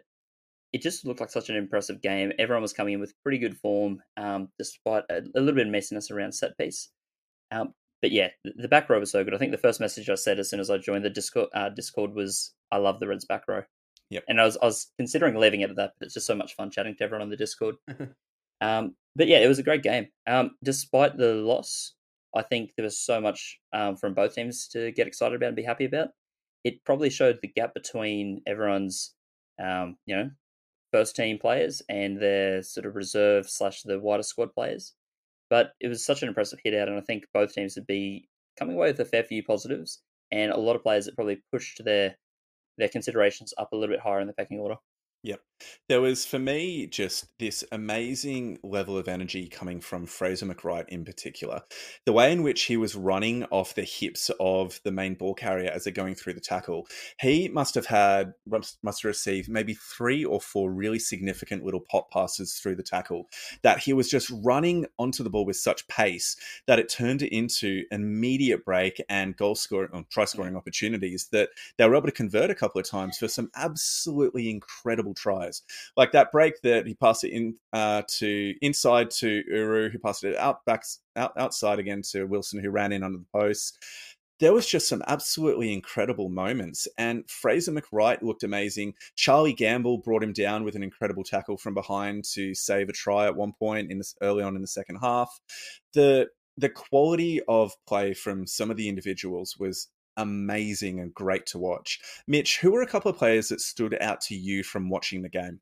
it 0.74 0.82
just 0.82 1.06
looked 1.06 1.20
like 1.20 1.30
such 1.30 1.50
an 1.50 1.56
impressive 1.56 2.02
game. 2.02 2.32
Everyone 2.40 2.62
was 2.62 2.74
coming 2.74 2.96
in 2.96 3.00
with 3.00 3.13
pretty 3.24 3.38
good 3.38 3.58
form, 3.58 4.02
um, 4.18 4.50
despite 4.58 5.04
a, 5.10 5.22
a 5.36 5.40
little 5.40 5.56
bit 5.56 5.68
of 5.68 5.74
messiness 5.74 6.12
around 6.12 6.34
set 6.34 6.58
piece. 6.58 6.90
Um, 7.52 7.74
but 8.02 8.12
yeah, 8.12 8.30
the, 8.44 8.68
back 8.68 8.90
row 8.90 9.00
was 9.00 9.12
so 9.12 9.24
good. 9.24 9.34
I 9.34 9.38
think 9.38 9.52
the 9.52 9.58
first 9.58 9.80
message 9.80 10.10
I 10.10 10.16
said 10.16 10.40
as 10.40 10.50
soon 10.50 10.60
as 10.60 10.70
I 10.70 10.78
joined 10.78 11.06
the 11.06 11.10
Discord, 11.10 11.50
uh, 11.54 11.70
Discord 11.70 12.13
was, 12.13 12.54
"I 12.71 12.77
love 12.77 12.99
the 12.99 13.08
Reds 13.08 13.25
back 13.25 13.47
row." 13.47 13.63
Yep. 14.10 14.23
And 14.30 14.39
I 14.39 14.45
was 14.45 14.58
I 14.62 14.65
was 14.65 14.91
considering 14.97 15.36
leaving 15.36 15.62
it 15.62 15.69
at 15.69 15.75
that, 15.75 15.93
but 15.99 16.06
it's 16.06 16.13
just 16.13 16.27
so 16.27 16.36
much 16.36 16.56
fun 16.56 16.71
chatting 16.71 16.95
to 16.95 17.03
everyone 17.03 17.23
on 17.23 17.30
the 17.30 17.38
Discord. 17.38 17.75
um, 18.62 18.95
but 19.15 19.27
yeah, 19.27 19.39
it 19.39 19.47
was 19.47 19.60
a 19.60 19.63
great 19.63 19.84
game. 19.84 20.08
Um, 20.25 20.51
despite 20.63 21.17
the 21.17 21.34
loss, 21.34 21.93
I 22.36 22.43
think 22.43 22.71
there 22.75 22.84
was 22.86 22.99
so 22.99 23.19
much 23.19 23.60
um, 23.73 23.97
from 23.97 24.13
both 24.13 24.36
teams 24.36 24.67
to 24.69 24.91
get 24.91 25.08
excited 25.08 25.36
about 25.36 25.47
and 25.47 25.56
be 25.56 25.63
happy 25.63 25.86
about. 25.86 26.10
It 26.63 26.84
probably 26.86 27.10
showed 27.10 27.39
the 27.41 27.47
gap 27.47 27.73
between 27.73 28.41
everyone's, 28.45 29.13
um, 29.62 29.97
you 30.06 30.15
know, 30.15 30.30
first 30.91 31.15
team 31.15 31.38
players 31.38 31.82
and 31.89 32.21
their 32.21 32.62
sort 32.62 32.86
of 32.86 32.95
reserve 32.95 33.49
slash 33.49 33.84
the 33.84 33.99
wider 33.99 34.23
squad 34.23 34.53
players. 34.53 34.93
But 35.49 35.71
it 35.80 35.88
was 35.88 36.06
such 36.06 36.21
an 36.21 36.27
impressive 36.27 36.60
hit 36.63 36.73
out, 36.73 36.89
and 36.89 36.97
I 36.97 37.01
think 37.01 37.25
both 37.34 37.53
teams 37.53 37.75
would 37.75 37.88
be 37.88 38.27
coming 38.58 38.75
away 38.75 38.88
with 38.88 38.99
a 38.99 39.06
fair 39.06 39.23
few 39.23 39.43
positives, 39.43 40.01
and 40.32 40.51
a 40.51 40.58
lot 40.58 40.75
of 40.75 40.84
players 40.84 41.06
that 41.06 41.15
probably 41.15 41.41
pushed 41.51 41.84
their 41.86 42.17
their 42.78 42.90
considerations 42.90 43.54
up 43.58 43.72
a 43.72 43.76
little 43.76 43.94
bit 43.94 44.02
higher 44.02 44.20
in 44.20 44.28
the 44.28 44.34
pecking 44.34 44.60
order. 44.60 44.76
Yep. 45.24 45.42
There 45.88 46.02
was, 46.02 46.26
for 46.26 46.38
me, 46.38 46.86
just 46.88 47.28
this 47.39 47.63
amazing 47.72 48.60
level 48.62 48.98
of 48.98 49.08
energy 49.08 49.48
coming 49.48 49.80
from 49.80 50.06
Fraser 50.06 50.46
McReight 50.46 50.89
in 50.89 51.06
particular. 51.06 51.62
The 52.06 52.12
way 52.12 52.32
in 52.32 52.43
which 52.43 52.63
he 52.63 52.76
was 52.76 52.96
running 52.96 53.46
off 53.46 53.74
the 53.74 53.84
hips 53.84 54.30
of 54.39 54.82
the 54.84 54.91
main 54.91 55.15
ball 55.15 55.34
carrier 55.34 55.72
as 55.72 55.86
they're 55.86 55.93
going 55.93 56.15
through 56.15 56.34
the 56.34 56.41
tackle, 56.41 56.88
he 57.20 57.48
must 57.48 57.74
have 57.76 57.86
had, 57.86 58.34
must 58.46 58.78
have 58.84 59.06
received 59.06 59.50
maybe 59.50 59.76
three 59.76 60.26
or 60.26 60.41
four 60.41 60.72
really 60.72 61.00
significant 61.00 61.63
little 61.63 61.80
pop 61.80 62.12
passes 62.12 62.56
through 62.56 62.76
the 62.76 62.84
tackle 62.84 63.30
that 63.63 63.80
he 63.80 63.93
was 63.93 64.10
just 64.10 64.30
running 64.43 64.86
onto 65.00 65.24
the 65.24 65.30
ball 65.30 65.46
with 65.46 65.56
such 65.56 65.88
pace 65.88 66.36
that 66.67 66.80
it 66.80 66.89
turned 66.89 67.22
it 67.22 67.34
into 67.34 67.84
immediate 67.91 68.65
break 68.65 69.02
and 69.08 69.38
goal 69.38 69.56
scoring, 69.56 69.89
or 69.93 70.04
try 70.10 70.26
scoring 70.26 70.58
opportunities 70.58 71.30
that 71.32 71.50
they 71.78 71.88
were 71.88 71.96
able 71.96 72.08
to 72.08 72.12
convert 72.12 72.50
a 72.50 72.56
couple 72.56 72.82
of 72.82 72.89
times 72.89 73.17
for 73.17 73.30
some 73.30 73.50
absolutely 73.56 74.50
incredible 74.50 75.13
tries. 75.13 75.47
Like 75.96 76.12
that 76.12 76.32
break 76.32 76.62
that 76.62 76.88
he 76.88 76.94
passed 76.94 77.24
it 77.24 77.32
in 77.32 77.56
uh, 77.74 78.04
to 78.18 78.54
inside 78.62 79.12
to 79.12 79.44
Uru, 79.48 79.90
who 79.90 80.00
passed 80.00 80.24
it 80.24 80.38
out 80.38 80.66
back 80.66 80.84
out 81.16 81.34
outside 81.38 81.80
again 81.80 82.02
to 82.12 82.26
Wilson, 82.26 82.62
who 82.62 82.70
ran 82.70 82.92
in 82.92 83.04
under 83.04 83.20
the 83.20 83.26
post. 83.34 83.78
There 84.40 84.54
was 84.54 84.68
just 84.68 84.88
some 84.88 85.02
absolutely 85.08 85.74
incredible 85.74 86.30
moments, 86.30 86.88
and 86.98 87.28
Fraser 87.28 87.72
McReight 87.72 88.22
looked 88.22 88.44
amazing. 88.44 88.94
Charlie 89.16 89.54
Gamble 89.54 89.98
brought 89.98 90.22
him 90.22 90.34
down 90.34 90.64
with 90.64 90.76
an 90.76 90.84
incredible 90.84 91.24
tackle 91.24 91.58
from 91.58 91.74
behind 91.74 92.24
to 92.34 92.54
save 92.54 92.88
a 92.88 92.94
try 92.94 93.26
at 93.26 93.36
one 93.36 93.54
point 93.58 93.92
in 93.92 93.98
this 93.98 94.16
early 94.22 94.44
on 94.44 94.56
in 94.56 94.62
the 94.62 94.68
second 94.68 94.98
half. 94.98 95.40
The 95.94 96.28
the 96.58 96.70
quality 96.70 97.42
of 97.48 97.74
play 97.88 98.14
from 98.14 98.48
some 98.48 98.72
of 98.72 98.78
the 98.78 98.90
individuals 98.90 99.58
was 99.60 99.90
amazing 100.17 100.99
and 100.99 101.13
great 101.13 101.45
to 101.47 101.58
watch. 101.58 101.99
Mitch, 102.27 102.60
who 102.60 102.71
were 102.71 102.82
a 102.82 102.88
couple 102.88 103.10
of 103.10 103.17
players 103.17 103.49
that 103.49 103.62
stood 103.62 103.97
out 104.01 104.21
to 104.21 104.36
you 104.36 104.63
from 104.63 104.89
watching 104.89 105.21
the 105.21 105.30
game? 105.30 105.60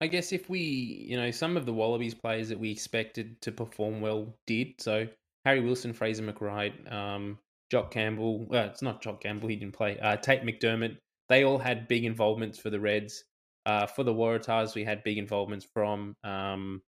I 0.00 0.06
guess 0.08 0.32
if 0.32 0.50
we, 0.50 0.60
you 1.08 1.16
know, 1.16 1.30
some 1.30 1.56
of 1.56 1.66
the 1.66 1.72
Wallabies 1.72 2.14
players 2.14 2.48
that 2.48 2.58
we 2.58 2.70
expected 2.70 3.40
to 3.42 3.52
perform 3.52 4.00
well 4.00 4.34
did. 4.46 4.80
So 4.80 5.06
Harry 5.44 5.60
Wilson, 5.60 5.92
Fraser 5.92 6.22
McReight, 6.22 6.92
um, 6.92 7.38
Jock 7.70 7.90
Campbell. 7.90 8.46
Well, 8.46 8.66
it's 8.66 8.82
not 8.82 9.02
Jock 9.02 9.20
Campbell; 9.22 9.48
he 9.48 9.56
didn't 9.56 9.74
play. 9.74 9.98
Uh, 9.98 10.16
Tate 10.16 10.42
McDermott. 10.42 10.96
They 11.28 11.44
all 11.44 11.58
had 11.58 11.88
big 11.88 12.04
involvements 12.04 12.58
for 12.58 12.70
the 12.70 12.80
Reds. 12.80 13.24
Uh, 13.66 13.86
for 13.86 14.02
the 14.02 14.14
Waratahs, 14.14 14.74
we 14.74 14.84
had 14.84 15.04
big 15.04 15.18
involvements 15.18 15.66
from. 15.72 16.16
Um, 16.24 16.82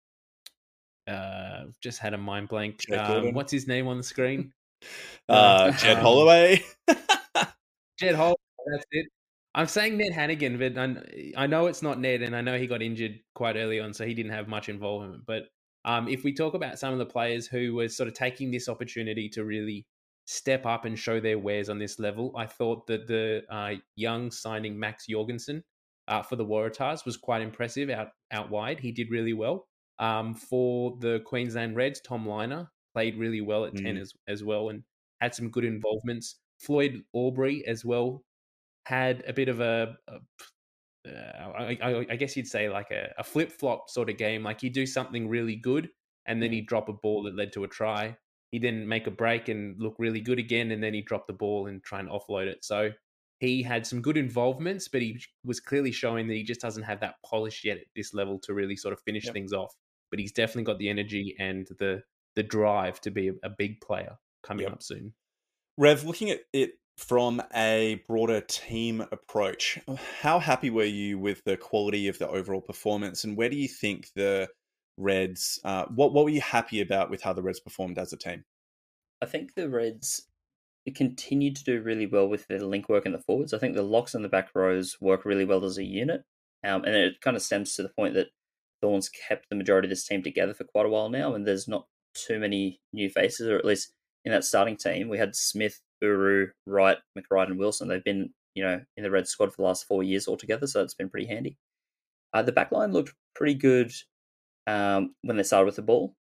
uh, 1.08 1.64
just 1.82 1.98
had 1.98 2.14
a 2.14 2.18
mind 2.18 2.48
blank. 2.48 2.84
Um, 2.92 3.32
what's 3.32 3.50
his 3.50 3.66
name 3.66 3.88
on 3.88 3.96
the 3.96 4.02
screen? 4.02 4.52
Uh, 5.28 5.70
Jed 5.72 5.96
Um, 5.98 6.02
Holloway. 6.02 6.64
Jed 7.98 8.14
Hall. 8.14 8.38
That's 8.70 8.84
it. 8.92 9.06
I'm 9.54 9.66
saying 9.66 9.96
Ned 9.96 10.12
Hanigan, 10.12 10.58
but 10.58 10.78
I, 10.78 11.44
I 11.44 11.46
know 11.46 11.66
it's 11.66 11.82
not 11.82 11.98
Ned, 12.00 12.22
and 12.22 12.36
I 12.36 12.40
know 12.40 12.58
he 12.58 12.66
got 12.66 12.82
injured 12.82 13.18
quite 13.34 13.56
early 13.56 13.80
on, 13.80 13.92
so 13.92 14.06
he 14.06 14.14
didn't 14.14 14.32
have 14.32 14.46
much 14.48 14.68
involvement. 14.68 15.24
But 15.26 15.44
um, 15.84 16.08
if 16.08 16.22
we 16.22 16.32
talk 16.34 16.54
about 16.54 16.78
some 16.78 16.92
of 16.92 16.98
the 16.98 17.06
players 17.06 17.46
who 17.46 17.74
were 17.74 17.88
sort 17.88 18.08
of 18.08 18.14
taking 18.14 18.50
this 18.50 18.68
opportunity 18.68 19.28
to 19.30 19.44
really 19.44 19.86
step 20.26 20.66
up 20.66 20.84
and 20.84 20.98
show 20.98 21.18
their 21.18 21.38
wares 21.38 21.68
on 21.68 21.78
this 21.78 21.98
level, 21.98 22.32
I 22.36 22.46
thought 22.46 22.86
that 22.86 23.06
the 23.06 23.42
uh, 23.50 23.74
young 23.96 24.30
signing 24.30 24.78
Max 24.78 25.06
Jorgensen 25.08 25.64
uh, 26.06 26.22
for 26.22 26.36
the 26.36 26.44
Waratahs 26.44 27.04
was 27.04 27.16
quite 27.16 27.42
impressive 27.42 27.90
out 27.90 28.08
out 28.30 28.50
wide. 28.50 28.80
He 28.80 28.92
did 28.92 29.10
really 29.10 29.32
well. 29.32 29.66
Um, 29.98 30.34
for 30.34 30.96
the 31.00 31.20
Queensland 31.26 31.74
Reds, 31.74 32.00
Tom 32.00 32.24
Lynagh 32.24 32.68
played 32.94 33.16
really 33.16 33.40
well 33.40 33.64
at 33.64 33.77
10 33.77 33.96
Mm. 33.96 34.01
as, 34.01 34.12
as 34.29 34.44
well 34.44 34.70
and 34.70 34.83
had 35.20 35.35
some 35.35 35.51
good 35.51 35.64
involvements. 35.64 36.40
Floyd 36.59 37.05
Aubrey 37.12 37.66
as 37.66 37.85
well 37.85 38.24
had 38.87 39.24
a 39.27 39.33
bit 39.33 39.48
of 39.48 39.61
a, 39.61 39.96
a 40.09 40.18
uh, 41.07 41.53
I, 41.57 41.79
I, 41.83 42.07
I 42.11 42.16
guess 42.16 42.37
you'd 42.37 42.46
say 42.48 42.68
like 42.68 42.90
a, 42.90 43.12
a 43.18 43.24
flip 43.24 43.53
flop 43.53 43.88
sort 43.90 44.11
of 44.11 44.16
game. 44.16 44.42
Like 44.42 44.61
he'd 44.61 44.72
do 44.74 44.87
something 44.87 45.29
really 45.29 45.57
good 45.57 45.90
and 46.27 46.42
then 46.42 46.53
he'd 46.53 46.66
drop 46.66 46.88
a 46.88 46.92
ball 46.92 47.22
that 47.24 47.37
led 47.37 47.53
to 47.55 47.64
a 47.64 47.68
try. 47.68 48.16
He'd 48.51 48.62
then 48.62 48.87
make 48.88 49.07
a 49.07 49.11
break 49.11 49.48
and 49.48 49.81
look 49.81 49.94
really 49.98 50.20
good 50.22 50.38
again, 50.38 50.70
and 50.70 50.83
then 50.83 50.94
he'd 50.94 51.05
drop 51.05 51.27
the 51.27 51.35
ball 51.35 51.66
and 51.66 51.83
try 51.85 52.01
and 52.01 52.09
offload 52.09 52.46
it. 52.46 52.64
So 52.64 52.90
he 53.40 53.62
had 53.62 53.87
some 53.87 54.01
good 54.01 54.16
involvements, 54.16 54.88
but 54.88 55.03
he 55.03 55.20
was 55.44 55.61
clearly 55.61 55.92
showing 55.92 56.27
that 56.29 56.35
he 56.35 56.42
just 56.44 56.61
doesn't 56.62 56.83
have 56.85 57.01
that 57.01 57.16
polish 57.24 57.62
yet 57.62 57.77
at 57.77 57.85
this 57.94 58.14
level 58.14 58.38
to 58.40 58.55
really 58.55 58.74
sort 58.74 58.94
of 58.94 59.01
finish 59.03 59.24
Yep. 59.27 59.35
things 59.35 59.53
off. 59.53 59.74
But 60.11 60.18
he's 60.18 60.33
definitely 60.33 60.64
got 60.64 60.79
the 60.79 60.88
energy 60.88 61.37
and 61.38 61.66
the 61.79 62.03
the 62.38 62.42
drive 62.44 63.00
to 63.00 63.10
be 63.10 63.29
a, 63.29 63.33
a 63.42 63.50
big 63.50 63.81
player 63.81 64.17
coming 64.44 64.62
Yep. 64.62 64.73
up 64.73 64.83
soon. 64.83 65.12
Rev, 65.77 66.04
looking 66.04 66.31
at 66.31 66.40
it 66.52 66.71
from 66.96 67.42
a 67.54 68.00
broader 68.08 68.40
team 68.40 69.00
approach, 69.12 69.79
how 70.21 70.38
happy 70.38 70.71
were 70.71 70.85
you 70.85 71.19
with 71.19 71.42
the 71.44 71.56
quality 71.56 72.06
of 72.08 72.19
the 72.19 72.29
overall 72.29 72.60
performance, 72.60 73.25
and 73.25 73.37
where 73.37 73.48
do 73.48 73.56
you 73.56 73.69
think 73.69 74.08
the 74.15 74.48
Reds? 74.96 75.60
Uh, 75.65 75.87
what 75.87 76.12
what 76.12 76.25
were 76.25 76.31
you 76.31 76.40
happy 76.40 76.81
about 76.81 77.10
with 77.10 77.23
how 77.23 77.33
the 77.33 77.42
Reds 77.42 77.60
performed 77.60 77.98
as 77.98 78.12
a 78.12 78.17
team? 78.17 78.44
I 79.21 79.27
think 79.27 79.54
the 79.54 79.69
Reds 79.69 80.29
continued 80.94 81.54
to 81.56 81.65
do 81.65 81.83
really 81.83 82.06
well 82.06 82.27
with 82.29 82.46
their 82.46 82.60
link 82.60 82.88
work 82.88 83.04
in 83.04 83.12
the 83.12 83.19
forwards. 83.19 83.52
I 83.52 83.58
think 83.58 83.75
the 83.75 83.83
locks 83.83 84.15
and 84.15 84.25
the 84.25 84.29
back 84.29 84.48
rows 84.54 84.96
work 85.00 85.25
really 85.25 85.44
well 85.44 85.65
as 85.65 85.77
a 85.77 85.85
unit. 85.85 86.23
Um, 86.65 86.85
and 86.85 86.94
it 86.94 87.21
kind 87.21 87.37
of 87.37 87.42
stems 87.42 87.77
to 87.77 87.83
the 87.83 87.90
point 87.90 88.15
that 88.15 88.29
Thorn's 88.81 89.08
kept 89.08 89.50
the 89.50 89.56
majority 89.56 89.87
of 89.87 89.90
this 89.90 90.06
team 90.06 90.23
together 90.23 90.54
for 90.54 90.65
quite 90.65 90.87
a 90.87 90.88
while 90.88 91.08
now, 91.10 91.35
and 91.35 91.46
there's 91.46 91.69
not 91.69 91.87
too 92.15 92.38
many 92.38 92.81
new 92.92 93.09
faces, 93.11 93.48
or 93.48 93.56
at 93.56 93.65
least 93.65 93.92
in 94.25 94.33
that 94.33 94.44
starting 94.44 94.77
team. 94.77 95.09
We 95.09 95.19
had 95.19 95.35
Smith, 95.37 95.81
Uru, 96.00 96.48
Wright, 96.67 96.98
McReight, 97.17 97.46
and 97.46 97.59
Wilson. 97.59 97.88
They've 97.88 98.02
been 98.04 98.31
you 98.54 98.65
know, 98.65 98.81
in 98.96 99.04
the 99.04 99.11
Red 99.11 99.29
squad 99.29 99.50
for 99.52 99.56
the 99.59 99.63
last 99.63 99.87
four 99.87 100.02
years 100.02 100.27
altogether, 100.27 100.67
so 100.67 100.83
it's 100.83 100.94
been 100.94 101.09
pretty 101.11 101.27
handy. 101.29 101.56
Uh, 102.33 102.42
the 102.42 102.52
back 102.52 102.73
line 102.73 102.92
looked 102.92 103.15
pretty 103.35 103.54
good 103.54 103.92
um, 104.67 105.15
when 105.23 105.37
they 105.37 105.42
started 105.42 105.67
with 105.67 105.77
the 105.77 105.83
ball, 105.83 106.15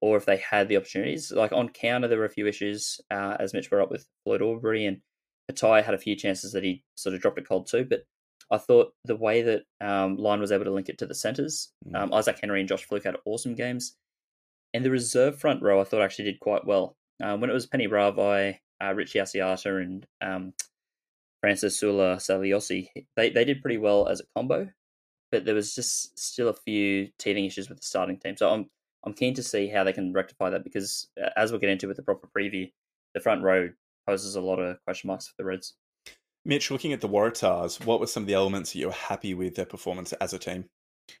or 0.00 0.16
if 0.16 0.24
they 0.24 0.36
had 0.36 0.68
the 0.68 0.76
opportunities. 0.76 1.32
Like 1.32 1.52
on 1.52 1.68
counter, 1.68 2.06
there 2.08 2.18
were 2.18 2.24
a 2.24 2.30
few 2.30 2.46
issues, 2.46 3.00
uh, 3.10 3.36
as 3.40 3.52
Mitch 3.52 3.68
brought 3.68 3.82
up 3.82 3.90
with 3.90 4.06
Floyd 4.24 4.40
Aubrey, 4.42 4.86
and 4.86 5.00
Patai 5.50 5.82
had 5.84 5.94
a 5.94 5.98
few 5.98 6.14
chances 6.14 6.52
that 6.52 6.62
he 6.62 6.82
sort 6.94 7.14
of 7.14 7.20
dropped 7.20 7.38
it 7.38 7.48
cold 7.48 7.66
too. 7.66 7.84
But 7.84 8.04
I 8.52 8.58
thought 8.58 8.92
the 9.04 9.16
way 9.16 9.42
that 9.42 9.62
um, 9.80 10.16
Lynagh 10.16 10.40
was 10.40 10.52
able 10.52 10.64
to 10.64 10.70
link 10.70 10.88
it 10.88 10.98
to 10.98 11.06
the 11.06 11.14
centres, 11.14 11.72
Mm. 11.88 11.96
um, 11.96 12.14
Isaac 12.14 12.38
Henry 12.40 12.60
and 12.60 12.68
Josh 12.68 12.84
Flook 12.84 13.04
had 13.04 13.16
awesome 13.24 13.54
games. 13.54 13.96
And 14.72 14.84
the 14.84 14.90
reserve 14.90 15.38
front 15.38 15.62
row, 15.62 15.80
I 15.80 15.84
thought 15.84 16.02
actually 16.02 16.26
did 16.26 16.40
quite 16.40 16.64
well. 16.64 16.96
Um, 17.22 17.40
when 17.40 17.50
it 17.50 17.54
was 17.54 17.66
Peni 17.66 17.88
Ravai, 17.88 18.58
uh, 18.82 18.94
Richie 18.94 19.18
Asiata, 19.18 19.82
and 19.82 20.06
um, 20.22 20.52
Francis 21.40 21.78
Sula 21.78 22.16
Siaosi, 22.16 22.88
they, 23.16 23.30
they 23.30 23.44
did 23.44 23.62
pretty 23.62 23.78
well 23.78 24.08
as 24.08 24.20
a 24.20 24.24
combo, 24.36 24.68
but 25.32 25.44
there 25.44 25.54
was 25.54 25.74
just 25.74 26.18
still 26.18 26.48
a 26.48 26.54
few 26.54 27.08
teething 27.18 27.44
issues 27.44 27.68
with 27.68 27.78
the 27.78 27.84
starting 27.84 28.18
team. 28.18 28.36
So 28.36 28.50
I'm 28.50 28.70
I'm 29.04 29.14
keen 29.14 29.34
to 29.34 29.42
see 29.42 29.68
how 29.68 29.84
they 29.84 29.92
can 29.92 30.12
rectify 30.12 30.50
that 30.50 30.64
because 30.64 31.08
uh, 31.22 31.30
as 31.36 31.50
we'll 31.50 31.60
get 31.60 31.70
into 31.70 31.88
with 31.88 31.96
the 31.96 32.02
proper 32.02 32.28
preview, 32.36 32.70
the 33.14 33.20
front 33.20 33.42
row 33.42 33.70
poses 34.06 34.36
a 34.36 34.40
lot 34.40 34.58
of 34.58 34.82
question 34.84 35.08
marks 35.08 35.26
for 35.26 35.34
the 35.38 35.44
Reds. 35.44 35.74
Mitch, 36.44 36.70
looking 36.70 36.92
at 36.92 37.00
the 37.00 37.08
Waratahs, 37.08 37.84
what 37.84 38.00
were 38.00 38.06
some 38.06 38.22
of 38.22 38.26
the 38.26 38.34
elements 38.34 38.72
that 38.72 38.78
you 38.78 38.86
were 38.86 38.92
happy 38.92 39.34
with 39.34 39.54
their 39.54 39.66
performance 39.66 40.12
as 40.14 40.32
a 40.32 40.38
team? 40.38 40.64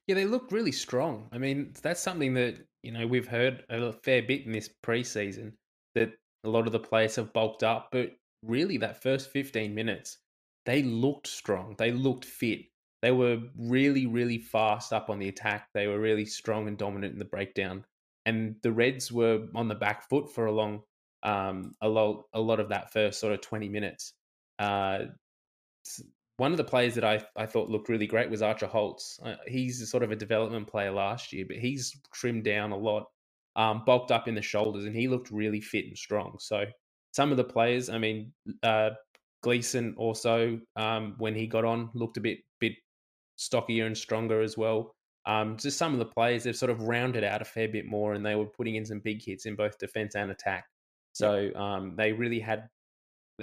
Yeah, 0.06 0.14
they 0.14 0.24
look 0.24 0.50
really 0.50 0.72
strong. 0.72 1.28
I 1.32 1.38
mean, 1.38 1.72
that's 1.82 2.00
something 2.00 2.34
that, 2.34 2.56
you 2.82 2.92
know, 2.92 3.06
we've 3.06 3.28
heard 3.28 3.64
a 3.68 3.92
fair 3.92 4.22
bit 4.22 4.46
in 4.46 4.52
this 4.52 4.70
preseason 4.84 5.52
that 5.94 6.12
a 6.44 6.48
lot 6.48 6.66
of 6.66 6.72
the 6.72 6.78
players 6.78 7.16
have 7.16 7.32
bulked 7.32 7.62
up, 7.62 7.88
but 7.92 8.10
really 8.42 8.78
that 8.78 9.02
first 9.02 9.30
15 9.30 9.74
minutes, 9.74 10.18
they 10.66 10.82
looked 10.82 11.26
strong. 11.26 11.74
They 11.78 11.92
looked 11.92 12.24
fit. 12.24 12.60
They 13.02 13.12
were 13.12 13.38
really, 13.56 14.06
really 14.06 14.38
fast 14.38 14.92
up 14.92 15.08
on 15.10 15.18
the 15.18 15.28
attack. 15.28 15.68
They 15.74 15.86
were 15.86 16.00
really 16.00 16.26
strong 16.26 16.68
and 16.68 16.76
dominant 16.76 17.12
in 17.12 17.18
the 17.18 17.24
breakdown. 17.24 17.84
And 18.26 18.56
the 18.62 18.72
Reds 18.72 19.10
were 19.10 19.46
on 19.54 19.68
the 19.68 19.74
back 19.74 20.08
foot 20.08 20.32
for 20.32 20.46
a 20.46 20.52
long, 20.52 20.82
um, 21.22 21.74
a 21.80 21.88
lot, 21.88 22.24
a 22.34 22.40
lot 22.40 22.60
of 22.60 22.68
that 22.68 22.92
first 22.92 23.20
sort 23.20 23.32
of 23.32 23.40
20 23.40 23.68
minutes. 23.68 24.12
Uh, 24.58 25.06
one 26.40 26.52
of 26.52 26.56
the 26.56 26.64
players 26.64 26.94
that 26.94 27.04
I, 27.04 27.22
I 27.36 27.44
thought 27.44 27.68
looked 27.68 27.90
really 27.90 28.06
great 28.06 28.30
was 28.30 28.40
Archer 28.40 28.66
Holz. 28.66 29.20
Uh, 29.22 29.34
he's 29.46 29.90
sort 29.90 30.02
of 30.02 30.10
a 30.10 30.16
development 30.16 30.66
player 30.66 30.90
last 30.90 31.34
year, 31.34 31.44
but 31.46 31.58
he's 31.58 31.94
trimmed 32.14 32.44
down 32.44 32.72
a 32.72 32.78
lot, 32.78 33.04
um, 33.56 33.82
bulked 33.84 34.10
up 34.10 34.26
in 34.26 34.34
the 34.34 34.40
shoulders, 34.40 34.86
and 34.86 34.96
he 34.96 35.06
looked 35.06 35.30
really 35.30 35.60
fit 35.60 35.84
and 35.84 35.98
strong. 35.98 36.36
So 36.40 36.64
some 37.12 37.30
of 37.30 37.36
the 37.36 37.44
players, 37.44 37.90
I 37.90 37.98
mean, 37.98 38.32
uh, 38.62 38.88
Gleeson 39.42 39.94
also, 39.98 40.58
um, 40.76 41.14
when 41.18 41.34
he 41.34 41.46
got 41.46 41.66
on, 41.66 41.90
looked 41.92 42.16
a 42.16 42.22
bit 42.22 42.38
bit 42.58 42.72
stockier 43.36 43.84
and 43.84 43.96
stronger 43.96 44.40
as 44.40 44.56
well. 44.56 44.94
Um, 45.26 45.58
just 45.58 45.76
some 45.76 45.92
of 45.92 45.98
the 45.98 46.06
players 46.06 46.44
they've 46.44 46.56
sort 46.56 46.70
of 46.70 46.80
rounded 46.84 47.22
out 47.22 47.42
a 47.42 47.44
fair 47.44 47.68
bit 47.68 47.84
more, 47.84 48.14
and 48.14 48.24
they 48.24 48.34
were 48.34 48.46
putting 48.46 48.76
in 48.76 48.86
some 48.86 49.00
big 49.00 49.22
hits 49.22 49.44
in 49.44 49.56
both 49.56 49.76
defense 49.76 50.14
and 50.14 50.30
attack. 50.30 50.64
So 51.12 51.50
um, 51.54 51.96
they 51.98 52.14
really 52.14 52.40
had, 52.40 52.66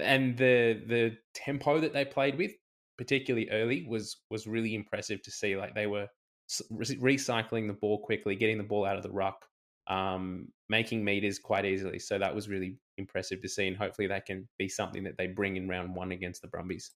and 0.00 0.36
the 0.36 0.82
the 0.88 1.16
tempo 1.32 1.78
that 1.78 1.92
they 1.92 2.04
played 2.04 2.36
with, 2.36 2.50
particularly 2.98 3.48
early, 3.50 3.86
was 3.88 4.18
was 4.30 4.46
really 4.46 4.74
impressive 4.74 5.22
to 5.22 5.30
see. 5.30 5.56
Like 5.56 5.74
they 5.74 5.86
were 5.86 6.08
re- 6.70 7.16
recycling 7.16 7.66
the 7.66 7.72
ball 7.72 7.98
quickly, 8.00 8.36
getting 8.36 8.58
the 8.58 8.64
ball 8.64 8.84
out 8.84 8.96
of 8.96 9.02
the 9.02 9.12
ruck, 9.12 9.46
um, 9.86 10.48
making 10.68 11.04
meters 11.04 11.38
quite 11.38 11.64
easily. 11.64 11.98
So 11.98 12.18
that 12.18 12.34
was 12.34 12.48
really 12.48 12.78
impressive 12.98 13.40
to 13.42 13.48
see, 13.48 13.66
and 13.68 13.76
hopefully 13.76 14.08
that 14.08 14.26
can 14.26 14.48
be 14.58 14.68
something 14.68 15.04
that 15.04 15.16
they 15.16 15.28
bring 15.28 15.56
in 15.56 15.68
round 15.68 15.94
one 15.94 16.12
against 16.12 16.42
the 16.42 16.48
Brumbies. 16.48 16.90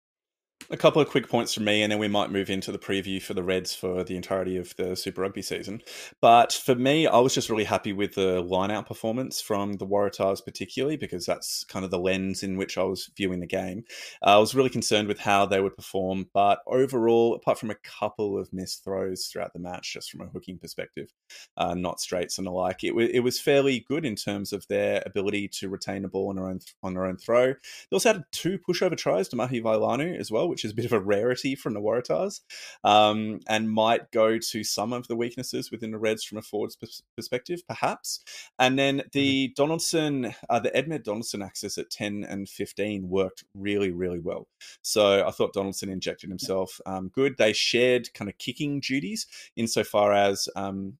A 0.71 0.77
couple 0.77 1.03
of 1.03 1.09
quick 1.09 1.29
points 1.29 1.53
from 1.53 1.65
me, 1.65 1.83
and 1.83 1.93
then 1.93 1.99
we 1.99 2.09
might 2.09 2.31
move 2.31 2.49
into 2.49 2.73
the 2.73 2.79
preview 2.79 3.21
for 3.21 3.35
the 3.35 3.43
Reds 3.43 3.75
for 3.75 4.03
the 4.03 4.17
entirety 4.17 4.57
of 4.57 4.75
the 4.77 4.97
Super 4.97 5.21
Rugby 5.21 5.43
season. 5.43 5.83
But 6.21 6.53
for 6.53 6.75
me, 6.75 7.07
I 7.07 7.19
was 7.19 7.35
just 7.35 7.51
really 7.51 7.65
happy 7.65 7.93
with 7.93 8.15
the 8.15 8.41
line-out 8.41 8.87
performance 8.87 9.41
from 9.41 9.75
the 9.75 9.87
Waratahs, 9.87 10.43
particularly 10.43 10.97
because 10.97 11.27
that's 11.27 11.65
kind 11.65 11.85
of 11.85 11.91
the 11.91 11.99
lens 11.99 12.43
in 12.43 12.57
which 12.57 12.79
I 12.79 12.85
was 12.85 13.11
viewing 13.17 13.41
the 13.41 13.47
game. 13.47 13.85
Uh, 14.23 14.37
I 14.37 14.39
was 14.39 14.55
really 14.55 14.71
concerned 14.71 15.09
with 15.09 15.19
how 15.19 15.45
they 15.45 15.61
would 15.61 15.77
perform, 15.77 16.29
but 16.33 16.61
overall, 16.67 17.35
apart 17.35 17.59
from 17.59 17.71
a 17.71 17.77
couple 17.83 18.39
of 18.39 18.53
missed 18.53 18.83
throws 18.83 19.27
throughout 19.27 19.53
the 19.53 19.59
match, 19.59 19.93
just 19.93 20.11
from 20.11 20.23
a 20.23 20.31
hooking 20.31 20.59
perspective, 20.59 21.13
uh, 21.59 21.75
not 21.75 22.01
straights 22.01 22.39
and 22.39 22.47
the 22.47 22.51
like, 22.51 22.83
it, 22.83 22.91
w- 22.91 23.11
it 23.13 23.21
was 23.21 23.39
fairly 23.39 23.85
good 23.89 24.07
in 24.07 24.17
terms 24.17 24.53
of 24.55 24.67
their 24.69 25.03
ability 25.05 25.49
to 25.49 25.69
retain 25.69 26.03
the 26.03 26.09
ball 26.09 26.31
on 26.31 26.37
their 26.37 26.47
own 26.47 26.61
th- 26.61 26.75
on 26.83 26.95
their 26.95 27.05
own 27.05 27.19
throw. 27.19 27.49
They 27.49 27.95
also 27.95 28.15
had 28.15 28.25
two 28.33 28.59
pushover 28.59 28.97
tries 28.97 29.29
to 29.29 29.37
Mahe 29.37 29.61
Vailanu 29.61 30.19
as 30.19 30.31
well, 30.31 30.52
which 30.53 30.65
is 30.65 30.73
a 30.73 30.75
bit 30.75 30.85
of 30.85 30.93
a 30.93 31.01
rarity 31.01 31.55
from 31.55 31.75
the 31.75 31.81
Waratahs, 31.81 32.41
um, 32.85 33.41
and 33.49 33.71
might 33.71 34.13
go 34.13 34.39
to 34.39 34.63
some 34.63 34.93
of 34.93 35.09
the 35.09 35.17
weaknesses 35.17 35.71
within 35.71 35.91
the 35.91 35.99
Reds 35.99 36.23
from 36.23 36.39
a 36.39 36.43
forwards 36.43 36.77
perspective, 37.17 37.67
perhaps. 37.67 38.21
And 38.59 38.79
then 38.79 39.03
the 39.13 39.53
Donaldson, 39.57 40.35
uh, 40.49 40.61
the 40.61 40.71
Edmed 40.71 41.05
Donaldson 41.05 41.43
axis 41.43 41.79
at 41.79 41.91
10 41.91 42.25
and 42.25 42.49
15 42.49 43.09
worked 43.09 43.45
really, 43.55 43.91
really 43.91 44.21
well. 44.21 44.47
So 44.83 45.27
I 45.27 45.31
thought 45.31 45.55
Donaldson 45.55 45.89
injected 45.89 46.29
himself 46.29 46.81
um, 46.87 47.09
good. 47.09 47.37
They 47.39 47.53
shared 47.53 48.13
kind 48.15 48.29
of 48.29 48.39
kicking 48.39 48.81
duties 48.81 49.27
insofar 49.57 50.13
as 50.13 50.49
um, 50.55 50.99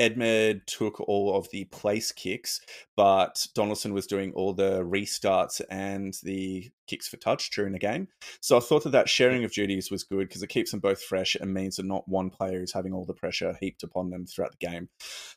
Edmed 0.00 0.64
took 0.66 0.98
all 1.00 1.36
of 1.36 1.48
the 1.50 1.64
place 1.64 2.10
kicks, 2.10 2.60
but 2.96 3.46
Donaldson 3.54 3.92
was 3.92 4.06
doing 4.06 4.32
all 4.32 4.54
the 4.54 4.82
restarts 4.82 5.60
and 5.70 6.14
the 6.22 6.70
kicks 6.86 7.06
for 7.06 7.18
touch 7.18 7.50
during 7.50 7.72
the 7.72 7.78
game. 7.78 8.08
So 8.40 8.56
I 8.56 8.60
thought 8.60 8.84
that 8.84 8.90
that 8.90 9.08
sharing 9.08 9.44
of 9.44 9.52
duties 9.52 9.90
was 9.90 10.02
good 10.02 10.26
because 10.28 10.42
it 10.42 10.48
keeps 10.48 10.70
them 10.70 10.80
both 10.80 11.02
fresh 11.02 11.36
and 11.36 11.52
means 11.52 11.76
that 11.76 11.86
not 11.86 12.08
one 12.08 12.30
player 12.30 12.62
is 12.62 12.72
having 12.72 12.94
all 12.94 13.04
the 13.04 13.14
pressure 13.14 13.56
heaped 13.60 13.82
upon 13.82 14.10
them 14.10 14.26
throughout 14.26 14.52
the 14.58 14.66
game. 14.66 14.88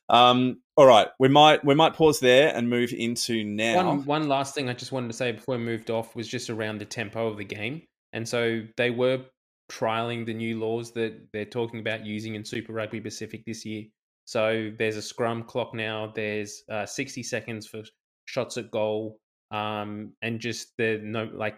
Um, 0.09 0.61
all 0.77 0.87
right, 0.87 1.09
we 1.19 1.27
might 1.27 1.63
we 1.65 1.75
might 1.75 1.93
pause 1.93 2.19
there 2.19 2.55
and 2.55 2.69
move 2.69 2.93
into 2.93 3.43
now. 3.43 3.85
One 3.85 4.05
one 4.05 4.27
last 4.27 4.55
thing 4.55 4.69
I 4.69 4.73
just 4.73 4.91
wanted 4.91 5.09
to 5.09 5.13
say 5.13 5.33
before 5.33 5.57
we 5.57 5.63
moved 5.63 5.91
off 5.91 6.15
was 6.15 6.27
just 6.27 6.49
around 6.49 6.79
the 6.79 6.85
tempo 6.85 7.27
of 7.27 7.37
the 7.37 7.45
game, 7.45 7.83
and 8.13 8.27
so 8.27 8.63
they 8.77 8.89
were 8.89 9.25
trialing 9.69 10.25
the 10.25 10.33
new 10.33 10.59
laws 10.59 10.91
that 10.91 11.31
they're 11.31 11.45
talking 11.45 11.79
about 11.79 12.05
using 12.05 12.35
in 12.35 12.45
Super 12.45 12.73
Rugby 12.73 13.01
Pacific 13.01 13.43
this 13.45 13.65
year. 13.65 13.85
So 14.25 14.71
there's 14.77 14.97
a 14.97 15.01
scrum 15.01 15.43
clock 15.43 15.73
now. 15.73 16.11
There's 16.15 16.63
uh, 16.69 16.85
60 16.85 17.23
seconds 17.23 17.67
for 17.67 17.83
shots 18.25 18.57
at 18.57 18.71
goal, 18.71 19.19
um, 19.51 20.13
and 20.21 20.39
just 20.39 20.75
the 20.77 20.99
no 21.03 21.29
like 21.33 21.57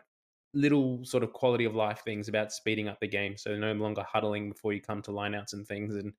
little 0.54 1.04
sort 1.04 1.24
of 1.24 1.34
quality 1.34 1.66
of 1.66 1.76
life 1.76 2.02
things 2.04 2.28
about 2.28 2.52
speeding 2.52 2.88
up 2.88 3.00
the 3.00 3.08
game. 3.08 3.38
So 3.38 3.56
no 3.56 3.74
longer 3.74 4.04
huddling 4.08 4.50
before 4.50 4.74
you 4.74 4.82
come 4.82 5.02
to 5.04 5.12
lineouts 5.12 5.54
and 5.54 5.68
things. 5.68 5.96
And 5.96 6.14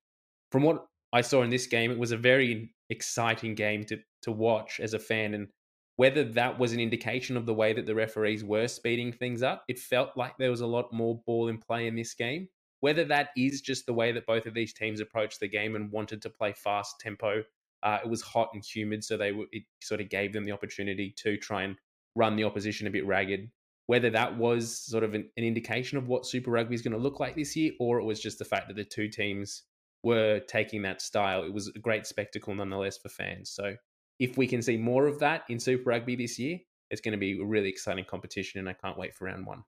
from 0.52 0.62
what 0.62 0.86
I 1.12 1.22
saw 1.22 1.42
in 1.42 1.50
this 1.50 1.66
game, 1.66 1.90
it 1.90 1.98
was 1.98 2.12
a 2.12 2.16
very 2.16 2.74
exciting 2.90 3.54
game 3.54 3.84
to 3.84 3.98
to 4.22 4.32
watch 4.32 4.80
as 4.80 4.94
a 4.94 4.98
fan. 4.98 5.34
And 5.34 5.48
whether 5.96 6.24
that 6.24 6.58
was 6.58 6.72
an 6.72 6.80
indication 6.80 7.36
of 7.36 7.46
the 7.46 7.54
way 7.54 7.72
that 7.72 7.86
the 7.86 7.94
referees 7.94 8.44
were 8.44 8.68
speeding 8.68 9.12
things 9.12 9.42
up, 9.42 9.64
it 9.68 9.78
felt 9.78 10.10
like 10.16 10.36
there 10.38 10.50
was 10.50 10.60
a 10.60 10.66
lot 10.66 10.92
more 10.92 11.20
ball 11.26 11.48
in 11.48 11.58
play 11.58 11.86
in 11.86 11.96
this 11.96 12.14
game. 12.14 12.48
Whether 12.80 13.04
that 13.06 13.30
is 13.36 13.60
just 13.60 13.86
the 13.86 13.94
way 13.94 14.12
that 14.12 14.26
both 14.26 14.46
of 14.46 14.54
these 14.54 14.72
teams 14.72 15.00
approached 15.00 15.40
the 15.40 15.48
game 15.48 15.76
and 15.76 15.90
wanted 15.90 16.22
to 16.22 16.30
play 16.30 16.52
fast 16.52 17.00
tempo, 17.00 17.42
uh, 17.82 17.98
it 18.04 18.08
was 18.08 18.22
hot 18.22 18.50
and 18.52 18.64
humid, 18.64 19.04
so 19.04 19.16
they 19.16 19.32
were, 19.32 19.46
it 19.52 19.62
sort 19.82 20.00
of 20.00 20.08
gave 20.08 20.32
them 20.32 20.44
the 20.44 20.52
opportunity 20.52 21.14
to 21.18 21.36
try 21.36 21.62
and 21.62 21.76
run 22.14 22.36
the 22.36 22.44
opposition 22.44 22.86
a 22.86 22.90
bit 22.90 23.06
ragged. 23.06 23.50
Whether 23.86 24.10
that 24.10 24.36
was 24.36 24.76
sort 24.76 25.04
of 25.04 25.14
an, 25.14 25.30
an 25.36 25.44
indication 25.44 25.96
of 25.96 26.08
what 26.08 26.26
Super 26.26 26.50
Rugby 26.50 26.74
is 26.74 26.82
going 26.82 26.92
to 26.92 26.98
look 26.98 27.20
like 27.20 27.36
this 27.36 27.54
year, 27.54 27.72
or 27.78 28.00
it 28.00 28.04
was 28.04 28.20
just 28.20 28.38
the 28.38 28.44
fact 28.44 28.68
that 28.68 28.76
the 28.76 28.84
two 28.84 29.08
teams 29.08 29.62
were 30.02 30.40
taking 30.40 30.82
that 30.82 31.00
style, 31.00 31.44
it 31.44 31.52
was 31.52 31.68
a 31.68 31.78
great 31.78 32.06
spectacle 32.06 32.54
nonetheless 32.54 32.98
for 32.98 33.08
fans. 33.08 33.50
So 33.50 33.76
if 34.18 34.36
we 34.36 34.46
can 34.46 34.62
see 34.62 34.76
more 34.76 35.06
of 35.06 35.18
that 35.20 35.44
in 35.48 35.60
Super 35.60 35.90
Rugby 35.90 36.16
this 36.16 36.38
year, 36.38 36.58
it's 36.90 37.00
going 37.00 37.12
to 37.12 37.18
be 37.18 37.40
a 37.40 37.44
really 37.44 37.68
exciting 37.68 38.04
competition, 38.04 38.60
and 38.60 38.68
I 38.68 38.72
can't 38.72 38.98
wait 38.98 39.14
for 39.14 39.26
round 39.26 39.46
one. 39.46 39.64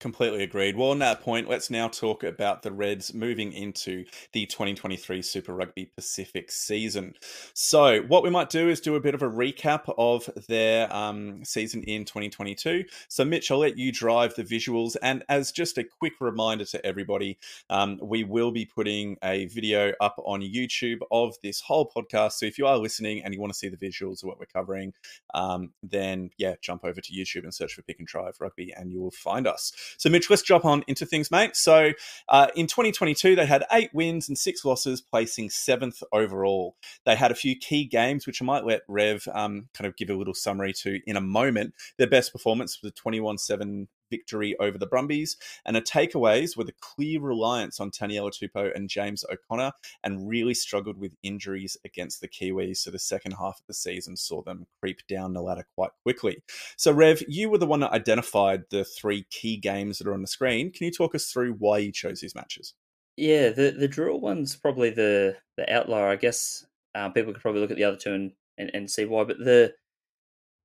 Completely 0.00 0.44
agreed. 0.44 0.76
Well, 0.76 0.90
on 0.90 1.00
that 1.00 1.22
point, 1.22 1.48
let's 1.48 1.70
now 1.70 1.88
talk 1.88 2.22
about 2.22 2.62
the 2.62 2.70
Reds 2.70 3.12
moving 3.12 3.52
into 3.52 4.04
the 4.32 4.46
2023 4.46 5.20
Super 5.22 5.52
Rugby 5.52 5.86
Pacific 5.86 6.52
season. 6.52 7.14
So, 7.52 8.02
what 8.02 8.22
we 8.22 8.30
might 8.30 8.48
do 8.48 8.68
is 8.68 8.80
do 8.80 8.94
a 8.94 9.00
bit 9.00 9.16
of 9.16 9.22
a 9.22 9.28
recap 9.28 9.92
of 9.98 10.30
their 10.46 10.94
um, 10.94 11.44
season 11.44 11.82
in 11.82 12.04
2022. 12.04 12.84
So, 13.08 13.24
Mitch, 13.24 13.50
I'll 13.50 13.58
let 13.58 13.76
you 13.76 13.90
drive 13.90 14.36
the 14.36 14.44
visuals. 14.44 14.96
And 15.02 15.24
as 15.28 15.50
just 15.50 15.78
a 15.78 15.82
quick 15.82 16.12
reminder 16.20 16.64
to 16.66 16.86
everybody, 16.86 17.36
um, 17.68 17.98
we 18.00 18.22
will 18.22 18.52
be 18.52 18.66
putting 18.66 19.16
a 19.24 19.46
video 19.46 19.94
up 20.00 20.14
on 20.24 20.42
YouTube 20.42 21.00
of 21.10 21.34
this 21.42 21.60
whole 21.60 21.90
podcast. 21.90 22.34
So, 22.34 22.46
if 22.46 22.56
you 22.56 22.68
are 22.68 22.78
listening 22.78 23.24
and 23.24 23.34
you 23.34 23.40
want 23.40 23.52
to 23.52 23.58
see 23.58 23.68
the 23.68 23.76
visuals 23.76 24.22
of 24.22 24.28
what 24.28 24.38
we're 24.38 24.46
covering, 24.46 24.92
um, 25.34 25.72
then 25.82 26.30
yeah, 26.38 26.54
jump 26.60 26.84
over 26.84 27.00
to 27.00 27.12
YouTube 27.12 27.42
and 27.42 27.52
search 27.52 27.74
for 27.74 27.82
Pick 27.82 27.98
and 27.98 28.06
Drive 28.06 28.36
Rugby 28.40 28.72
and 28.76 28.92
you 28.92 29.00
will 29.00 29.10
find 29.10 29.48
us. 29.48 29.72
So, 29.96 30.10
Mitch, 30.10 30.30
let's 30.30 30.42
jump 30.42 30.64
on 30.64 30.84
into 30.86 31.06
things, 31.06 31.30
mate. 31.30 31.56
So, 31.56 31.92
uh, 32.28 32.48
in 32.54 32.66
2022, 32.66 33.36
they 33.36 33.46
had 33.46 33.64
eight 33.72 33.90
wins 33.92 34.28
and 34.28 34.36
six 34.36 34.64
losses, 34.64 35.00
placing 35.00 35.50
seventh 35.50 36.02
overall. 36.12 36.76
They 37.04 37.16
had 37.16 37.30
a 37.30 37.36
few 37.36 37.56
key 37.56 37.84
games, 37.84 38.26
which 38.26 38.42
I 38.42 38.44
might 38.44 38.64
let 38.64 38.82
Rev 38.88 39.26
um, 39.32 39.68
kind 39.74 39.86
of 39.86 39.96
give 39.96 40.10
a 40.10 40.14
little 40.14 40.34
summary 40.34 40.72
to 40.74 41.00
in 41.06 41.16
a 41.16 41.20
moment. 41.20 41.74
Their 41.96 42.08
best 42.08 42.32
performance 42.32 42.78
was 42.82 42.90
a 42.90 42.94
21 42.94 43.38
7 43.38 43.88
victory 44.10 44.56
over 44.58 44.78
the 44.78 44.86
Brumbies. 44.86 45.36
And 45.64 45.76
her 45.76 45.82
takeaways 45.82 46.56
were 46.56 46.64
the 46.64 46.74
clear 46.80 47.20
reliance 47.20 47.80
on 47.80 47.90
Taniela 47.90 48.30
Tupou 48.30 48.74
and 48.74 48.88
James 48.88 49.24
O'Connor, 49.30 49.72
and 50.04 50.28
really 50.28 50.54
struggled 50.54 50.98
with 50.98 51.16
injuries 51.22 51.76
against 51.84 52.20
the 52.20 52.28
Kiwis. 52.28 52.78
So 52.78 52.90
the 52.90 52.98
second 52.98 53.32
half 53.32 53.60
of 53.60 53.66
the 53.66 53.74
season 53.74 54.16
saw 54.16 54.42
them 54.42 54.66
creep 54.80 55.06
down 55.06 55.32
the 55.32 55.42
ladder 55.42 55.66
quite 55.74 55.90
quickly. 56.02 56.42
So, 56.76 56.92
Rev, 56.92 57.22
you 57.28 57.50
were 57.50 57.58
the 57.58 57.66
one 57.66 57.80
that 57.80 57.92
identified 57.92 58.64
the 58.70 58.84
three 58.84 59.26
key 59.30 59.56
games 59.56 59.98
that 59.98 60.06
are 60.06 60.14
on 60.14 60.22
the 60.22 60.28
screen. 60.28 60.70
Can 60.72 60.86
you 60.86 60.92
talk 60.92 61.14
us 61.14 61.30
through 61.30 61.54
why 61.54 61.78
you 61.78 61.92
chose 61.92 62.20
these 62.20 62.34
matches? 62.34 62.74
Yeah, 63.16 63.50
the 63.50 63.72
the 63.72 63.88
Drua 63.88 64.20
one's 64.20 64.54
probably 64.54 64.90
the 64.90 65.36
the 65.56 65.72
outlier. 65.72 66.08
I 66.08 66.16
guess 66.16 66.64
um, 66.94 67.12
people 67.12 67.32
could 67.32 67.42
probably 67.42 67.60
look 67.60 67.70
at 67.70 67.76
the 67.76 67.84
other 67.84 67.96
two 67.96 68.14
and, 68.14 68.32
and, 68.56 68.70
and 68.72 68.90
see 68.90 69.04
why. 69.04 69.24
But 69.24 69.38
the 69.38 69.74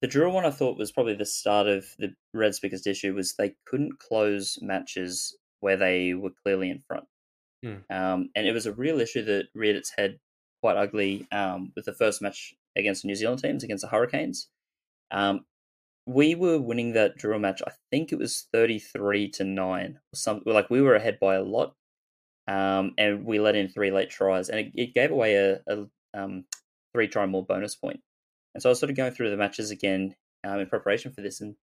the 0.04 0.10
Drua 0.10 0.34
one 0.34 0.46
I 0.46 0.50
thought 0.50 0.78
was 0.78 0.92
probably 0.92 1.14
the 1.14 1.26
start 1.26 1.66
of 1.66 1.86
the 1.98 2.14
Reds' 2.34 2.60
biggest 2.60 2.86
issue 2.88 3.16
was 3.16 3.36
they 3.36 3.56
couldn't 3.66 4.00
close 4.00 4.60
matches 4.62 5.38
where 5.62 5.78
they 5.78 6.14
were 6.14 6.34
clearly 6.44 6.70
in 6.70 6.84
front. 6.86 7.06
Hmm. 7.64 7.76
Um, 7.90 8.30
and 8.36 8.46
it 8.46 8.52
was 8.52 8.66
a 8.66 8.74
real 8.74 9.00
issue 9.00 9.24
that 9.24 9.46
reared 9.56 9.78
its 9.78 9.94
head 9.98 10.20
quite 10.62 10.76
ugly 10.76 11.26
um, 11.32 11.72
with 11.74 11.86
the 11.86 11.94
first 11.94 12.22
match 12.22 12.54
against 12.76 13.04
the 13.04 13.08
New 13.08 13.16
Zealand 13.16 13.42
teams, 13.42 13.64
against 13.64 13.84
the 13.84 13.88
Hurricanes. 13.88 14.50
Um, 15.10 15.46
we 16.06 16.36
were 16.36 16.60
winning 16.60 16.92
that 16.94 17.18
Drua 17.18 17.40
match. 17.40 17.62
I 17.66 17.72
think 17.90 18.12
it 18.12 18.20
was 18.20 18.50
thirty 18.52 18.80
three 18.80 19.30
to 19.30 19.46
nine. 19.46 20.00
Or 20.12 20.18
some 20.18 20.42
like 20.46 20.70
we 20.70 20.82
were 20.82 20.96
ahead 20.96 21.18
by 21.18 21.36
a 21.36 21.44
lot, 21.44 21.76
um, 22.46 22.94
and 22.98 23.24
we 23.24 23.40
let 23.40 23.56
in 23.56 23.70
three 23.70 23.90
late 23.90 24.10
tries, 24.10 24.50
and 24.50 24.60
it, 24.60 24.72
it 24.76 24.94
gave 24.94 25.12
away 25.12 25.36
a, 25.36 25.62
a 25.66 25.86
um, 26.14 26.44
three 26.94 27.08
try 27.08 27.26
more 27.26 27.46
bonus 27.46 27.76
point. 27.76 28.02
And 28.54 28.62
so 28.62 28.70
I 28.70 28.72
was 28.72 28.80
sort 28.80 28.90
of 28.90 28.98
going 28.98 29.12
through 29.12 29.30
the 29.30 29.38
matches 29.38 29.72
again 29.72 30.16
um, 30.46 30.60
in 30.60 30.68
preparation 30.68 31.12
for 31.12 31.22
this, 31.22 31.42
and 31.42 31.56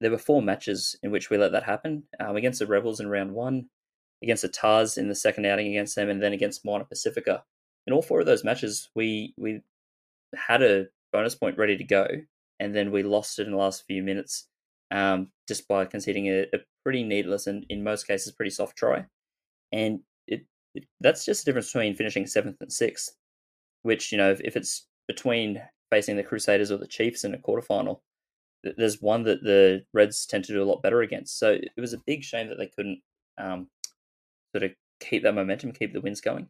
there 0.00 0.10
were 0.10 0.18
four 0.18 0.42
matches 0.42 0.96
in 1.02 1.10
which 1.10 1.30
we 1.30 1.38
let 1.38 1.52
that 1.52 1.64
happen 1.64 2.04
um, 2.20 2.36
against 2.36 2.58
the 2.58 2.66
Rebels 2.66 3.00
in 3.00 3.08
round 3.08 3.32
one, 3.32 3.66
against 4.22 4.42
the 4.42 4.48
Tahs 4.48 4.98
in 4.98 5.08
the 5.08 5.14
second 5.14 5.46
outing 5.46 5.68
against 5.68 5.96
them, 5.96 6.08
and 6.08 6.22
then 6.22 6.32
against 6.32 6.64
Moana 6.64 6.84
Pacifica. 6.84 7.44
In 7.86 7.92
all 7.92 8.02
four 8.02 8.20
of 8.20 8.26
those 8.26 8.44
matches, 8.44 8.90
we 8.94 9.34
we 9.36 9.60
had 10.34 10.62
a 10.62 10.86
bonus 11.12 11.34
point 11.34 11.58
ready 11.58 11.76
to 11.76 11.84
go, 11.84 12.06
and 12.60 12.74
then 12.74 12.90
we 12.90 13.02
lost 13.02 13.38
it 13.38 13.46
in 13.46 13.52
the 13.52 13.58
last 13.58 13.84
few 13.86 14.02
minutes 14.02 14.48
um, 14.90 15.28
just 15.48 15.66
by 15.68 15.84
conceding 15.84 16.28
a, 16.28 16.42
a, 16.52 16.58
pretty 16.84 17.02
needless 17.02 17.48
and 17.48 17.66
in 17.68 17.82
most 17.82 18.06
cases 18.06 18.32
pretty 18.32 18.50
soft 18.50 18.76
try. 18.76 19.04
And 19.72 20.00
it, 20.28 20.46
it, 20.74 20.84
that's 21.00 21.24
just 21.24 21.44
the 21.44 21.48
difference 21.48 21.72
between 21.72 21.96
finishing 21.96 22.26
seventh 22.26 22.58
and 22.60 22.72
sixth, 22.72 23.16
which 23.82 24.12
you 24.12 24.18
know 24.18 24.30
if, 24.30 24.40
if 24.42 24.56
it's 24.56 24.86
between 25.08 25.60
facing 25.90 26.16
the 26.16 26.22
Crusaders 26.22 26.70
or 26.70 26.78
the 26.78 26.86
Chiefs 26.86 27.24
in 27.24 27.34
a 27.34 27.38
quarterfinal, 27.38 28.00
there's 28.76 29.00
one 29.00 29.22
that 29.24 29.42
the 29.42 29.84
Reds 29.92 30.26
tend 30.26 30.44
to 30.44 30.52
do 30.52 30.62
a 30.62 30.64
lot 30.64 30.82
better 30.82 31.02
against. 31.02 31.38
So 31.38 31.52
it 31.52 31.70
was 31.80 31.92
a 31.92 32.02
big 32.06 32.22
shame 32.22 32.48
that 32.48 32.58
they 32.58 32.66
couldn't 32.66 33.00
um, 33.38 33.68
sort 34.54 34.64
of 34.64 34.72
keep 35.00 35.22
that 35.22 35.34
momentum, 35.34 35.72
keep 35.72 35.92
the 35.92 36.00
wins 36.00 36.20
going. 36.20 36.48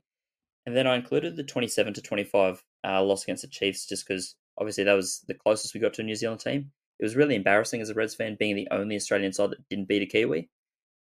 And 0.64 0.76
then 0.76 0.86
I 0.86 0.96
included 0.96 1.36
the 1.36 1.44
27 1.44 1.94
to 1.94 2.02
25 2.02 2.64
uh, 2.84 3.02
loss 3.02 3.22
against 3.24 3.42
the 3.42 3.48
Chiefs 3.48 3.86
just 3.86 4.06
because 4.06 4.36
obviously 4.58 4.84
that 4.84 4.94
was 4.94 5.24
the 5.28 5.34
closest 5.34 5.74
we 5.74 5.80
got 5.80 5.94
to 5.94 6.02
a 6.02 6.04
New 6.04 6.14
Zealand 6.16 6.40
team. 6.40 6.70
It 6.98 7.04
was 7.04 7.16
really 7.16 7.34
embarrassing 7.34 7.80
as 7.80 7.90
a 7.90 7.94
Reds 7.94 8.14
fan 8.14 8.36
being 8.38 8.56
the 8.56 8.68
only 8.70 8.96
Australian 8.96 9.32
side 9.32 9.50
that 9.50 9.68
didn't 9.68 9.88
beat 9.88 10.02
a 10.02 10.06
Kiwi. 10.06 10.48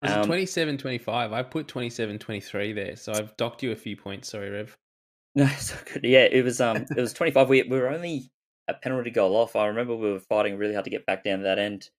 Was 0.02 0.12
um, 0.12 0.22
it 0.22 0.26
27 0.26 0.78
25? 0.78 1.34
I 1.34 1.44
put 1.44 1.68
27 1.68 2.18
23 2.18 2.74
there, 2.74 2.96
so 2.96 3.14
I've 3.14 3.36
docked 3.38 3.62
you 3.62 3.72
a 3.72 3.76
few 3.76 3.96
points. 3.96 4.30
Sorry, 4.30 4.50
Rev. 4.50 4.76
No, 5.36 5.48
so 5.48 5.76
good. 5.86 6.04
Yeah, 6.04 6.28
it 6.30 6.44
was 6.44 6.60
um 6.60 6.86
it 6.96 7.00
was 7.00 7.14
25. 7.14 7.48
We, 7.48 7.64
we 7.64 7.80
were 7.80 7.90
only 7.90 8.30
a 8.68 8.74
penalty 8.74 9.12
goal 9.12 9.36
off. 9.36 9.56
I 9.56 9.68
remember 9.68 9.96
we 9.96 10.12
were 10.12 10.20
fighting 10.20 10.58
really 10.58 10.74
hard 10.74 10.86
to 10.86 10.92
get 10.92 11.06
back 11.06 11.24
down 11.24 11.40
to 11.40 11.44
that 11.44 11.60
end. 11.60 11.90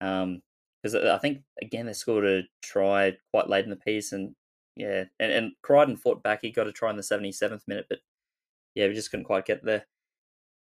Um, 0.00 0.42
because 0.82 0.94
I 0.94 1.18
think 1.18 1.42
again 1.62 1.86
they 1.86 1.92
scored 1.92 2.24
a 2.24 2.42
try 2.62 3.16
quite 3.32 3.50
late 3.50 3.64
in 3.64 3.70
the 3.70 3.76
piece, 3.76 4.12
and 4.12 4.34
yeah, 4.76 5.04
and 5.18 5.32
and 5.32 5.52
Creighton 5.62 5.96
fought 5.96 6.22
back. 6.22 6.40
He 6.42 6.52
got 6.52 6.68
a 6.68 6.72
try 6.72 6.90
in 6.90 6.96
the 6.96 7.02
77th 7.02 7.62
minute, 7.68 7.86
but 7.90 7.98
yeah, 8.74 8.86
we 8.88 8.94
just 8.94 9.10
couldn't 9.10 9.26
quite 9.26 9.46
get 9.46 9.64
there. 9.64 9.86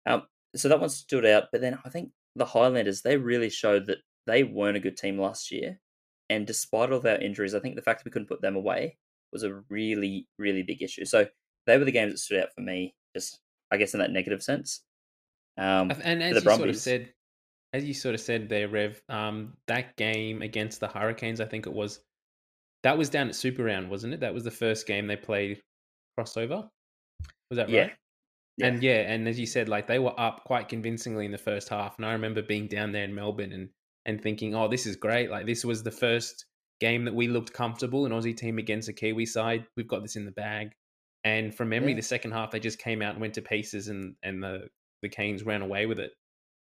Um, 0.05 0.23
so 0.55 0.69
that 0.69 0.79
one 0.79 0.89
stood 0.89 1.25
out. 1.25 1.45
But 1.51 1.61
then 1.61 1.79
I 1.85 1.89
think 1.89 2.11
the 2.35 2.45
Highlanders 2.45 3.01
they 3.01 3.17
really 3.17 3.49
showed 3.49 3.87
that 3.87 3.99
they 4.27 4.43
weren't 4.43 4.77
a 4.77 4.81
good 4.81 4.97
team 4.97 5.19
last 5.19 5.51
year, 5.51 5.79
and 6.29 6.45
despite 6.47 6.91
all 6.91 7.07
our 7.07 7.15
injuries, 7.17 7.55
I 7.55 7.59
think 7.59 7.75
the 7.75 7.81
fact 7.81 7.99
that 7.99 8.05
we 8.05 8.11
couldn't 8.11 8.29
put 8.29 8.41
them 8.41 8.55
away 8.55 8.97
was 9.31 9.43
a 9.43 9.63
really 9.69 10.27
really 10.37 10.63
big 10.63 10.83
issue. 10.83 11.05
So 11.05 11.27
they 11.65 11.77
were 11.77 11.85
the 11.85 11.91
games 11.91 12.13
that 12.13 12.17
stood 12.17 12.41
out 12.41 12.53
for 12.55 12.61
me, 12.61 12.93
just 13.15 13.39
I 13.71 13.77
guess 13.77 13.93
in 13.93 13.99
that 13.99 14.11
negative 14.11 14.43
sense. 14.43 14.81
Um, 15.57 15.91
and 16.03 16.23
as 16.23 16.35
you 16.35 16.41
Brumbies. 16.41 16.57
sort 16.57 16.69
of 16.69 16.77
said, 16.77 17.13
as 17.73 17.83
you 17.85 17.93
sort 17.93 18.15
of 18.15 18.21
said 18.21 18.49
there, 18.49 18.67
Rev, 18.67 19.01
um, 19.09 19.53
that 19.67 19.95
game 19.97 20.41
against 20.41 20.79
the 20.79 20.87
Hurricanes, 20.87 21.41
I 21.41 21.45
think 21.45 21.67
it 21.67 21.73
was, 21.73 21.99
that 22.83 22.97
was 22.97 23.09
down 23.09 23.29
at 23.29 23.35
Super 23.35 23.63
Round, 23.63 23.89
wasn't 23.89 24.13
it? 24.13 24.19
That 24.19 24.33
was 24.33 24.43
the 24.43 24.51
first 24.51 24.87
game 24.87 25.07
they 25.07 25.15
played 25.15 25.61
crossover. 26.19 26.67
Was 27.49 27.57
that 27.57 27.69
yeah. 27.69 27.81
right? 27.81 27.91
Yeah. 28.57 28.67
And 28.67 28.83
yeah, 28.83 29.11
and 29.11 29.27
as 29.27 29.39
you 29.39 29.47
said, 29.47 29.67
like 29.67 29.87
they 29.87 29.99
were 29.99 30.19
up 30.19 30.43
quite 30.43 30.69
convincingly 30.69 31.25
in 31.25 31.31
the 31.31 31.37
first 31.37 31.69
half. 31.69 31.97
And 31.97 32.05
I 32.05 32.11
remember 32.13 32.41
being 32.43 32.67
down 32.67 32.91
there 32.91 33.03
in 33.03 33.15
Melbourne 33.15 33.51
and 33.51 33.69
and 34.05 34.21
thinking, 34.21 34.53
oh, 34.53 34.67
this 34.67 34.85
is 34.85 34.95
great. 34.95 35.31
Like 35.31 35.45
this 35.45 35.65
was 35.65 35.81
the 35.81 35.91
first 35.91 36.45
game 36.79 37.05
that 37.05 37.15
we 37.15 37.27
looked 37.27 37.53
comfortable, 37.53 38.05
an 38.05 38.11
Aussie 38.11 38.35
team 38.35 38.59
against 38.59 38.89
a 38.89 38.93
Kiwi 38.93 39.25
side. 39.25 39.65
We've 39.75 39.87
got 39.87 40.03
this 40.03 40.17
in 40.17 40.25
the 40.25 40.31
bag. 40.31 40.73
And 41.23 41.55
from 41.55 41.69
memory, 41.69 41.91
yeah. 41.91 41.97
the 41.97 42.03
second 42.03 42.31
half 42.31 42.51
they 42.51 42.59
just 42.59 42.79
came 42.79 43.01
out 43.01 43.13
and 43.13 43.21
went 43.21 43.35
to 43.35 43.41
pieces, 43.41 43.87
and 43.87 44.15
and 44.23 44.43
the 44.43 44.67
the 45.01 45.09
Canes 45.09 45.43
ran 45.43 45.61
away 45.61 45.85
with 45.85 45.99
it. 45.99 46.11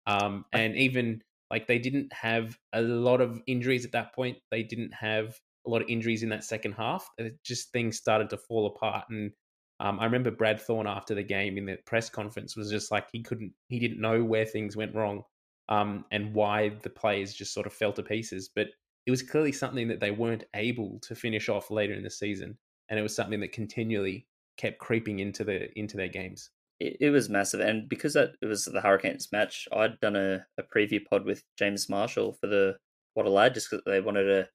Um, 0.08 0.46
and 0.52 0.76
even 0.76 1.22
like 1.50 1.68
they 1.68 1.80
didn't 1.80 2.12
have 2.14 2.58
a 2.74 2.82
lot 2.82 3.22
of 3.22 3.42
injuries 3.46 3.86
at 3.86 3.92
that 3.92 4.16
point. 4.16 4.38
They 4.50 4.64
didn't 4.64 4.94
have 4.94 5.38
a 5.68 5.70
lot 5.70 5.82
of 5.82 5.90
injuries 5.90 6.24
in 6.24 6.30
that 6.30 6.44
second 6.44 6.74
half. 6.74 7.08
It 7.18 7.38
just 7.44 7.72
things 7.72 7.98
started 7.98 8.30
to 8.32 8.38
fall 8.38 8.68
apart. 8.68 9.06
And 9.10 9.32
um, 9.80 10.00
I 10.00 10.06
remember 10.06 10.32
Brad 10.32 10.62
Thorn 10.62 10.88
after 10.88 11.14
the 11.14 11.24
game 11.24 11.58
in 11.58 11.66
the 11.66 11.78
press 11.86 12.10
conference 12.10 12.56
was 12.56 12.72
just 12.72 12.92
like 12.92 13.08
he 13.12 13.22
couldn't, 13.22 13.54
he 13.68 13.80
didn't 13.80 14.02
know 14.02 14.24
where 14.24 14.46
things 14.46 14.76
went 14.78 14.96
wrong 14.96 15.24
um, 15.70 16.06
and 16.12 16.34
why 16.34 16.70
the 16.70 16.90
players 16.90 17.34
just 17.34 17.54
sort 17.54 17.68
of 17.68 17.74
fell 17.74 17.94
to 17.94 18.04
pieces. 18.04 18.50
But 18.54 18.68
it 19.06 19.12
was 19.12 19.22
clearly 19.22 19.52
something 19.52 19.88
that 19.90 20.00
they 20.00 20.12
weren't 20.12 20.46
able 20.56 21.00
to 21.04 21.16
finish 21.16 21.50
off 21.50 21.72
later 21.72 21.94
in 21.94 22.04
the 22.04 22.10
season, 22.10 22.58
and 22.90 23.00
it 23.00 23.04
was 23.04 23.16
something 23.16 23.40
that 23.40 23.52
continually 23.52 24.28
kept 24.58 24.80
creeping 24.80 25.20
into 25.20 25.44
the 25.44 25.68
into 25.78 25.98
their 25.98 26.08
games 26.08 26.52
it, 26.82 26.98
it 27.00 27.10
was 27.12 27.30
massive. 27.30 27.60
And 27.60 27.88
because 27.88 28.14
that 28.14 28.32
it 28.42 28.46
was 28.48 28.66
the 28.66 28.82
Hurricanes 28.82 29.30
match, 29.32 29.68
I'd 29.72 30.00
done 30.00 30.16
a, 30.16 30.46
a 30.58 30.64
preview 30.64 31.00
pod 31.06 31.24
with 31.26 31.44
James 31.58 31.88
Marshall 31.88 32.34
for 32.42 32.48
the 32.48 32.76
What 33.14 33.28
a 33.28 33.30
Lad 33.30 33.54
just 33.54 33.70
because 33.70 33.84
they 33.86 34.02
wanted 34.02 34.30
a 34.30 34.48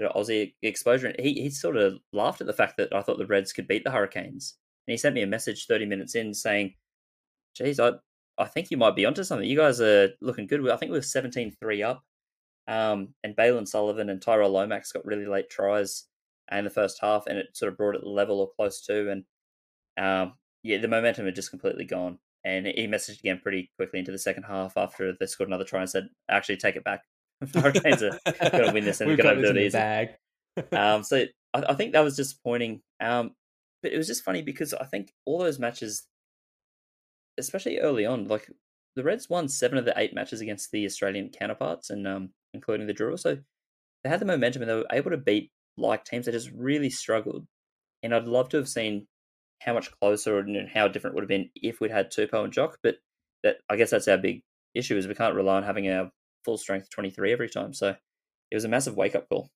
Aussie 0.00 0.54
exposure. 0.62 1.08
And 1.08 1.16
he, 1.20 1.34
he 1.34 1.50
sort 1.50 1.76
of 1.76 1.98
laughed 2.12 2.40
at 2.40 2.46
the 2.46 2.52
fact 2.52 2.78
that 2.78 2.94
I 2.94 3.02
thought 3.02 3.18
the 3.18 3.26
Reds 3.26 3.52
could 3.52 3.68
beat 3.68 3.84
the 3.84 3.90
Hurricanes. 3.90 4.56
And 4.86 4.92
he 4.92 4.96
sent 4.96 5.14
me 5.14 5.22
a 5.22 5.26
message 5.26 5.66
30 5.66 5.86
minutes 5.86 6.14
in 6.14 6.32
saying, 6.32 6.74
geez, 7.54 7.78
I, 7.78 7.92
I 8.38 8.46
think 8.46 8.70
you 8.70 8.76
might 8.78 8.96
be 8.96 9.04
onto 9.04 9.24
something. 9.24 9.48
You 9.48 9.56
guys 9.56 9.80
are 9.80 10.10
looking 10.20 10.46
good. 10.46 10.68
I 10.70 10.76
think 10.76 10.92
we 10.92 10.98
were 10.98 11.02
17 11.02 11.52
3 11.60 11.82
up. 11.82 12.02
Um, 12.68 13.14
and 13.22 13.36
Bailyn 13.36 13.68
Sullivan 13.68 14.08
and 14.08 14.20
Tyrell 14.20 14.50
Lomax 14.50 14.92
got 14.92 15.04
really 15.04 15.26
late 15.26 15.50
tries 15.50 16.04
in 16.50 16.64
the 16.64 16.70
first 16.70 16.98
half, 17.00 17.26
and 17.26 17.38
it 17.38 17.56
sort 17.56 17.70
of 17.70 17.78
brought 17.78 17.94
it 17.94 18.04
level 18.04 18.40
or 18.40 18.50
close 18.56 18.80
to. 18.86 19.10
And 19.10 19.24
um, 19.98 20.34
yeah, 20.62 20.78
the 20.78 20.88
momentum 20.88 21.26
had 21.26 21.34
just 21.34 21.50
completely 21.50 21.84
gone. 21.84 22.18
And 22.44 22.66
he 22.66 22.86
messaged 22.86 23.18
again 23.18 23.40
pretty 23.42 23.70
quickly 23.76 23.98
into 23.98 24.12
the 24.12 24.18
second 24.18 24.44
half 24.44 24.76
after 24.76 25.14
they 25.18 25.26
scored 25.26 25.48
another 25.48 25.64
try 25.64 25.80
and 25.80 25.90
said, 25.90 26.08
"Actually, 26.30 26.58
take 26.58 26.76
it 26.76 26.84
back. 26.84 27.02
Hurricanes 27.54 28.02
are 28.02 28.18
going 28.24 28.66
to 28.66 28.70
win 28.74 28.84
this 28.84 29.00
and 29.00 29.10
we're 29.10 29.16
going 29.16 29.36
to 29.36 29.42
do 29.42 29.58
it 29.58 29.66
easy." 29.66 29.78
Bag. 29.78 30.10
um, 30.72 31.02
so 31.02 31.24
I, 31.54 31.62
I, 31.70 31.74
think 31.74 31.92
that 31.92 32.04
was 32.04 32.16
disappointing. 32.16 32.82
Um, 33.00 33.32
but 33.82 33.92
it 33.92 33.96
was 33.96 34.06
just 34.06 34.22
funny 34.22 34.42
because 34.42 34.72
I 34.74 34.84
think 34.84 35.12
all 35.24 35.38
those 35.38 35.58
matches, 35.58 36.06
especially 37.36 37.78
early 37.78 38.06
on, 38.06 38.28
like 38.28 38.48
the 38.94 39.02
Reds 39.02 39.28
won 39.28 39.48
seven 39.48 39.76
of 39.76 39.84
the 39.84 39.94
eight 39.96 40.14
matches 40.14 40.40
against 40.40 40.70
the 40.70 40.86
Australian 40.86 41.30
counterparts, 41.30 41.90
and 41.90 42.06
um, 42.06 42.30
including 42.54 42.86
the 42.86 42.92
draw. 42.92 43.16
So 43.16 43.38
they 44.04 44.10
had 44.10 44.20
the 44.20 44.26
momentum 44.26 44.62
and 44.62 44.70
they 44.70 44.74
were 44.76 44.86
able 44.92 45.10
to 45.10 45.16
beat 45.16 45.50
like 45.76 46.04
teams 46.04 46.26
that 46.26 46.32
just 46.32 46.50
really 46.52 46.90
struggled. 46.90 47.46
And 48.04 48.14
I'd 48.14 48.28
love 48.28 48.50
to 48.50 48.56
have 48.56 48.68
seen 48.68 49.08
how 49.60 49.74
much 49.74 49.90
closer 50.00 50.38
and 50.38 50.68
how 50.68 50.88
different 50.88 51.14
it 51.14 51.16
would 51.16 51.24
have 51.24 51.28
been 51.28 51.50
if 51.54 51.80
we'd 51.80 51.90
had 51.90 52.10
Tupou 52.10 52.44
and 52.44 52.52
Jock. 52.52 52.78
But 52.82 52.96
that 53.42 53.56
I 53.68 53.76
guess 53.76 53.90
that's 53.90 54.08
our 54.08 54.18
big 54.18 54.42
issue 54.74 54.96
is 54.96 55.08
we 55.08 55.14
can't 55.14 55.34
rely 55.34 55.56
on 55.56 55.62
having 55.62 55.88
our 55.90 56.10
full 56.44 56.58
strength 56.58 56.90
23 56.90 57.32
every 57.32 57.48
time. 57.48 57.72
So 57.72 57.96
it 58.50 58.54
was 58.54 58.64
a 58.64 58.68
massive 58.68 58.96
wake 58.96 59.14
up 59.14 59.28
call. 59.28 59.50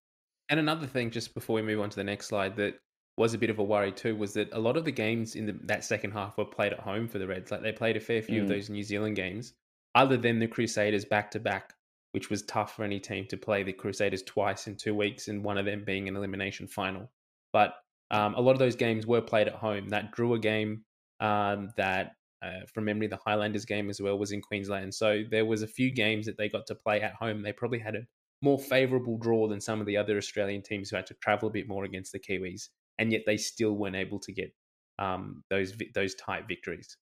And 0.49 0.59
another 0.59 0.87
thing, 0.87 1.11
just 1.11 1.35
before 1.35 1.55
we 1.55 1.63
move 1.63 1.81
on 1.81 1.91
to 1.91 1.97
the 1.97 2.05
next 2.05 2.27
slide, 2.27 2.57
that 2.57 2.75
was 3.17 3.35
a 3.35 3.39
bit 3.39 3.51
of 3.51 3.59
a 3.59 3.65
worry 3.65 3.93
too 3.93 4.17
was 4.17 4.33
that 4.35 4.53
a 4.53 4.59
lot 4.59 4.77
of 4.77 4.85
the 4.85 4.91
games 4.91 5.37
in 5.37 5.47
the, 5.47 5.53
that 5.65 5.85
second 5.85 6.11
half 6.11 6.39
were 6.39 6.45
played 6.45 6.73
at 6.73 6.81
home 6.81 7.07
for 7.07 7.19
the 7.19 7.27
Reds. 7.27 7.51
Like 7.51 7.63
they 7.63 7.73
played 7.73 7.97
a 7.97 8.01
fair 8.01 8.23
few 8.23 8.41
mm. 8.41 8.43
of 8.45 8.49
those 8.49 8.71
New 8.71 8.83
Zealand 8.83 9.17
games, 9.17 9.53
other 9.95 10.17
than 10.17 10.39
the 10.39 10.47
Crusaders 10.47 11.05
back 11.05 11.31
to 11.33 11.41
back, 11.41 11.75
which 12.13 12.31
was 12.31 12.43
tough 12.43 12.75
for 12.75 12.83
any 12.85 12.99
team 12.99 13.27
to 13.27 13.37
play 13.37 13.63
the 13.63 13.73
Crusaders 13.73 14.23
twice 14.23 14.67
in 14.67 14.77
two 14.77 14.95
weeks, 14.95 15.29
and 15.29 15.45
one 15.45 15.59
of 15.59 15.67
them 15.67 15.85
being 15.85 16.09
an 16.09 16.17
elimination 16.17 16.67
final. 16.67 17.11
But 17.53 17.75
um, 18.11 18.35
a 18.35 18.41
lot 18.41 18.53
of 18.53 18.59
those 18.59 18.77
games 18.77 19.07
were 19.07 19.21
played 19.21 19.49
at 19.49 19.55
home. 19.55 19.89
That 19.89 20.15
Drua 20.15 20.41
game, 20.41 20.85
um, 21.21 21.71
that 21.77 22.13
uh, 22.43 22.61
from 22.73 22.87
memory, 22.87 23.07
the 23.07 23.19
Highlanders 23.25 23.65
game 23.65 23.91
as 23.91 24.01
well 24.01 24.19
was 24.19 24.33
in 24.33 24.41
Queensland. 24.41 24.95
So 24.95 25.23
there 25.31 25.45
was 25.45 25.63
a 25.63 25.69
few 25.69 25.93
games 25.93 26.27
that 26.27 26.37
they 26.37 26.49
got 26.49 26.67
to 26.67 26.75
play 26.75 27.01
at 27.03 27.15
home. 27.15 27.43
They 27.43 27.53
probably 27.53 27.79
had 27.79 27.97
a 27.97 28.07
more 28.43 28.59
favourable 28.59 29.19
draw 29.19 29.49
than 29.49 29.61
some 29.61 29.81
of 29.81 29.87
the 29.87 29.97
other 29.97 30.17
Australian 30.17 30.63
teams 30.63 30.91
who 30.91 30.97
had 30.97 31.07
to 31.07 31.15
travel 31.15 31.49
a 31.49 31.53
bit 31.53 31.69
more 31.69 31.85
against 31.85 32.13
the 32.13 32.19
Kiwis, 32.19 32.69
and 32.99 33.13
yet 33.13 33.23
they 33.27 33.37
still 33.37 33.73
weren't 33.73 33.97
able 33.97 34.19
to 34.21 34.33
get 34.33 34.53
um, 34.99 35.45
those 35.51 35.75
those 35.95 36.15
tight 36.15 36.49
victories. 36.49 36.97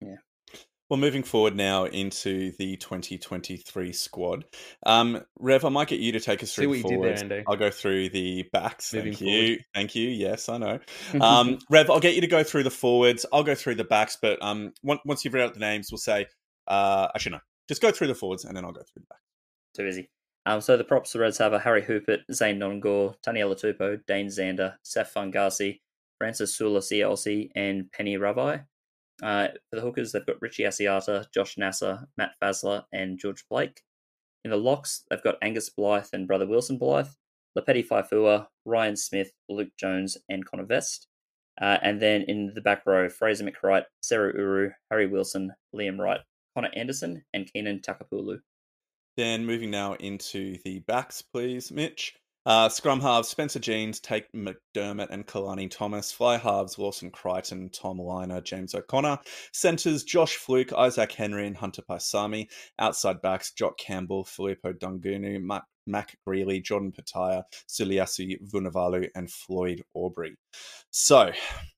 Yeah. 0.00 0.16
Well, 0.90 0.98
moving 0.98 1.22
forward 1.22 1.54
now 1.54 1.84
into 1.84 2.50
the 2.58 2.76
2023 2.76 3.92
squad. 3.92 4.44
Um, 4.84 5.22
Rev, 5.38 5.64
I 5.64 5.68
might 5.68 5.86
get 5.86 6.00
you 6.00 6.10
to 6.10 6.18
take 6.18 6.42
us 6.42 6.50
See 6.50 6.62
through 6.62 6.70
what 6.70 6.72
the 6.72 6.78
you 6.78 6.82
did 6.82 6.90
there, 6.90 6.98
forwards. 6.98 7.22
Andy. 7.22 7.44
I'll 7.46 7.56
go 7.56 7.70
through 7.70 8.08
the 8.08 8.42
backs. 8.52 8.92
Moving 8.92 9.12
Thank 9.12 9.20
you. 9.20 9.46
forward. 9.46 9.64
Thank 9.72 9.94
you. 9.94 10.08
Yes, 10.08 10.48
I 10.48 10.58
know. 10.58 10.78
Um, 11.20 11.58
Rev, 11.70 11.90
I'll 11.90 12.00
get 12.00 12.16
you 12.16 12.20
to 12.22 12.26
go 12.26 12.42
through 12.42 12.64
the 12.64 12.70
forwards. 12.70 13.24
I'll 13.32 13.44
go 13.44 13.54
through 13.54 13.76
the 13.76 13.84
backs, 13.84 14.18
but 14.20 14.42
um, 14.42 14.72
once, 14.82 15.00
once 15.04 15.24
you've 15.24 15.34
read 15.34 15.44
out 15.44 15.54
the 15.54 15.60
names, 15.60 15.92
we'll 15.92 15.98
say, 15.98 16.26
uh, 16.66 17.06
actually, 17.14 17.32
no, 17.32 17.40
just 17.68 17.80
go 17.80 17.92
through 17.92 18.08
the 18.08 18.14
forwards 18.16 18.44
and 18.44 18.56
then 18.56 18.64
I'll 18.64 18.72
go 18.72 18.80
through 18.82 19.02
the 19.02 19.06
backs. 19.08 19.22
Too 19.76 19.86
easy. 19.86 20.10
Um, 20.46 20.60
so 20.60 20.76
the 20.76 20.82
props 20.82 21.12
the 21.12 21.20
Reds 21.20 21.38
have 21.38 21.52
are 21.52 21.60
Harry 21.60 21.82
Hoopert, 21.82 22.22
Zane 22.32 22.58
Nonggorr, 22.58 23.14
Taniela 23.24 23.54
Tupou, 23.54 24.00
Dane 24.08 24.26
Zander, 24.26 24.74
Sef 24.82 25.14
Fa'agase, 25.14 25.78
Francis 26.18 26.56
Sula 26.56 26.80
Siaosi, 26.80 27.50
and 27.54 27.84
Peni 27.96 28.18
Ravai. 28.18 28.64
Uh, 29.22 29.48
for 29.68 29.76
the 29.76 29.82
hookers, 29.82 30.12
they've 30.12 30.26
got 30.26 30.40
Richie 30.40 30.64
Asiata, 30.64 31.26
Josh 31.32 31.58
Nasser, 31.58 32.06
Matt 32.16 32.32
Faessler, 32.42 32.84
and 32.92 33.18
George 33.18 33.44
Blake. 33.50 33.82
In 34.44 34.50
the 34.50 34.56
locks, 34.56 35.04
they've 35.10 35.22
got 35.22 35.36
Angus 35.42 35.70
Blyth 35.70 36.12
and 36.12 36.26
brother 36.26 36.46
Wilson 36.46 36.78
Blyth, 36.78 37.14
Lopeti 37.58 37.86
Faifua, 37.86 38.46
Ryan 38.64 38.96
Smith, 38.96 39.32
Luke 39.48 39.72
Jones, 39.78 40.16
and 40.28 40.46
Connor 40.46 40.64
Vest. 40.64 41.08
Uh, 41.60 41.76
and 41.82 42.00
then 42.00 42.22
in 42.22 42.52
the 42.54 42.60
back 42.60 42.86
row, 42.86 43.08
Fraser 43.08 43.44
McReight, 43.44 43.84
Seru 44.02 44.34
Uru, 44.34 44.70
Harry 44.90 45.06
Wilson, 45.06 45.52
Liam 45.74 45.98
Wright, 45.98 46.20
Connor 46.54 46.70
Anderson, 46.74 47.22
and 47.34 47.50
Keynan 47.52 47.82
Tauakipulu. 47.82 48.38
Then 49.16 49.44
moving 49.44 49.70
now 49.70 49.94
into 49.94 50.56
the 50.64 50.78
backs, 50.80 51.20
please, 51.20 51.70
Mitch. 51.70 52.14
Uh, 52.46 52.68
scrum 52.70 53.00
halves, 53.00 53.28
Spencer 53.28 53.58
Jeans, 53.58 54.00
Tate 54.00 54.24
McDermott 54.34 55.10
and 55.10 55.26
Kalani 55.26 55.70
Thomas. 55.70 56.10
Fly 56.10 56.38
halves, 56.38 56.78
Lawson 56.78 57.10
Creighton, 57.10 57.68
Tom 57.70 57.98
Lynagh, 57.98 58.44
James 58.44 58.74
O'Connor. 58.74 59.18
Centres, 59.52 60.04
Josh 60.04 60.36
Flook, 60.36 60.72
Isaac 60.72 61.12
Henry 61.12 61.46
and 61.46 61.56
Hunter 61.56 61.82
Paisami. 61.82 62.48
Outside 62.78 63.20
backs, 63.20 63.52
Jock 63.52 63.76
Campbell, 63.78 64.24
Filipo 64.24 64.72
Daugunu, 64.72 65.40
Mac, 65.42 65.64
Mac 65.86 66.16
Grealy, 66.26 66.62
Jordan 66.62 66.92
Petaia, 66.92 67.42
Suliasi 67.68 68.36
Vunivalu 68.50 69.08
and 69.14 69.30
Floyd 69.30 69.82
Aubrey. 69.94 70.36
So, 70.90 71.32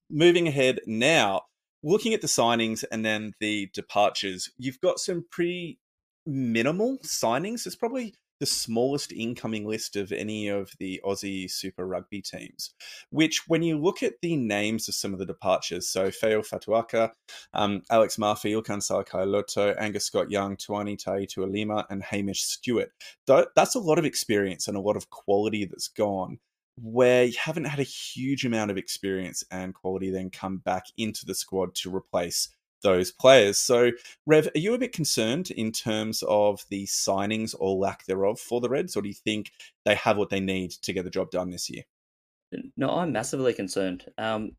moving 0.08 0.46
ahead 0.46 0.80
now, 0.86 1.42
looking 1.82 2.14
at 2.14 2.20
the 2.20 2.28
signings 2.28 2.84
and 2.92 3.04
then 3.04 3.32
the 3.40 3.68
departures, 3.74 4.50
you've 4.58 4.80
got 4.80 5.00
some 5.00 5.24
pretty 5.30 5.80
minimal 6.24 6.98
signings. 7.04 7.66
It's 7.66 7.76
probably 7.76 8.14
the 8.42 8.46
smallest 8.46 9.12
incoming 9.12 9.64
list 9.64 9.94
of 9.94 10.10
any 10.10 10.48
of 10.48 10.72
the 10.80 11.00
Aussie 11.04 11.48
Super 11.48 11.86
Rugby 11.86 12.20
teams. 12.20 12.74
Which, 13.10 13.46
when 13.46 13.62
you 13.62 13.78
look 13.78 14.02
at 14.02 14.14
the 14.20 14.34
names 14.34 14.88
of 14.88 14.96
some 14.96 15.12
of 15.12 15.20
the 15.20 15.26
departures, 15.26 15.88
so 15.88 16.08
Feao 16.08 16.44
Fotuaika, 16.44 17.12
um, 17.54 17.82
Alex 17.88 18.16
Mafi, 18.16 18.50
Ilkan 18.50 18.82
Salakai 18.82 19.24
Loto, 19.30 19.74
Angus 19.74 20.06
Scott 20.06 20.28
Young, 20.32 20.56
Tuaina 20.56 21.00
Taii 21.00 21.28
Tualima, 21.28 21.84
and 21.88 22.02
Hamish 22.02 22.42
Stewart, 22.42 22.90
that's 23.28 23.76
a 23.76 23.78
lot 23.78 24.00
of 24.00 24.04
experience 24.04 24.66
and 24.66 24.76
a 24.76 24.80
lot 24.80 24.96
of 24.96 25.08
quality 25.10 25.64
that's 25.64 25.86
gone. 25.86 26.40
Where 26.76 27.22
you 27.22 27.38
haven't 27.38 27.66
had 27.66 27.78
a 27.78 27.84
huge 27.84 28.44
amount 28.44 28.72
of 28.72 28.76
experience 28.76 29.44
and 29.52 29.72
quality 29.72 30.10
then 30.10 30.30
come 30.30 30.56
back 30.56 30.86
into 30.96 31.24
the 31.24 31.34
squad 31.36 31.76
to 31.76 31.94
replace 31.94 32.48
those 32.82 33.10
players. 33.10 33.58
So, 33.58 33.90
Rev, 34.26 34.48
are 34.54 34.58
you 34.58 34.74
a 34.74 34.78
bit 34.78 34.92
concerned 34.92 35.50
in 35.50 35.72
terms 35.72 36.22
of 36.28 36.64
the 36.68 36.86
signings 36.86 37.54
or 37.58 37.76
lack 37.76 38.04
thereof 38.06 38.38
for 38.38 38.60
the 38.60 38.68
Reds, 38.68 38.96
or 38.96 39.02
do 39.02 39.08
you 39.08 39.14
think 39.14 39.52
they 39.84 39.94
have 39.94 40.16
what 40.16 40.30
they 40.30 40.40
need 40.40 40.70
to 40.72 40.92
get 40.92 41.04
the 41.04 41.10
job 41.10 41.30
done 41.30 41.50
this 41.50 41.70
year? 41.70 41.84
No, 42.76 42.90
I'm 42.90 43.12
massively 43.12 43.54
concerned. 43.54 44.04
Um, 44.18 44.52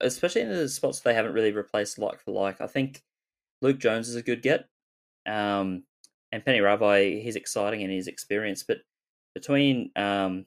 especially 0.00 0.42
in 0.42 0.50
the 0.50 0.68
spots 0.68 1.00
they 1.00 1.14
haven't 1.14 1.32
really 1.32 1.52
replaced 1.52 1.98
like 1.98 2.20
for 2.20 2.32
like. 2.32 2.60
I 2.60 2.66
think 2.66 3.02
Luke 3.62 3.78
Jones 3.78 4.08
is 4.08 4.16
a 4.16 4.22
good 4.22 4.42
get. 4.42 4.68
Um, 5.26 5.84
and 6.32 6.44
Peni 6.44 6.60
Ravai, 6.60 7.22
he's 7.22 7.36
exciting 7.36 7.82
and 7.82 7.90
he's 7.90 8.08
experienced. 8.08 8.66
But 8.66 8.78
between 9.34 9.90
um, 9.96 10.46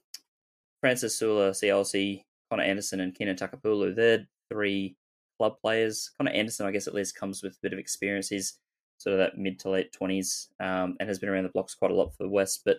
Francis 0.82 1.18
Sula, 1.18 1.52
Siaosi, 1.52 2.24
Connor 2.50 2.64
Anderson, 2.64 3.00
and 3.00 3.14
Keynan 3.14 3.38
Tauakipulu, 3.38 3.96
they're 3.96 4.28
three 4.52 4.96
club 5.40 5.56
players. 5.62 6.12
Connor 6.18 6.32
Anderson, 6.32 6.66
I 6.66 6.72
guess, 6.72 6.88
at 6.88 6.94
least 6.94 7.16
comes 7.16 7.42
with 7.42 7.54
a 7.54 7.60
bit 7.64 7.74
of 7.74 7.80
experience. 7.80 8.28
He's 8.28 8.60
sort 8.98 9.14
of 9.14 9.20
that 9.20 9.38
mid 9.38 9.60
to 9.60 9.70
late 9.70 9.96
20s 10.00 10.48
um, 10.60 10.98
and 11.00 11.08
has 11.08 11.20
been 11.20 11.30
around 11.30 11.44
the 11.44 11.50
blocks 11.50 11.74
quite 11.74 11.92
a 11.92 11.96
lot 11.96 12.14
for 12.16 12.24
the 12.24 12.30
West. 12.30 12.62
But 12.66 12.78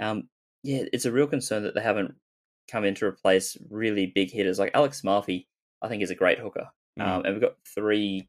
um, 0.00 0.28
yeah, 0.62 0.82
it's 0.92 1.04
a 1.04 1.12
real 1.12 1.28
concern 1.28 1.62
that 1.62 1.74
they 1.74 1.82
haven't 1.82 2.14
come 2.70 2.84
in 2.84 2.94
to 2.96 3.06
replace 3.06 3.56
really 3.70 4.06
big 4.06 4.30
hitters. 4.30 4.58
Like 4.58 4.72
Alex 4.74 5.02
Mafi, 5.02 5.46
I 5.80 5.88
think 5.88 6.02
is 6.02 6.10
a 6.10 6.16
great 6.16 6.40
hooker. 6.40 6.68
Mm. 6.98 7.06
Um, 7.06 7.24
and 7.24 7.34
we've 7.34 7.42
got 7.42 7.56
three 7.74 8.28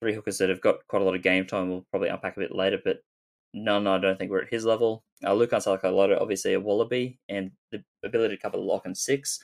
three 0.00 0.14
hookers 0.14 0.38
that 0.38 0.50
have 0.50 0.60
got 0.60 0.86
quite 0.88 1.00
a 1.00 1.04
lot 1.04 1.14
of 1.14 1.22
game 1.22 1.46
time. 1.46 1.70
We'll 1.70 1.86
probably 1.90 2.10
unpack 2.10 2.36
a 2.36 2.40
bit 2.40 2.54
later, 2.54 2.78
but 2.84 2.98
none 3.54 3.86
I 3.86 3.98
don't 3.98 4.18
think 4.18 4.30
we're 4.30 4.42
at 4.42 4.52
his 4.52 4.66
level. 4.66 5.02
Uh, 5.24 5.30
Lukhan 5.30 5.64
Salakaia-Loto, 5.64 6.18
obviously 6.20 6.52
a 6.52 6.60
wallaby, 6.60 7.18
and 7.28 7.52
the 7.72 7.82
ability 8.04 8.36
to 8.36 8.42
cover 8.42 8.58
the 8.58 8.62
lock 8.62 8.84
and 8.84 8.96
six. 8.96 9.42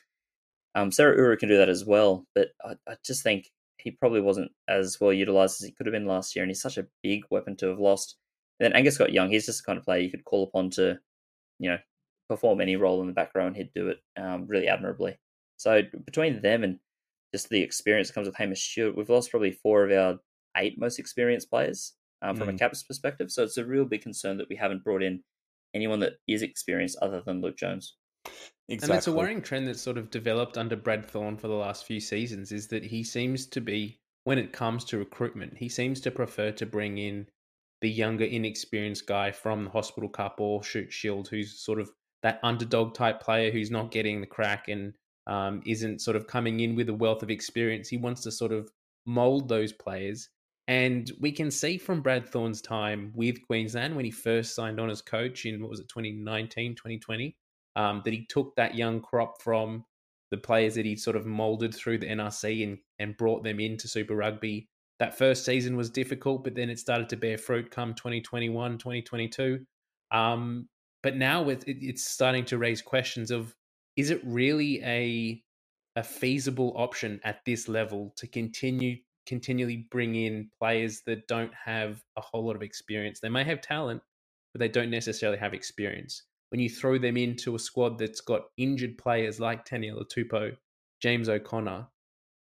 Um, 0.74 0.90
Seru 0.90 1.16
Uru 1.16 1.36
can 1.36 1.48
do 1.48 1.58
that 1.58 1.68
as 1.68 1.84
well, 1.84 2.26
but 2.34 2.48
I, 2.64 2.74
I 2.88 2.96
just 3.04 3.22
think 3.22 3.50
he 3.78 3.90
probably 3.90 4.20
wasn't 4.20 4.52
as 4.68 4.98
well 5.00 5.12
utilized 5.12 5.60
as 5.60 5.66
he 5.66 5.72
could 5.72 5.86
have 5.86 5.92
been 5.92 6.06
last 6.06 6.36
year, 6.36 6.42
and 6.42 6.50
he's 6.50 6.62
such 6.62 6.78
a 6.78 6.86
big 7.02 7.22
weapon 7.30 7.56
to 7.56 7.68
have 7.68 7.80
lost. 7.80 8.16
And 8.58 8.66
then 8.66 8.78
Angus 8.78 8.94
Scott 8.94 9.12
Young, 9.12 9.30
he's 9.30 9.46
just 9.46 9.62
the 9.62 9.66
kind 9.66 9.78
of 9.78 9.84
player 9.84 10.00
you 10.00 10.10
could 10.10 10.24
call 10.24 10.44
upon 10.44 10.70
to, 10.70 10.98
you 11.58 11.70
know, 11.70 11.78
perform 12.28 12.60
any 12.60 12.76
role 12.76 13.00
in 13.00 13.06
the 13.06 13.12
back 13.12 13.32
row, 13.34 13.46
and 13.46 13.56
he'd 13.56 13.74
do 13.74 13.88
it 13.88 13.98
um, 14.16 14.46
really 14.46 14.68
admirably. 14.68 15.18
So 15.56 15.82
between 16.04 16.40
them 16.40 16.62
and 16.62 16.78
just 17.34 17.48
the 17.48 17.62
experience 17.62 18.08
that 18.08 18.14
comes 18.14 18.26
with 18.28 18.36
Hamish 18.36 18.70
Stewart, 18.70 18.96
we've 18.96 19.10
lost 19.10 19.30
probably 19.30 19.52
four 19.52 19.84
of 19.84 19.92
our 19.92 20.18
eight 20.56 20.78
most 20.78 20.98
experienced 20.98 21.50
players 21.50 21.94
um, 22.22 22.36
from 22.36 22.48
a 22.48 22.52
Mm. 22.52 22.58
Caps 22.58 22.82
perspective. 22.82 23.30
So 23.30 23.42
it's 23.42 23.56
a 23.56 23.64
real 23.64 23.84
big 23.84 24.02
concern 24.02 24.36
that 24.38 24.48
we 24.48 24.56
haven't 24.56 24.84
brought 24.84 25.02
in 25.02 25.22
anyone 25.74 26.00
that 26.00 26.14
is 26.26 26.42
experienced 26.42 26.98
other 27.00 27.22
than 27.24 27.40
Luke 27.40 27.56
Jones. 27.56 27.96
Exactly. 28.68 28.94
And 28.94 28.98
it's 28.98 29.06
a 29.08 29.12
worrying 29.12 29.42
trend 29.42 29.66
that's 29.66 29.80
sort 29.82 29.98
of 29.98 30.10
developed 30.10 30.56
under 30.56 30.76
Brad 30.76 31.10
Thorn 31.10 31.36
for 31.36 31.48
the 31.48 31.54
last 31.54 31.84
few 31.84 32.00
seasons 32.00 32.52
is 32.52 32.68
that 32.68 32.84
he 32.84 33.02
seems 33.02 33.46
to 33.46 33.60
be, 33.60 33.98
when 34.24 34.38
it 34.38 34.52
comes 34.52 34.84
to 34.86 34.98
recruitment, 34.98 35.56
he 35.56 35.68
seems 35.68 36.00
to 36.02 36.10
prefer 36.10 36.52
to 36.52 36.66
bring 36.66 36.98
in 36.98 37.26
the 37.80 37.90
younger, 37.90 38.24
inexperienced 38.24 39.06
guy 39.06 39.32
from 39.32 39.64
the 39.64 39.70
Hospital 39.70 40.08
Cup 40.08 40.36
or 40.38 40.62
Shute 40.62 40.92
Shield, 40.92 41.28
who's 41.28 41.58
sort 41.58 41.80
of 41.80 41.90
that 42.22 42.38
underdog 42.42 42.94
type 42.94 43.20
player 43.20 43.50
who's 43.50 43.70
not 43.70 43.90
getting 43.90 44.20
the 44.20 44.26
crack 44.26 44.68
and 44.68 44.92
um, 45.26 45.62
isn't 45.66 46.00
sort 46.00 46.16
of 46.16 46.26
coming 46.26 46.60
in 46.60 46.76
with 46.76 46.88
a 46.88 46.94
wealth 46.94 47.22
of 47.22 47.30
experience. 47.30 47.88
He 47.88 47.96
wants 47.96 48.22
to 48.22 48.30
sort 48.30 48.52
of 48.52 48.70
mold 49.06 49.48
those 49.48 49.72
players. 49.72 50.28
And 50.68 51.10
we 51.18 51.32
can 51.32 51.50
see 51.50 51.78
from 51.78 52.02
Brad 52.02 52.28
Thorn's 52.28 52.62
time 52.62 53.12
with 53.14 53.44
Queensland 53.46 53.96
when 53.96 54.04
he 54.04 54.10
first 54.10 54.54
signed 54.54 54.78
on 54.78 54.90
as 54.90 55.02
coach 55.02 55.46
in, 55.46 55.60
what 55.60 55.70
was 55.70 55.80
it, 55.80 55.88
2019, 55.88 56.76
2020, 56.76 57.36
um, 57.76 58.02
that 58.04 58.12
he 58.12 58.26
took 58.26 58.54
that 58.56 58.74
young 58.74 59.00
crop 59.00 59.40
from 59.42 59.84
the 60.30 60.36
players 60.38 60.74
that 60.76 60.84
he 60.84 60.96
sort 60.96 61.16
of 61.16 61.26
molded 61.26 61.74
through 61.74 61.98
the 61.98 62.06
NRC 62.06 62.64
and, 62.64 62.78
and 62.98 63.16
brought 63.16 63.42
them 63.42 63.60
into 63.60 63.88
Super 63.88 64.16
Rugby. 64.16 64.68
That 64.98 65.16
first 65.16 65.44
season 65.44 65.76
was 65.76 65.90
difficult, 65.90 66.44
but 66.44 66.54
then 66.54 66.70
it 66.70 66.78
started 66.78 67.08
to 67.10 67.16
bear 67.16 67.38
fruit 67.38 67.70
come 67.70 67.94
2021, 67.94 68.78
2022. 68.78 69.60
Um, 70.12 70.68
but 71.02 71.16
now 71.16 71.42
with 71.42 71.66
it, 71.68 71.78
it's 71.80 72.04
starting 72.06 72.44
to 72.46 72.58
raise 72.58 72.82
questions 72.82 73.30
of 73.30 73.54
is 73.96 74.10
it 74.10 74.20
really 74.24 74.82
a 74.84 75.42
a 75.96 76.02
feasible 76.02 76.72
option 76.76 77.20
at 77.24 77.40
this 77.44 77.68
level 77.68 78.12
to 78.16 78.26
continue 78.26 78.96
continually 79.26 79.86
bring 79.90 80.14
in 80.14 80.50
players 80.58 81.02
that 81.06 81.26
don't 81.28 81.52
have 81.54 82.02
a 82.16 82.20
whole 82.20 82.46
lot 82.46 82.56
of 82.56 82.62
experience. 82.62 83.20
They 83.20 83.28
may 83.28 83.44
have 83.44 83.60
talent, 83.60 84.02
but 84.52 84.60
they 84.60 84.68
don't 84.68 84.90
necessarily 84.90 85.38
have 85.38 85.54
experience. 85.54 86.24
When 86.50 86.60
you 86.60 86.68
throw 86.68 86.98
them 86.98 87.16
into 87.16 87.54
a 87.54 87.58
squad 87.58 87.98
that's 87.98 88.20
got 88.20 88.42
injured 88.56 88.98
players 88.98 89.40
like 89.40 89.64
Taniela 89.64 90.04
Tupou, 90.08 90.56
James 91.00 91.28
O'Connor, 91.28 91.86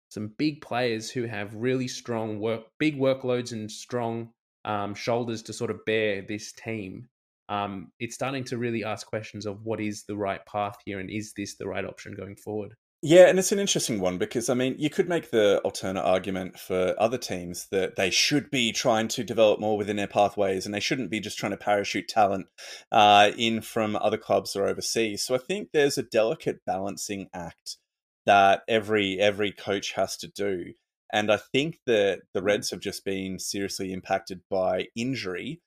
some 0.09 0.33
big 0.37 0.61
players 0.61 1.09
who 1.09 1.23
have 1.23 1.55
really 1.55 1.87
strong 1.87 2.39
work, 2.39 2.63
big 2.79 2.99
workloads 2.99 3.51
and 3.53 3.71
strong 3.71 4.31
um, 4.65 4.93
shoulders 4.93 5.41
to 5.43 5.53
sort 5.53 5.71
of 5.71 5.85
bear 5.85 6.21
this 6.21 6.51
team. 6.51 7.07
Um, 7.47 7.91
it's 7.99 8.15
starting 8.15 8.43
to 8.45 8.57
really 8.57 8.83
ask 8.83 9.07
questions 9.07 9.45
of 9.45 9.65
what 9.65 9.79
is 9.79 10.03
the 10.03 10.15
right 10.15 10.45
path 10.45 10.77
here 10.85 10.99
and 10.99 11.09
is 11.09 11.33
this 11.33 11.55
the 11.55 11.67
right 11.67 11.85
option 11.85 12.13
going 12.15 12.35
forward? 12.35 12.73
Yeah, 13.03 13.27
and 13.29 13.39
it's 13.39 13.51
an 13.51 13.57
interesting 13.57 13.99
one 13.99 14.19
because 14.19 14.47
I 14.47 14.53
mean, 14.53 14.75
you 14.77 14.89
could 14.91 15.09
make 15.09 15.31
the 15.31 15.59
alternate 15.63 16.03
argument 16.03 16.59
for 16.59 16.93
other 16.99 17.17
teams 17.17 17.67
that 17.71 17.95
they 17.95 18.11
should 18.11 18.51
be 18.51 18.71
trying 18.71 19.07
to 19.09 19.23
develop 19.23 19.59
more 19.59 19.75
within 19.75 19.95
their 19.95 20.07
pathways, 20.07 20.65
and 20.65 20.75
they 20.75 20.79
shouldn't 20.79 21.09
be 21.09 21.19
just 21.19 21.39
trying 21.39 21.51
to 21.51 21.57
parachute 21.57 22.07
talent 22.07 22.47
uh, 22.91 23.31
in 23.35 23.61
from 23.61 23.95
other 23.95 24.17
clubs 24.17 24.55
or 24.55 24.67
overseas. 24.67 25.23
So 25.23 25.33
I 25.33 25.39
think 25.39 25.69
there's 25.73 25.97
a 25.97 26.03
delicate 26.03 26.63
balancing 26.65 27.27
act 27.33 27.77
that 28.27 28.61
every 28.67 29.19
every 29.19 29.51
coach 29.51 29.93
has 29.93 30.15
to 30.17 30.27
do, 30.27 30.73
and 31.11 31.31
I 31.31 31.37
think 31.37 31.79
that 31.87 32.21
the 32.35 32.43
Reds 32.43 32.69
have 32.69 32.81
just 32.81 33.03
been 33.03 33.39
seriously 33.39 33.93
impacted 33.93 34.41
by 34.49 34.89
injury 34.95 35.59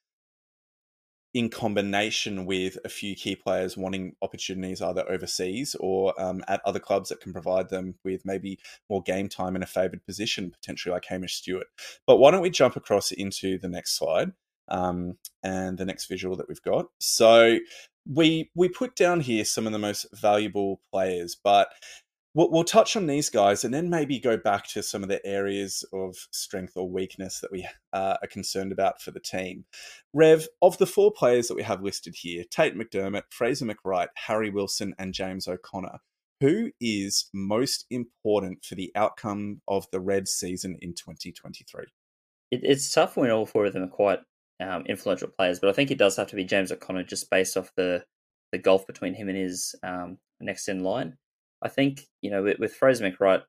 in 1.35 1.49
combination 1.49 2.45
with 2.45 2.77
a 2.85 2.89
few 2.89 3.13
key 3.13 3.35
players 3.35 3.75
wanting 3.75 4.15
opportunities 4.21 4.81
either 4.81 5.07
overseas 5.11 5.75
or 5.81 6.19
um, 6.19 6.41
at 6.47 6.61
other 6.63 6.79
clubs 6.79 7.09
that 7.09 7.19
can 7.19 7.33
provide 7.33 7.69
them 7.69 7.93
with 8.05 8.25
maybe 8.25 8.57
more 8.89 9.03
game 9.03 9.27
time 9.27 9.53
in 9.53 9.61
a 9.61 9.65
favoured 9.65 10.05
position, 10.05 10.49
potentially 10.49 10.93
like 10.93 11.03
Hamish 11.09 11.35
Stewart. 11.35 11.67
But 12.07 12.17
why 12.17 12.31
don't 12.31 12.41
we 12.41 12.49
jump 12.49 12.77
across 12.77 13.11
into 13.11 13.57
the 13.57 13.67
next 13.67 13.97
slide 13.97 14.31
um, 14.69 15.17
and 15.43 15.77
the 15.77 15.83
next 15.83 16.05
visual 16.05 16.37
that 16.37 16.47
we've 16.47 16.61
got? 16.61 16.85
So 17.01 17.59
we 18.09 18.49
we 18.55 18.69
put 18.69 18.95
down 18.95 19.19
here 19.19 19.43
some 19.43 19.65
of 19.67 19.73
the 19.73 19.79
most 19.79 20.05
valuable 20.13 20.79
players, 20.89 21.35
but 21.35 21.67
we'll, 22.35 22.51
we'll 22.51 22.63
touch 22.63 22.95
on 22.95 23.07
these 23.07 23.29
guys 23.29 23.63
and 23.63 23.73
then 23.73 23.89
maybe 23.89 24.19
go 24.19 24.37
back 24.37 24.67
to 24.67 24.83
some 24.83 25.01
of 25.01 25.09
the 25.09 25.25
areas 25.25 25.83
of 25.91 26.15
strength 26.31 26.73
or 26.75 26.87
weakness 26.87 27.39
that 27.39 27.51
we 27.51 27.67
uh, 27.93 28.17
are 28.21 28.27
concerned 28.27 28.71
about 28.71 29.01
for 29.01 29.09
the 29.09 29.19
team. 29.19 29.65
Rev, 30.13 30.47
of 30.61 30.77
the 30.77 30.85
four 30.85 31.11
players 31.11 31.47
that 31.47 31.55
we 31.55 31.63
have 31.63 31.81
listed 31.81 32.13
here, 32.15 32.43
Tate 32.51 32.77
McDermott, 32.77 33.23
Fraser 33.31 33.65
McReight, 33.65 34.09
Harry 34.27 34.51
Wilson, 34.51 34.93
and 34.99 35.13
James 35.13 35.47
O'Connor, 35.47 35.99
who 36.41 36.69
is 36.79 37.29
most 37.33 37.85
important 37.89 38.63
for 38.63 38.75
the 38.75 38.91
outcome 38.95 39.61
of 39.67 39.87
the 39.91 39.99
Reds 39.99 40.31
season 40.31 40.77
in 40.81 40.93
2023? 40.93 41.85
It, 42.51 42.59
it's 42.61 42.93
tough 42.93 43.17
when 43.17 43.31
all 43.31 43.45
four 43.45 43.65
of 43.65 43.73
them 43.73 43.83
are 43.83 43.87
quite 43.87 44.19
um, 44.59 44.85
influential 44.85 45.29
players, 45.29 45.59
but 45.59 45.69
I 45.69 45.73
think 45.73 45.89
it 45.89 45.97
does 45.97 46.17
have 46.17 46.27
to 46.27 46.35
be 46.35 46.45
James 46.45 46.71
O'Connor 46.71 47.03
just 47.03 47.29
based 47.29 47.57
off 47.57 47.71
the 47.75 48.03
the 48.51 48.59
gulf 48.59 48.85
between 48.85 49.15
him 49.15 49.27
and 49.27 49.37
his 49.37 49.75
um, 49.83 50.19
next 50.39 50.69
in 50.69 50.83
line. 50.83 51.17
I 51.65 51.67
think 51.67 52.07
you 52.21 52.29
know 52.29 52.43
with, 52.43 52.59
with 52.59 52.75
Fraser 52.75 53.09
McReight, 53.09 53.41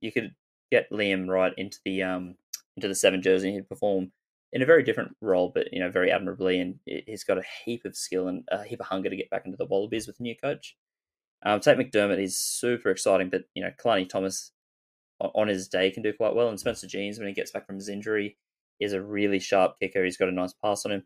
you 0.00 0.10
could 0.10 0.34
get 0.72 0.90
Liam 0.90 1.28
Wright 1.28 1.52
into 1.56 1.78
the 1.84 2.02
um 2.02 2.34
into 2.76 2.88
the 2.88 2.94
seven 2.94 3.22
jersey 3.22 3.48
and 3.48 3.56
he'd 3.56 3.68
perform 3.68 4.10
in 4.52 4.62
a 4.62 4.66
very 4.66 4.82
different 4.82 5.16
role, 5.20 5.52
but 5.54 5.68
you 5.72 5.78
know 5.78 5.90
very 5.90 6.10
admirably, 6.10 6.58
and 6.60 6.80
he's 6.84 7.24
got 7.24 7.38
a 7.38 7.44
heap 7.64 7.84
of 7.84 7.96
skill 7.96 8.26
and 8.26 8.42
a 8.50 8.64
heap 8.64 8.80
of 8.80 8.86
hunger 8.86 9.08
to 9.08 9.16
get 9.16 9.30
back 9.30 9.44
into 9.44 9.56
the 9.56 9.66
Wallabies 9.66 10.08
with 10.08 10.18
a 10.18 10.22
new 10.22 10.34
coach. 10.36 10.76
Um, 11.44 11.60
Tate 11.60 11.78
McDermott 11.78 12.22
is 12.22 12.38
super 12.38 12.90
exciting, 12.90 13.30
but 13.30 13.42
you 13.54 13.62
know 13.62 13.70
Kalani 13.82 14.08
Thomas 14.08 14.50
on 15.20 15.48
his 15.48 15.68
day 15.68 15.90
can 15.90 16.02
do 16.02 16.12
quite 16.12 16.34
well, 16.34 16.48
and 16.48 16.58
Spencer 16.58 16.88
Jeans 16.88 17.18
when 17.18 17.28
he 17.28 17.34
gets 17.34 17.52
back 17.52 17.66
from 17.66 17.76
his 17.76 17.88
injury 17.88 18.36
is 18.80 18.92
a 18.92 19.02
really 19.02 19.38
sharp 19.38 19.76
kicker. 19.78 20.04
He's 20.04 20.16
got 20.16 20.28
a 20.28 20.32
nice 20.32 20.54
pass 20.64 20.84
on 20.84 20.90
him, 20.92 21.04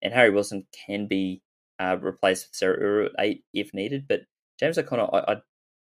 and 0.00 0.14
Harry 0.14 0.30
Wilson 0.30 0.66
can 0.86 1.06
be 1.06 1.42
uh, 1.78 1.98
replaced 2.00 2.48
with 2.48 2.58
Seru 2.58 2.80
Uru 2.80 3.08
eight 3.18 3.44
if 3.52 3.74
needed. 3.74 4.06
But 4.08 4.22
James 4.58 4.78
O'Connor, 4.78 5.08
I, 5.12 5.32
I 5.32 5.36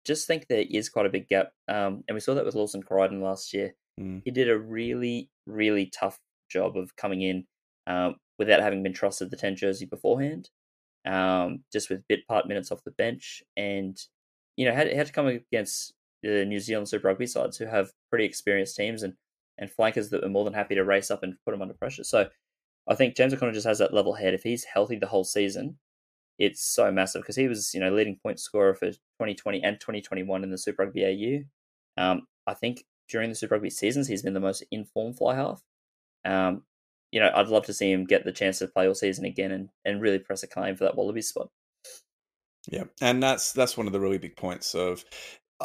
just 0.05 0.27
think 0.27 0.47
there 0.47 0.65
is 0.69 0.89
quite 0.89 1.05
a 1.05 1.09
big 1.09 1.27
gap. 1.27 1.51
Um, 1.67 2.03
and 2.07 2.15
we 2.15 2.19
saw 2.19 2.33
that 2.33 2.45
with 2.45 2.55
Lawson 2.55 2.83
Creighton 2.83 3.21
last 3.21 3.53
year. 3.53 3.73
Mm. 3.99 4.21
He 4.25 4.31
did 4.31 4.49
a 4.49 4.57
really, 4.57 5.29
really 5.45 5.87
tough 5.87 6.19
job 6.49 6.77
of 6.77 6.95
coming 6.95 7.21
in 7.21 7.45
um, 7.87 8.15
without 8.37 8.61
having 8.61 8.83
been 8.83 8.93
trusted 8.93 9.31
the 9.31 9.37
10 9.37 9.55
jersey 9.55 9.85
beforehand, 9.85 10.49
um, 11.05 11.63
just 11.71 11.89
with 11.89 12.07
bit 12.07 12.27
part 12.27 12.47
minutes 12.47 12.71
off 12.71 12.83
the 12.83 12.91
bench. 12.91 13.43
And, 13.55 13.97
you 14.57 14.65
know, 14.65 14.73
had, 14.73 14.91
had 14.91 15.07
to 15.07 15.13
come 15.13 15.27
against 15.27 15.93
the 16.21 16.45
New 16.45 16.59
Zealand 16.59 16.89
Super 16.89 17.07
Rugby 17.07 17.27
sides 17.27 17.57
who 17.57 17.65
have 17.65 17.91
pretty 18.09 18.25
experienced 18.25 18.75
teams 18.75 19.03
and, 19.03 19.13
and 19.57 19.69
flankers 19.69 20.09
that 20.09 20.23
are 20.23 20.29
more 20.29 20.45
than 20.45 20.53
happy 20.53 20.75
to 20.75 20.83
race 20.83 21.11
up 21.11 21.23
and 21.23 21.35
put 21.45 21.53
him 21.53 21.61
under 21.61 21.73
pressure. 21.73 22.03
So 22.03 22.29
I 22.87 22.95
think 22.95 23.15
James 23.15 23.33
O'Connor 23.33 23.53
just 23.53 23.67
has 23.67 23.79
that 23.79 23.93
level 23.93 24.13
head. 24.13 24.33
If 24.33 24.43
he's 24.43 24.63
healthy 24.65 24.97
the 24.97 25.07
whole 25.07 25.23
season, 25.23 25.77
it's 26.45 26.63
so 26.63 26.91
massive 26.91 27.21
because 27.21 27.35
he 27.35 27.47
was, 27.47 27.73
you 27.73 27.79
know, 27.79 27.91
leading 27.91 28.17
point 28.21 28.39
scorer 28.39 28.73
for 28.73 28.91
2020 28.91 29.63
and 29.63 29.79
2021 29.79 30.43
in 30.43 30.51
the 30.51 30.57
Super 30.57 30.83
Rugby 30.83 31.05
AU. 31.97 32.01
Um, 32.01 32.27
I 32.47 32.53
think 32.53 32.83
during 33.09 33.29
the 33.29 33.35
Super 33.35 33.55
Rugby 33.55 33.69
seasons, 33.69 34.07
he's 34.07 34.23
been 34.23 34.33
the 34.33 34.39
most 34.39 34.63
informed 34.71 35.17
fly 35.17 35.35
half. 35.35 35.61
Um, 36.25 36.63
you 37.11 37.19
know, 37.19 37.31
I'd 37.33 37.47
love 37.47 37.65
to 37.67 37.73
see 37.73 37.91
him 37.91 38.05
get 38.05 38.25
the 38.25 38.31
chance 38.31 38.59
to 38.59 38.67
play 38.67 38.87
all 38.87 38.95
season 38.95 39.25
again 39.25 39.51
and, 39.51 39.69
and 39.85 40.01
really 40.01 40.19
press 40.19 40.43
a 40.43 40.47
claim 40.47 40.75
for 40.75 40.83
that 40.85 40.95
Wallabies 40.95 41.29
spot. 41.29 41.49
Yeah, 42.67 42.85
and 43.01 43.21
that's 43.21 43.51
that's 43.51 43.77
one 43.77 43.87
of 43.87 43.93
the 43.93 43.99
really 43.99 44.17
big 44.17 44.37
points 44.37 44.73
of 44.73 45.03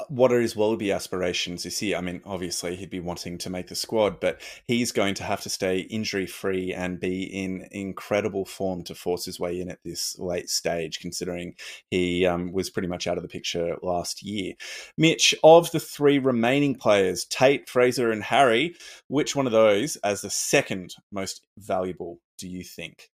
what 0.08 0.32
are 0.32 0.40
his 0.40 0.56
Wallaby 0.56 0.92
aspirations 0.92 1.62
this 1.62 1.80
year? 1.82 1.96
I 1.96 2.00
mean, 2.00 2.20
obviously 2.24 2.76
he'd 2.76 2.90
be 2.90 3.00
wanting 3.00 3.38
to 3.38 3.50
make 3.50 3.68
the 3.68 3.74
squad, 3.74 4.20
but 4.20 4.40
he's 4.66 4.92
going 4.92 5.14
to 5.14 5.24
have 5.24 5.40
to 5.42 5.50
stay 5.50 5.80
injury 5.80 6.26
free 6.26 6.72
and 6.72 7.00
be 7.00 7.22
in 7.24 7.68
incredible 7.70 8.44
form 8.44 8.84
to 8.84 8.94
force 8.94 9.24
his 9.24 9.38
way 9.38 9.60
in 9.60 9.70
at 9.70 9.82
this 9.84 10.18
late 10.18 10.50
stage, 10.50 11.00
considering 11.00 11.54
he 11.90 12.26
um, 12.26 12.52
was 12.52 12.70
pretty 12.70 12.88
much 12.88 13.06
out 13.06 13.16
of 13.16 13.22
the 13.22 13.28
picture 13.28 13.76
last 13.82 14.22
year. 14.22 14.54
Mitch, 14.96 15.34
of 15.42 15.70
the 15.72 15.80
three 15.80 16.18
remaining 16.18 16.74
players, 16.74 17.24
Tate, 17.24 17.68
Fraser, 17.68 18.10
and 18.10 18.22
Harry, 18.22 18.74
which 19.08 19.34
one 19.34 19.46
of 19.46 19.52
those, 19.52 19.96
as 19.96 20.22
the 20.22 20.30
second 20.30 20.94
most 21.12 21.46
valuable, 21.58 22.20
do 22.38 22.48
you 22.48 22.64
think 22.64 23.10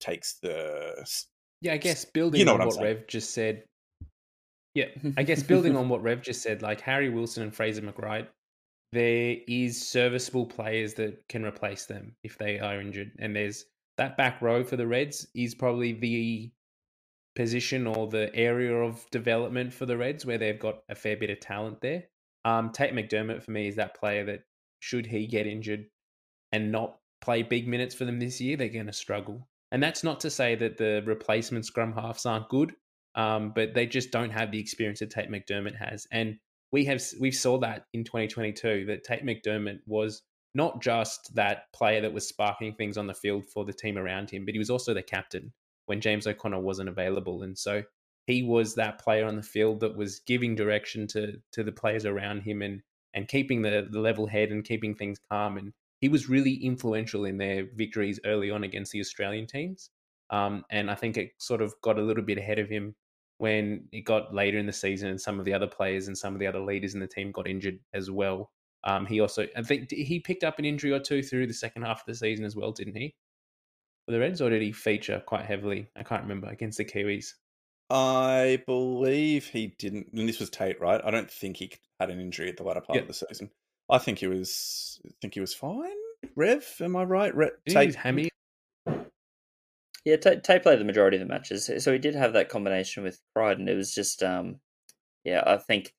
takes 0.00 0.34
the 0.42 1.06
yeah, 1.60 1.72
I 1.72 1.78
guess 1.78 2.04
building 2.04 2.38
You 2.38 2.44
know 2.44 2.54
on 2.54 2.58
what 2.60 2.76
what. 2.76 2.82
Rev 2.82 3.06
just 3.06 3.32
said. 3.32 3.64
Yeah, 4.76 4.88
I 5.16 5.22
guess 5.22 5.42
building 5.42 5.74
on 5.74 5.88
what 5.88 6.02
Rev 6.02 6.20
just 6.20 6.42
said, 6.42 6.60
like 6.60 6.82
Harry 6.82 7.08
Wilson 7.08 7.42
and 7.42 7.54
Fraser 7.54 7.80
McReight, 7.80 8.26
there 8.92 9.36
is 9.48 9.88
serviceable 9.88 10.44
players 10.44 10.92
that 10.94 11.26
can 11.30 11.46
replace 11.46 11.86
them 11.86 12.14
if 12.22 12.36
they 12.36 12.58
are 12.58 12.78
injured. 12.78 13.12
And 13.18 13.34
there's 13.34 13.64
that 13.96 14.18
back 14.18 14.42
row 14.42 14.62
for 14.62 14.76
the 14.76 14.86
Reds 14.86 15.28
is 15.34 15.54
probably 15.54 15.92
the 15.92 16.52
position 17.34 17.86
or 17.86 18.06
the 18.06 18.30
area 18.36 18.74
of 18.74 19.02
development 19.10 19.72
for 19.72 19.86
the 19.86 19.96
Reds 19.96 20.26
where 20.26 20.36
they've 20.36 20.60
got 20.60 20.82
a 20.90 20.94
fair 20.94 21.16
bit 21.16 21.30
of 21.30 21.40
talent 21.40 21.80
there. 21.80 22.04
Um, 22.44 22.70
Tate 22.70 22.92
McDermott 22.92 23.42
for 23.42 23.52
me 23.52 23.68
is 23.68 23.76
that 23.76 23.98
player 23.98 24.26
that 24.26 24.42
should 24.80 25.06
he 25.06 25.26
get 25.26 25.46
injured 25.46 25.86
and 26.52 26.70
not 26.70 26.98
play 27.22 27.42
big 27.42 27.66
minutes 27.66 27.94
for 27.94 28.04
them 28.04 28.18
this 28.18 28.42
year, 28.42 28.58
they're 28.58 28.68
going 28.68 28.84
to 28.88 28.92
struggle. 28.92 29.48
And 29.72 29.82
that's 29.82 30.04
not 30.04 30.20
to 30.20 30.28
say 30.28 30.54
that 30.56 30.76
the 30.76 31.02
replacement 31.06 31.64
scrum 31.64 31.94
halves 31.94 32.26
aren't 32.26 32.50
good, 32.50 32.74
um, 33.16 33.52
but 33.54 33.74
they 33.74 33.86
just 33.86 34.10
don't 34.10 34.30
have 34.30 34.52
the 34.52 34.60
experience 34.60 35.00
that 35.00 35.10
Tate 35.10 35.30
McDermott 35.30 35.76
has. 35.76 36.06
And 36.12 36.36
we 36.70 36.84
have 36.84 37.02
we 37.18 37.30
saw 37.30 37.58
that 37.58 37.86
in 37.92 38.04
2022 38.04 38.84
that 38.86 39.04
Tate 39.04 39.24
McDermott 39.24 39.78
was 39.86 40.22
not 40.54 40.80
just 40.80 41.34
that 41.34 41.72
player 41.74 42.00
that 42.00 42.12
was 42.12 42.28
sparking 42.28 42.74
things 42.74 42.96
on 42.96 43.06
the 43.06 43.14
field 43.14 43.44
for 43.46 43.64
the 43.64 43.72
team 43.72 43.98
around 43.98 44.30
him, 44.30 44.44
but 44.44 44.54
he 44.54 44.58
was 44.58 44.70
also 44.70 44.94
the 44.94 45.02
captain 45.02 45.52
when 45.86 46.00
James 46.00 46.26
O'Connor 46.26 46.60
wasn't 46.60 46.88
available, 46.88 47.42
and 47.42 47.56
so 47.56 47.82
he 48.26 48.42
was 48.42 48.74
that 48.74 48.98
player 48.98 49.24
on 49.24 49.36
the 49.36 49.42
field 49.42 49.80
that 49.80 49.96
was 49.96 50.20
giving 50.20 50.54
direction 50.54 51.06
to 51.08 51.34
to 51.52 51.62
the 51.62 51.72
players 51.72 52.04
around 52.04 52.40
him 52.40 52.62
and 52.62 52.82
and 53.14 53.28
keeping 53.28 53.62
the, 53.62 53.86
the 53.90 54.00
level 54.00 54.26
head 54.26 54.50
and 54.50 54.64
keeping 54.64 54.94
things 54.94 55.18
calm. 55.30 55.56
And 55.56 55.72
he 56.00 56.08
was 56.08 56.28
really 56.28 56.54
influential 56.54 57.24
in 57.24 57.38
their 57.38 57.66
victories 57.74 58.20
early 58.26 58.50
on 58.50 58.62
against 58.62 58.92
the 58.92 59.00
Australian 59.00 59.46
teams. 59.46 59.88
Um, 60.28 60.64
and 60.70 60.90
I 60.90 60.96
think 60.96 61.16
it 61.16 61.30
sort 61.38 61.62
of 61.62 61.72
got 61.82 61.98
a 61.98 62.02
little 62.02 62.22
bit 62.22 62.36
ahead 62.36 62.58
of 62.58 62.68
him 62.68 62.94
when 63.38 63.88
it 63.92 64.02
got 64.02 64.34
later 64.34 64.58
in 64.58 64.66
the 64.66 64.72
season 64.72 65.08
and 65.08 65.20
some 65.20 65.38
of 65.38 65.44
the 65.44 65.52
other 65.52 65.66
players 65.66 66.06
and 66.08 66.16
some 66.16 66.32
of 66.34 66.40
the 66.40 66.46
other 66.46 66.60
leaders 66.60 66.94
in 66.94 67.00
the 67.00 67.06
team 67.06 67.30
got 67.32 67.46
injured 67.48 67.78
as 67.92 68.10
well. 68.10 68.50
Um, 68.84 69.04
he 69.04 69.20
also, 69.20 69.46
I 69.56 69.62
think 69.62 69.90
he 69.90 70.20
picked 70.20 70.44
up 70.44 70.58
an 70.58 70.64
injury 70.64 70.92
or 70.92 71.00
two 71.00 71.22
through 71.22 71.46
the 71.48 71.54
second 71.54 71.82
half 71.82 72.00
of 72.00 72.06
the 72.06 72.14
season 72.14 72.44
as 72.44 72.54
well, 72.56 72.72
didn't 72.72 72.96
he? 72.96 73.14
For 74.06 74.12
the 74.12 74.20
Reds, 74.20 74.40
or 74.40 74.48
did 74.50 74.62
he 74.62 74.72
feature 74.72 75.22
quite 75.26 75.44
heavily? 75.44 75.88
I 75.96 76.02
can't 76.04 76.22
remember 76.22 76.48
against 76.48 76.78
the 76.78 76.84
Kiwis. 76.84 77.34
I 77.90 78.62
believe 78.66 79.46
he 79.46 79.74
didn't. 79.78 80.08
And 80.12 80.28
this 80.28 80.40
was 80.40 80.50
Tate, 80.50 80.80
right? 80.80 81.00
I 81.04 81.10
don't 81.10 81.30
think 81.30 81.56
he 81.56 81.72
had 82.00 82.10
an 82.10 82.20
injury 82.20 82.48
at 82.48 82.56
the 82.56 82.62
latter 82.62 82.80
part 82.80 82.96
Yeah. 82.96 83.02
of 83.02 83.08
the 83.08 83.14
season. 83.14 83.50
I 83.90 83.98
think 83.98 84.18
he 84.18 84.26
was. 84.28 85.00
I 85.06 85.10
think 85.20 85.34
he 85.34 85.40
was 85.40 85.54
fine. 85.54 85.90
Rev, 86.34 86.64
am 86.80 86.96
I 86.96 87.04
right? 87.04 87.34
Re- 87.36 87.50
Tate, 87.68 87.94
hammy? 87.94 88.28
Yeah, 90.06 90.14
Tate 90.14 90.62
played 90.62 90.78
the 90.78 90.84
majority 90.84 91.16
of 91.16 91.20
the 91.20 91.26
matches, 91.26 91.68
so 91.78 91.92
he 91.92 91.98
did 91.98 92.14
have 92.14 92.32
that 92.34 92.48
combination 92.48 93.02
with 93.02 93.20
Creighton. 93.34 93.68
It 93.68 93.74
was 93.74 93.92
just, 93.92 94.22
um, 94.22 94.60
yeah, 95.24 95.42
I 95.44 95.56
think 95.56 95.92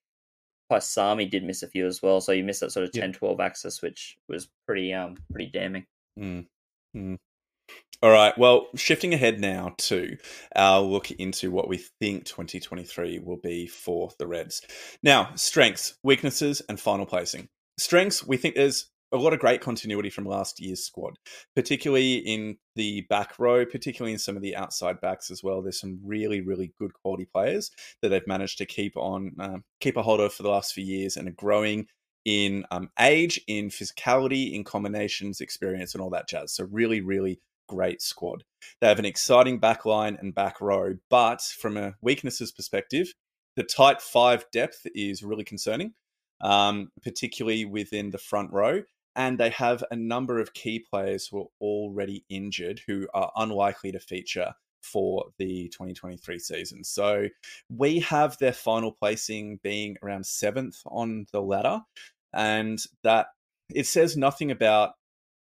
Paisami 0.72 1.30
did 1.30 1.44
miss 1.44 1.62
a 1.62 1.68
few 1.68 1.86
as 1.86 2.02
well, 2.02 2.22
so 2.22 2.32
you 2.32 2.46
missed 2.46 2.62
that 2.62 2.72
sort 2.72 2.86
of 2.86 2.92
Yeah. 2.94 3.02
10-12 3.02 3.42
axis, 3.42 3.82
which 3.82 4.18
was 4.30 4.48
pretty, 4.66 4.94
um, 4.94 5.18
pretty 5.30 5.48
damning. 5.52 5.86
Mm, 6.18 6.48
mm. 6.96 7.18
All 8.02 8.10
right. 8.12 8.38
Well, 8.38 8.70
shifting 8.76 9.14
ahead 9.14 9.42
now 9.42 9.76
to 9.80 10.18
our 10.56 10.80
look 10.80 11.12
into 11.12 11.52
what 11.52 11.68
we 11.68 11.78
think 11.78 12.24
2023 12.24 13.20
will 13.20 13.36
be 13.36 13.68
for 13.68 14.12
the 14.20 14.28
Reds. 14.28 14.62
Now, 15.04 15.32
strengths, 15.36 15.98
weaknesses, 16.02 16.62
and 16.70 16.80
final 16.80 17.06
placing. 17.06 17.50
Strengths, 17.78 18.26
we 18.26 18.38
think 18.38 18.56
there's 18.56 18.90
a 19.12 19.18
lot 19.18 19.34
of 19.34 19.40
great 19.40 19.62
continuity 19.62 20.10
from 20.10 20.26
last 20.26 20.60
year's 20.60 20.84
squad, 20.84 21.18
particularly 21.56 22.16
in 22.18 22.58
the 22.76 23.02
back 23.10 23.40
row, 23.40 23.66
particularly 23.66 24.14
in 24.14 24.20
some 24.20 24.36
of 24.36 24.42
the 24.42 24.56
outside 24.56 25.00
backs 25.00 25.32
as 25.32 25.44
well. 25.44 25.62
There's 25.62 25.80
some 25.80 26.00
really, 26.04 26.42
really 26.42 26.74
good 26.78 26.94
quality 26.94 27.26
players 27.26 27.72
that 28.02 28.10
they've 28.10 28.28
managed 28.28 28.58
to 28.58 28.66
keep 28.66 28.98
on, 28.98 29.32
um, 29.40 29.64
keep 29.80 29.98
a 29.98 30.04
hold 30.04 30.20
of 30.20 30.34
for 30.34 30.44
the 30.44 30.50
last 30.50 30.74
few 30.74 30.84
years 30.84 31.16
and 31.16 31.28
are 31.28 31.32
growing 31.32 31.88
in 32.26 32.66
um, 32.72 32.90
age, 33.00 33.40
in 33.48 33.70
physicality, 33.70 34.54
in 34.54 34.66
combinations, 34.66 35.40
experience, 35.40 35.94
and 35.94 36.02
all 36.02 36.10
that 36.10 36.28
jazz. 36.28 36.54
So, 36.54 36.68
really, 36.70 37.00
really 37.00 37.40
great 37.70 38.02
squad. 38.02 38.44
They 38.82 38.88
have 38.88 39.00
an 39.00 39.06
exciting 39.06 39.60
back 39.60 39.86
line 39.86 40.18
and 40.20 40.36
back 40.36 40.60
row, 40.60 40.96
but 41.10 41.42
from 41.42 41.78
a 41.78 41.94
weaknesses 42.02 42.52
perspective, 42.52 43.14
the 43.56 43.64
tight 43.64 44.02
five 44.02 44.46
depth 44.52 44.86
is 44.94 45.24
really 45.24 45.44
concerning, 45.44 45.94
um, 46.42 46.90
particularly 47.02 47.66
within 47.66 48.12
the 48.12 48.18
front 48.18 48.52
row. 48.52 48.84
And 49.18 49.38
they 49.38 49.50
have 49.50 49.84
a 49.92 49.96
number 49.96 50.40
of 50.40 50.54
key 50.54 50.80
players 50.80 51.28
who 51.28 51.42
are 51.42 51.48
already 51.60 52.24
injured 52.30 52.82
who 52.88 53.08
are 53.14 53.32
unlikely 53.36 53.92
to 53.92 54.00
feature 54.00 54.54
for 54.82 55.26
the 55.38 55.70
2023 55.70 56.40
season. 56.40 56.84
So 56.84 57.28
we 57.70 58.00
have 58.02 58.38
their 58.38 58.54
final 58.54 58.92
placing 58.92 59.60
being 59.64 59.98
around 60.02 60.26
seventh 60.26 60.82
on 60.86 61.26
the 61.34 61.42
ladder, 61.42 61.82
and 62.34 62.80
that 63.04 63.28
it 63.74 63.88
says 63.88 64.16
nothing 64.16 64.52
about 64.52 64.94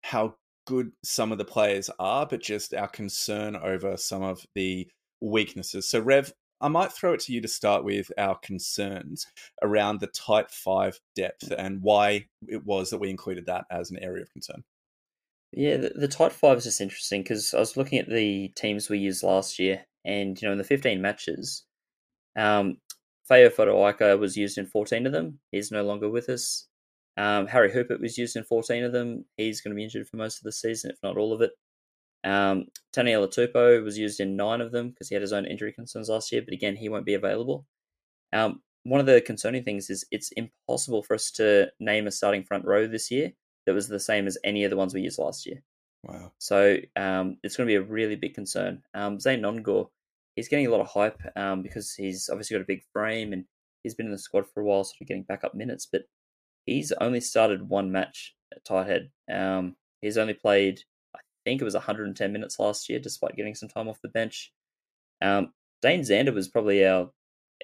how 0.03 0.37
good 0.67 0.93
some 1.03 1.33
of 1.33 1.39
the 1.39 1.45
players 1.45 1.91
are, 1.99 2.27
but 2.27 2.41
just 2.41 2.75
our 2.75 2.89
concern 2.89 3.57
over 3.57 3.97
some 3.97 4.23
of 4.23 4.47
the 4.55 4.89
weaknesses. 5.21 5.89
So, 5.89 6.01
Rev, 6.01 6.33
I 6.65 6.69
might 6.69 6.91
throw 6.91 7.13
it 7.13 7.21
to 7.21 7.33
you 7.35 7.43
to 7.43 7.49
start 7.49 7.85
with 7.85 8.11
our 8.17 8.39
concerns 8.39 9.27
around 9.61 10.01
the 10.01 10.07
tight 10.07 10.51
five 10.51 10.99
depth 11.15 11.53
and 11.53 11.83
why 11.83 12.25
it 12.49 12.65
was 12.65 12.89
that 12.89 12.99
we 12.99 13.11
included 13.11 13.45
that 13.45 13.67
as 13.71 13.91
an 13.91 13.99
area 13.99 14.23
of 14.23 14.33
concern. 14.33 14.65
Yeah, 15.53 15.77
the, 15.77 15.91
the 15.91 16.09
tight 16.09 16.33
five 16.33 16.57
is 16.57 16.65
just 16.65 16.81
interesting 16.81 17.23
because 17.23 17.53
I 17.53 17.59
was 17.59 17.77
looking 17.77 17.99
at 17.99 18.09
the 18.09 18.49
teams 18.57 18.89
we 18.89 18.97
used 18.97 19.23
last 19.23 19.59
year, 19.59 19.85
and 20.07 20.41
you 20.41 20.49
know, 20.49 20.53
in 20.53 20.59
the 20.59 20.65
15 20.65 21.03
matches, 21.03 21.65
um, 22.35 22.79
Feao 23.31 23.51
Fotuaika 23.51 24.19
was 24.19 24.35
used 24.35 24.57
in 24.57 24.65
14 24.65 25.05
of 25.05 25.13
them. 25.13 25.41
He's 25.53 25.71
no 25.71 25.83
longer 25.83 26.09
with 26.09 26.31
us. 26.31 26.67
Um, 27.19 27.47
Harry 27.47 27.71
Hoopert 27.71 28.01
was 28.01 28.17
used 28.17 28.37
in 28.37 28.45
14 28.45 28.85
of 28.85 28.93
them. 28.93 29.27
He's 29.37 29.61
going 29.61 29.73
to 29.73 29.77
be 29.77 29.85
injured 29.85 30.09
for 30.09 30.17
most 30.17 30.39
of 30.39 30.45
the 30.45 30.53
season, 30.53 30.91
if 30.91 30.97
not 31.03 31.19
all 31.19 31.35
of 31.35 31.43
it. 31.43 31.51
Um, 32.25 32.67
Taniela 32.95 33.29
Tupou 33.29 33.85
was 33.85 33.99
used 33.99 34.21
in 34.21 34.37
nine 34.37 34.61
of 34.61 34.73
them 34.73 34.91
because 34.91 35.09
he 35.09 35.15
had 35.15 35.23
his 35.23 35.33
own 35.33 35.45
injury 35.45 35.73
concerns 35.73 36.09
last 36.09 36.33
year, 36.33 36.43
but 36.43 36.55
again, 36.55 36.77
he 36.77 36.89
won't 36.89 37.07
be 37.07 37.15
available. 37.15 37.67
Um, 38.33 38.63
one 38.85 39.01
of 39.01 39.07
the 39.07 39.21
concerning 39.21 39.63
things 39.63 39.91
is 39.91 40.05
it's 40.11 40.31
impossible 40.33 41.03
for 41.03 41.15
us 41.15 41.31
to 41.33 41.71
name 41.81 42.07
a 42.07 42.11
starting 42.11 42.45
front 42.45 42.65
row 42.65 42.87
this 42.87 43.11
year 43.11 43.33
that 43.67 43.75
was 43.75 43.89
the 43.89 44.01
same 44.01 44.27
as 44.27 44.39
any 44.45 44.65
of 44.65 44.71
the 44.71 44.77
ones 44.77 44.95
we 44.95 45.01
used 45.01 45.19
last 45.19 45.47
year. 45.47 45.63
Wow. 46.03 46.33
So 46.39 46.77
um, 46.97 47.39
it's 47.43 47.57
going 47.57 47.67
to 47.67 47.71
be 47.71 47.77
a 47.77 47.83
really 47.83 48.17
big 48.17 48.35
concern. 48.35 48.83
Um, 48.93 49.19
Zane 49.19 49.41
Nonggorr, 49.41 49.89
he's 50.37 50.49
getting 50.49 50.67
a 50.67 50.71
lot 50.71 50.81
of 50.81 50.89
hype 50.89 51.21
um, 51.37 51.63
because 51.63 51.95
he's 51.95 52.29
obviously 52.29 52.57
got 52.57 52.63
a 52.63 52.67
big 52.67 52.83
frame 52.93 53.33
and 53.33 53.45
he's 53.83 53.95
been 53.95 54.07
in 54.07 54.13
the 54.13 54.19
squad 54.19 54.45
for 54.47 54.61
a 54.61 54.65
while, 54.65 54.85
sort 54.85 55.01
of 55.01 55.07
getting 55.07 55.23
backup 55.23 55.55
minutes, 55.55 55.87
but 55.91 56.03
he's 56.67 56.93
only 57.01 57.21
started 57.21 57.69
one 57.69 57.91
match 57.91 58.35
at 58.53 58.65
tight 58.65 58.87
head. 58.87 59.11
Um, 59.33 59.77
he's 60.03 60.19
only 60.19 60.35
played, 60.35 60.83
think 61.45 61.61
it 61.61 61.65
was 61.65 61.75
110 61.75 62.33
minutes 62.33 62.59
last 62.59 62.89
year, 62.89 62.99
despite 62.99 63.37
getting 63.37 63.55
some 63.55 63.69
time 63.69 63.89
off 63.89 64.01
the 64.03 64.09
bench. 64.09 64.53
Um, 65.23 65.53
Dane 65.83 66.01
Zander 66.01 66.35
was 66.35 66.49
probably 66.49 66.87
our 66.87 67.11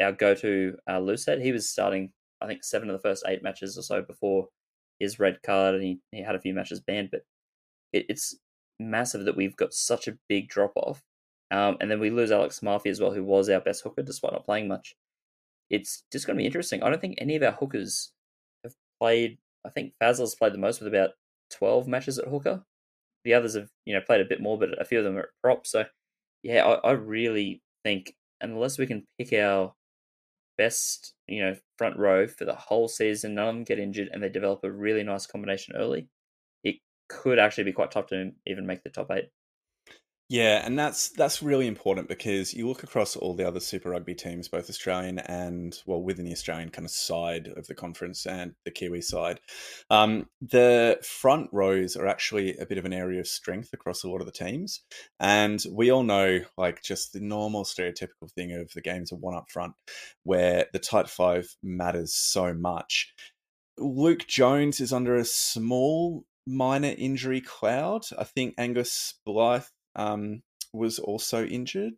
our 0.00 0.12
go 0.12 0.34
to 0.34 0.76
uh, 0.88 0.98
loose 0.98 1.26
head. 1.26 1.40
He 1.40 1.52
was 1.52 1.68
starting, 1.68 2.12
I 2.40 2.46
think, 2.46 2.64
seven 2.64 2.88
of 2.88 2.94
the 2.94 3.06
first 3.06 3.24
eight 3.26 3.42
matches 3.42 3.76
or 3.76 3.82
so 3.82 4.02
before 4.02 4.48
his 4.98 5.18
red 5.18 5.42
card, 5.42 5.74
and 5.74 5.82
he, 5.82 6.00
he 6.12 6.22
had 6.22 6.34
a 6.34 6.40
few 6.40 6.54
matches 6.54 6.80
banned. 6.80 7.10
But 7.10 7.22
it, 7.92 8.06
it's 8.08 8.38
massive 8.78 9.24
that 9.24 9.36
we've 9.36 9.56
got 9.56 9.74
such 9.74 10.08
a 10.08 10.16
big 10.28 10.48
drop 10.48 10.72
off. 10.76 11.02
Um, 11.50 11.76
and 11.80 11.90
then 11.90 11.98
we 11.98 12.10
lose 12.10 12.30
Alex 12.30 12.60
Mafi 12.60 12.86
as 12.86 13.00
well, 13.00 13.12
who 13.12 13.24
was 13.24 13.48
our 13.48 13.60
best 13.60 13.82
hooker 13.82 14.02
despite 14.02 14.32
not 14.32 14.44
playing 14.44 14.68
much. 14.68 14.94
It's 15.68 16.04
just 16.12 16.26
going 16.26 16.36
to 16.36 16.40
be 16.40 16.46
interesting. 16.46 16.82
I 16.82 16.90
don't 16.90 17.00
think 17.00 17.16
any 17.18 17.36
of 17.36 17.42
our 17.42 17.52
hookers 17.52 18.12
have 18.64 18.74
played. 19.00 19.38
I 19.64 19.70
think 19.70 19.92
Faessler's 20.00 20.34
played 20.34 20.52
the 20.52 20.58
most 20.58 20.80
with 20.80 20.92
about 20.92 21.10
twelve 21.50 21.88
matches 21.88 22.18
at 22.18 22.28
hooker. 22.28 22.62
The 23.24 23.34
others 23.34 23.54
have 23.54 23.68
you 23.84 23.94
know 23.94 24.00
played 24.00 24.20
a 24.20 24.26
bit 24.28 24.40
more, 24.40 24.58
but 24.58 24.80
a 24.80 24.84
few 24.84 24.98
of 24.98 25.04
them 25.04 25.16
are 25.16 25.20
at 25.20 25.28
prop. 25.42 25.66
So 25.66 25.84
yeah, 26.42 26.64
I, 26.66 26.90
I 26.90 26.92
really 26.92 27.62
think 27.84 28.14
unless 28.40 28.78
we 28.78 28.86
can 28.86 29.06
pick 29.18 29.32
our 29.32 29.74
best 30.58 31.14
you 31.26 31.42
know 31.42 31.56
front 31.78 31.98
row 31.98 32.26
for 32.26 32.44
the 32.44 32.54
whole 32.54 32.88
season, 32.88 33.34
none 33.34 33.48
of 33.48 33.54
them 33.54 33.64
get 33.64 33.78
injured, 33.78 34.08
and 34.12 34.22
they 34.22 34.28
develop 34.28 34.60
a 34.64 34.70
really 34.72 35.02
nice 35.02 35.26
combination 35.26 35.76
early, 35.76 36.08
it 36.64 36.76
could 37.08 37.38
actually 37.38 37.64
be 37.64 37.72
quite 37.72 37.90
tough 37.90 38.08
to 38.08 38.32
even 38.46 38.66
make 38.66 38.82
the 38.82 38.90
top 38.90 39.10
eight. 39.10 39.30
Yeah, 40.30 40.64
and 40.64 40.78
that's 40.78 41.08
that's 41.08 41.42
really 41.42 41.66
important 41.66 42.06
because 42.06 42.54
you 42.54 42.68
look 42.68 42.84
across 42.84 43.16
all 43.16 43.34
the 43.34 43.48
other 43.48 43.58
Super 43.58 43.90
Rugby 43.90 44.14
teams, 44.14 44.46
both 44.46 44.70
Australian 44.70 45.18
and 45.18 45.76
well 45.86 46.00
within 46.00 46.24
the 46.24 46.30
Australian 46.30 46.70
kind 46.70 46.86
of 46.86 46.92
side 46.92 47.48
of 47.56 47.66
the 47.66 47.74
conference 47.74 48.26
and 48.26 48.54
the 48.64 48.70
Kiwi 48.70 49.00
side. 49.00 49.40
Um, 49.90 50.28
the 50.40 51.00
front 51.02 51.48
rows 51.52 51.96
are 51.96 52.06
actually 52.06 52.56
a 52.58 52.64
bit 52.64 52.78
of 52.78 52.84
an 52.84 52.92
area 52.92 53.18
of 53.18 53.26
strength 53.26 53.72
across 53.72 54.04
a 54.04 54.08
lot 54.08 54.20
of 54.20 54.26
the 54.26 54.32
teams, 54.32 54.82
and 55.18 55.60
we 55.68 55.90
all 55.90 56.04
know 56.04 56.42
like 56.56 56.80
just 56.80 57.12
the 57.12 57.20
normal 57.20 57.64
stereotypical 57.64 58.30
thing 58.32 58.52
of 58.52 58.70
the 58.72 58.82
games 58.82 59.12
are 59.12 59.16
won 59.16 59.34
up 59.34 59.50
front, 59.50 59.72
where 60.22 60.66
the 60.72 60.78
tight 60.78 61.08
five 61.10 61.56
matters 61.60 62.14
so 62.14 62.54
much. 62.54 63.12
Luke 63.76 64.28
Jones 64.28 64.78
is 64.78 64.92
under 64.92 65.16
a 65.16 65.24
small 65.24 66.24
minor 66.46 66.94
injury 66.96 67.40
cloud. 67.40 68.02
I 68.16 68.22
think 68.22 68.54
Angus 68.58 69.14
Blyth 69.26 69.70
um, 69.96 70.42
was 70.72 70.98
also 70.98 71.44
injured 71.44 71.94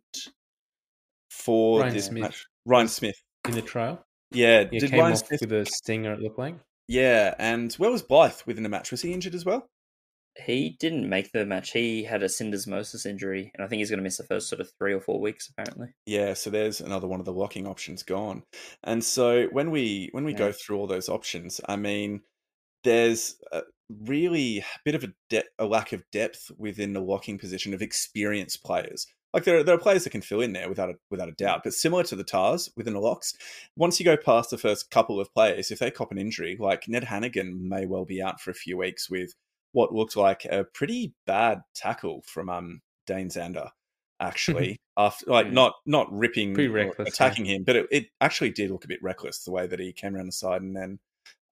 for 1.29 1.81
Ryan 1.81 1.93
this 1.93 2.05
Smith. 2.07 2.21
match. 2.21 2.45
Ryan 2.65 2.87
Smith. 2.87 3.21
in 3.47 3.55
the 3.55 3.61
trial. 3.61 4.05
Yeah, 4.31 4.63
He 4.71 4.79
did 4.79 4.91
came 4.91 4.99
Ryan 4.99 5.13
off 5.13 5.27
Smith? 5.27 5.41
with 5.41 5.51
a 5.53 5.65
stinger. 5.65 6.13
It 6.13 6.21
looked 6.21 6.39
like. 6.39 6.55
Yeah, 6.87 7.33
and 7.39 7.73
where 7.75 7.91
was 7.91 8.03
Blyth 8.03 8.45
within 8.45 8.63
the 8.63 8.69
match? 8.69 8.91
Was 8.91 9.01
he 9.01 9.13
injured 9.13 9.35
as 9.35 9.45
well? 9.45 9.67
He 10.43 10.75
didn't 10.79 11.07
make 11.07 11.31
the 11.31 11.45
match. 11.45 11.71
He 11.71 12.03
had 12.03 12.23
a 12.23 12.27
syndesmosis 12.27 13.05
injury, 13.05 13.51
and 13.53 13.63
I 13.63 13.67
think 13.67 13.79
he's 13.79 13.89
going 13.91 13.99
to 13.99 14.03
miss 14.03 14.17
the 14.17 14.23
first 14.23 14.49
sort 14.49 14.61
of 14.61 14.69
three 14.79 14.93
or 14.93 14.99
four 14.99 15.21
weeks. 15.21 15.47
Apparently, 15.49 15.89
Yeah, 16.07 16.33
so 16.33 16.49
there's 16.49 16.81
another 16.81 17.07
one 17.07 17.19
of 17.19 17.25
the 17.27 17.31
locking 17.33 17.67
options 17.67 18.01
gone. 18.01 18.41
And 18.83 19.03
so 19.03 19.45
when 19.51 19.69
we 19.69 20.09
when 20.11 20.23
we 20.25 20.31
Yeah. 20.31 20.39
go 20.39 20.51
through 20.51 20.79
all 20.79 20.87
those 20.87 21.07
options, 21.07 21.61
I 21.69 21.75
mean, 21.75 22.21
there's 22.83 23.35
a 23.51 23.61
really 24.05 24.59
a 24.59 24.65
bit 24.83 24.95
of 24.95 25.03
a 25.03 25.13
de- 25.29 25.43
a 25.59 25.65
lack 25.65 25.93
of 25.93 26.03
depth 26.11 26.51
within 26.57 26.93
the 26.93 27.01
locking 27.01 27.37
position 27.37 27.73
of 27.73 27.81
experienced 27.81 28.63
players. 28.63 29.07
Like 29.33 29.45
there 29.45 29.57
are, 29.57 29.63
there 29.63 29.75
are 29.75 29.79
players 29.79 30.03
that 30.03 30.11
can 30.11 30.21
fill 30.21 30.41
in 30.41 30.53
there 30.53 30.69
without 30.69 30.89
a, 30.89 30.95
without 31.09 31.29
a 31.29 31.33
doubt, 31.33 31.61
but 31.63 31.73
similar 31.73 32.03
to 32.03 32.15
the 32.15 32.23
Tahs 32.23 32.69
within 32.77 32.93
the 32.93 32.99
locks, 32.99 33.33
once 33.75 33.99
you 33.99 34.05
go 34.05 34.15
past 34.15 34.51
the 34.51 34.59
first 34.59 34.91
couple 34.91 35.19
of 35.19 35.33
players, 35.33 35.71
if 35.71 35.79
they 35.79 35.89
cop 35.89 36.11
an 36.11 36.19
injury, 36.19 36.55
like 36.59 36.87
Ned 36.87 37.03
Hanigan 37.03 37.59
may 37.61 37.87
well 37.87 38.05
be 38.05 38.21
out 38.21 38.39
for 38.39 38.51
a 38.51 38.55
few 38.55 38.77
weeks 38.77 39.09
with 39.09 39.33
what 39.71 39.93
looked 39.93 40.15
like 40.15 40.45
a 40.45 40.63
pretty 40.63 41.13
bad 41.25 41.63
tackle 41.75 42.23
from 42.25 42.49
um 42.49 42.81
Dane 43.05 43.29
Zander 43.29 43.69
actually 44.19 44.79
after 44.97 45.25
like 45.29 45.51
not 45.51 45.73
not 45.85 46.11
ripping 46.11 46.53
reckless, 46.71 47.09
attacking 47.09 47.45
him 47.45 47.63
but 47.63 47.75
it, 47.75 47.87
it 47.91 48.05
actually 48.21 48.51
did 48.51 48.71
look 48.71 48.85
a 48.85 48.87
bit 48.87 49.01
reckless 49.01 49.43
the 49.43 49.51
way 49.51 49.67
that 49.67 49.79
he 49.79 49.91
came 49.91 50.15
around 50.15 50.27
the 50.27 50.31
side 50.31 50.61
and 50.61 50.75
then 50.75 50.99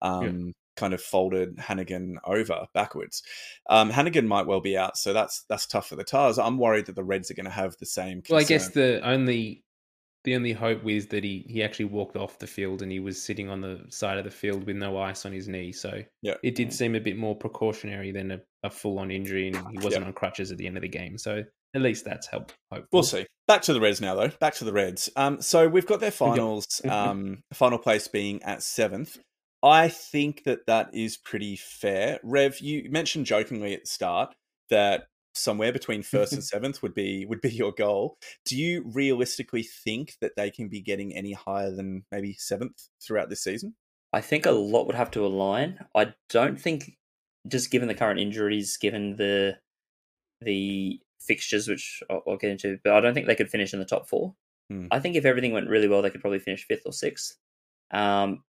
um 0.01 0.53
kind 0.77 0.93
of 0.93 1.01
folded 1.01 1.57
Hanigan 1.57 2.15
over 2.23 2.67
backwards 2.73 3.23
um 3.69 3.91
Hanigan 3.91 4.25
might 4.25 4.47
well 4.47 4.61
be 4.61 4.77
out 4.77 4.97
so 4.97 5.13
that's 5.13 5.43
that's 5.49 5.65
tough 5.67 5.87
for 5.87 5.95
the 5.95 6.03
Tahs 6.03 6.39
I'm 6.39 6.57
worried 6.57 6.85
that 6.87 6.95
the 6.95 7.03
Reds 7.03 7.29
are 7.29 7.35
going 7.35 7.45
to 7.45 7.51
have 7.51 7.75
the 7.79 7.85
same 7.85 8.21
Well, 8.29 8.39
I 8.39 8.43
guess 8.43 8.69
the 8.69 9.01
only 9.03 9.63
the 10.23 10.35
only 10.35 10.53
hope 10.53 10.87
is 10.87 11.07
that 11.07 11.23
he 11.23 11.45
he 11.47 11.63
actually 11.63 11.85
walked 11.85 12.15
off 12.15 12.39
the 12.39 12.47
field 12.47 12.81
and 12.81 12.91
he 12.91 12.99
was 12.99 13.21
sitting 13.21 13.49
on 13.49 13.61
the 13.61 13.83
side 13.89 14.17
of 14.17 14.23
the 14.23 14.29
field 14.31 14.65
with 14.65 14.75
no 14.75 14.97
ice 14.97 15.25
on 15.25 15.31
his 15.31 15.47
knee. 15.47 15.71
So 15.71 16.03
Yeah. 16.21 16.35
it 16.43 16.55
did 16.55 16.71
seem 16.71 16.95
a 16.95 16.99
bit 16.99 17.17
more 17.17 17.35
precautionary 17.35 18.11
than 18.11 18.31
a, 18.31 18.41
a 18.63 18.69
full 18.69 18.99
on 18.99 19.09
injury, 19.09 19.47
and 19.47 19.57
he 19.71 19.79
wasn't 19.79 20.05
on 20.05 20.13
crutches 20.13 20.51
at 20.51 20.57
the 20.59 20.67
end 20.67 20.77
of 20.77 20.81
the 20.83 20.89
game. 20.89 21.17
So 21.17 21.43
at 21.73 21.81
least 21.81 22.05
that's 22.05 22.27
helped. 22.27 22.55
Hopeful. 22.71 22.87
We'll 22.91 23.03
see. 23.03 23.25
Back 23.47 23.63
to 23.63 23.73
the 23.73 23.81
Reds 23.81 23.99
now, 23.99 24.13
though. 24.13 24.29
Back 24.39 24.53
to 24.55 24.63
the 24.63 24.73
Reds. 24.73 25.09
Um, 25.15 25.41
so 25.41 25.67
we've 25.67 25.87
got 25.87 25.99
their 25.99 26.11
finals, 26.11 26.81
um, 26.89 27.41
final 27.53 27.79
place 27.79 28.07
being 28.07 28.43
at 28.43 28.61
seventh. 28.61 29.17
I 29.63 29.89
think 29.89 30.43
that 30.45 30.65
that 30.67 30.89
is 30.93 31.17
pretty 31.17 31.55
fair. 31.55 32.19
Rev, 32.23 32.59
you 32.59 32.89
mentioned 32.89 33.25
jokingly 33.25 33.73
at 33.73 33.81
the 33.81 33.89
start 33.89 34.33
that 34.69 35.07
somewhere 35.33 35.71
between 35.71 36.03
first 36.03 36.33
and 36.33 36.43
seventh 36.43 36.81
would 36.81 36.93
be 36.93 37.25
would 37.25 37.41
be 37.41 37.51
your 37.51 37.71
goal. 37.71 38.17
Do 38.45 38.57
you 38.57 38.83
realistically 38.93 39.63
think 39.63 40.15
that 40.21 40.33
they 40.35 40.49
can 40.49 40.67
be 40.67 40.81
getting 40.81 41.15
any 41.15 41.33
higher 41.33 41.71
than 41.71 42.05
maybe 42.11 42.33
seventh 42.33 42.87
throughout 43.05 43.29
this 43.29 43.43
season? 43.43 43.75
I 44.13 44.21
think 44.21 44.45
a 44.45 44.51
lot 44.51 44.87
would 44.87 44.95
have 44.95 45.11
to 45.11 45.25
align. 45.25 45.79
I 45.95 46.13
don't 46.29 46.59
think, 46.59 46.97
just 47.47 47.71
given 47.71 47.87
the 47.87 47.95
current 47.95 48.19
injuries, 48.19 48.77
given 48.77 49.15
the 49.15 49.57
the 50.41 50.99
fixtures, 51.19 51.67
which 51.67 52.01
I'll, 52.09 52.23
I'll 52.27 52.37
get 52.37 52.51
into, 52.51 52.79
but 52.83 52.93
I 52.93 52.99
don't 52.99 53.13
think 53.13 53.27
they 53.27 53.35
could 53.35 53.49
finish 53.49 53.73
in 53.73 53.79
the 53.79 53.85
top 53.85 54.09
four. 54.09 54.33
Hmm. 54.69 54.87
I 54.89 54.99
think 54.99 55.15
if 55.15 55.25
everything 55.25 55.53
went 55.53 55.69
really 55.69 55.87
well, 55.87 56.01
they 56.01 56.09
could 56.09 56.21
probably 56.21 56.39
finish 56.39 56.65
fifth 56.65 56.83
or 56.85 56.93
sixth. 56.93 57.37
Um, 57.91 58.43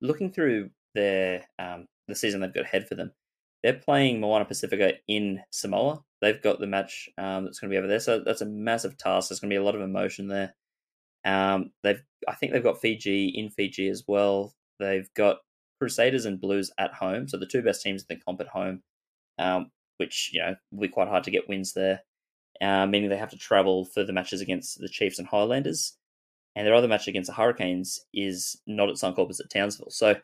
looking 0.00 0.32
through 0.32 0.70
their 0.94 1.44
um, 1.58 1.86
the 2.08 2.14
season 2.14 2.40
they've 2.40 2.54
got 2.54 2.64
ahead 2.64 2.88
for 2.88 2.94
them, 2.94 3.12
they're 3.62 3.74
playing 3.74 4.20
Moana 4.20 4.44
Pacifica 4.44 4.94
in 5.08 5.40
Samoa. 5.50 6.02
They've 6.22 6.40
got 6.40 6.60
the 6.60 6.66
match 6.66 7.08
um, 7.18 7.44
that's 7.44 7.58
going 7.58 7.70
to 7.70 7.74
be 7.74 7.78
over 7.78 7.86
there, 7.86 8.00
so 8.00 8.20
that's 8.20 8.40
a 8.40 8.46
massive 8.46 8.96
task. 8.96 9.28
There's 9.28 9.40
going 9.40 9.50
to 9.50 9.54
be 9.54 9.60
a 9.60 9.64
lot 9.64 9.74
of 9.74 9.80
emotion 9.80 10.28
there. 10.28 10.54
Um, 11.24 11.72
they've, 11.82 12.02
I 12.28 12.34
think 12.34 12.52
they've 12.52 12.62
got 12.62 12.80
Fiji 12.80 13.26
in 13.28 13.50
Fiji 13.50 13.88
as 13.88 14.04
well. 14.06 14.54
They've 14.78 15.12
got 15.14 15.38
Crusaders 15.80 16.24
and 16.24 16.40
Blues 16.40 16.70
at 16.78 16.94
home, 16.94 17.28
so 17.28 17.36
the 17.36 17.46
two 17.46 17.62
best 17.62 17.82
teams 17.82 18.02
in 18.02 18.16
the 18.16 18.22
comp 18.24 18.40
at 18.40 18.48
home, 18.48 18.82
um, 19.38 19.70
which 19.98 20.30
you 20.32 20.40
know 20.40 20.54
will 20.70 20.82
be 20.82 20.88
quite 20.88 21.08
hard 21.08 21.24
to 21.24 21.30
get 21.30 21.48
wins 21.48 21.72
there. 21.72 22.00
Uh, 22.60 22.86
meaning 22.86 23.10
they 23.10 23.18
have 23.18 23.30
to 23.30 23.36
travel 23.36 23.84
for 23.84 24.02
the 24.04 24.12
matches 24.12 24.40
against 24.40 24.80
the 24.80 24.88
Chiefs 24.88 25.18
and 25.18 25.28
Highlanders, 25.28 25.98
and 26.56 26.66
their 26.66 26.74
other 26.74 26.88
match 26.88 27.06
against 27.06 27.28
the 27.28 27.34
Hurricanes 27.34 28.00
is 28.12 28.60
not 28.66 28.88
at 28.88 28.96
Suncorp, 28.96 29.30
it's 29.30 29.40
at 29.40 29.50
Townsville. 29.50 29.90
So 29.90 30.16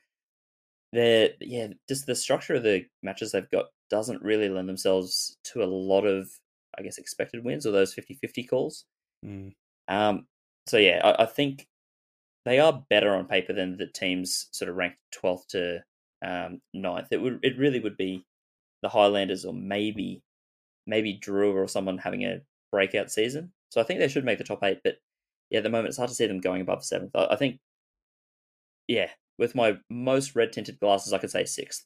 they're 0.93 1.31
yeah, 1.41 1.69
just 1.89 2.07
the 2.07 2.17
structure 2.17 2.55
of 2.55 2.65
the 2.65 2.85
matches 3.05 3.31
they've 3.33 3.51
got 3.51 3.67
doesn't 3.89 4.23
really 4.23 4.49
lend 4.49 4.69
themselves 4.69 5.37
to 5.45 5.63
a 5.63 5.67
lot 5.67 6.05
of 6.05 6.29
I 6.79 6.83
guess, 6.83 6.99
expected 6.99 7.45
wins 7.45 7.67
or 7.67 7.73
those 7.73 7.95
50 7.95 8.15
50 8.15 8.45
calls. 8.45 8.85
Mm. 9.25 9.53
Um, 9.89 10.27
so, 10.67 10.79
yeah, 10.79 11.01
I, 11.05 11.25
I, 11.25 11.27
think 11.27 11.67
they 12.45 12.59
are 12.59 12.85
better 12.89 13.15
on 13.15 13.27
paper 13.27 13.53
than 13.53 13.77
the 13.77 13.87
teams 13.87 14.49
sort 14.53 14.69
of 14.69 14.77
ranked 14.77 14.99
12th 15.23 15.47
to 15.49 15.81
um, 16.25 16.61
9th. 16.75 17.09
It, 17.11 17.21
would, 17.21 17.41
it 17.43 17.59
really 17.59 17.81
would 17.81 17.97
be 17.97 18.25
the 18.83 18.89
Highlanders 18.89 19.45
or 19.45 19.53
maybe 19.53 20.23
maybe 20.87 21.21
Drua 21.23 21.55
or 21.55 21.69
someone 21.69 21.99
having 21.99 22.25
a 22.25 22.41
breakout 22.73 23.11
season. 23.11 23.53
So 23.71 23.81
I 23.81 23.85
think 23.85 24.01
they 24.01 24.09
should 24.09 24.25
make 24.25 24.39
the 24.39 24.45
top 24.45 24.65
eight, 24.65 24.81
but 24.83 24.97
yeah, 25.53 25.59
at 25.59 25.65
the 25.65 25.71
moment 25.71 25.89
it's 25.89 25.99
hard 25.99 26.09
to 26.09 26.15
see 26.15 26.27
them 26.27 26.41
going 26.41 26.63
above 26.63 26.83
seventh. 26.83 27.15
I, 27.15 27.27
I 27.27 27.37
think, 27.37 27.61
yeah, 28.89 29.11
with 29.39 29.55
my 29.55 29.77
most 29.91 30.35
red 30.35 30.53
tinted 30.53 30.81
glasses, 30.81 31.13
I 31.13 31.19
could 31.19 31.31
say 31.31 31.45
sixth. 31.45 31.85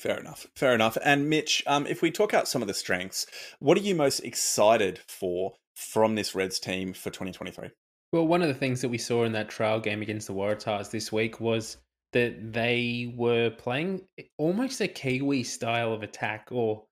Fair 0.00 0.18
enough. 0.18 0.46
Fair 0.56 0.74
enough. 0.74 0.96
And 1.04 1.28
Mitch, 1.28 1.62
um, 1.66 1.86
if 1.86 2.02
we 2.02 2.10
talk 2.10 2.34
out 2.34 2.48
some 2.48 2.62
of 2.62 2.68
the 2.68 2.74
strengths, 2.74 3.26
what 3.60 3.78
are 3.78 3.82
you 3.82 3.94
most 3.94 4.20
excited 4.20 5.00
for 5.06 5.54
from 5.74 6.14
this 6.14 6.34
Reds 6.34 6.58
team 6.58 6.94
for 6.94 7.10
2023? 7.10 7.68
Well, 8.12 8.26
one 8.26 8.42
of 8.42 8.48
the 8.48 8.54
things 8.54 8.80
that 8.80 8.88
we 8.88 8.98
saw 8.98 9.24
in 9.24 9.32
that 9.32 9.50
trial 9.50 9.80
game 9.80 10.00
against 10.00 10.26
the 10.26 10.34
Waratahs 10.34 10.90
this 10.90 11.12
week 11.12 11.40
was 11.40 11.76
that 12.12 12.52
they 12.52 13.12
were 13.16 13.50
playing 13.50 14.02
almost 14.38 14.80
a 14.80 14.88
Kiwi 14.88 15.42
style 15.44 15.92
of 15.92 16.02
attack 16.02 16.48
or 16.50 16.84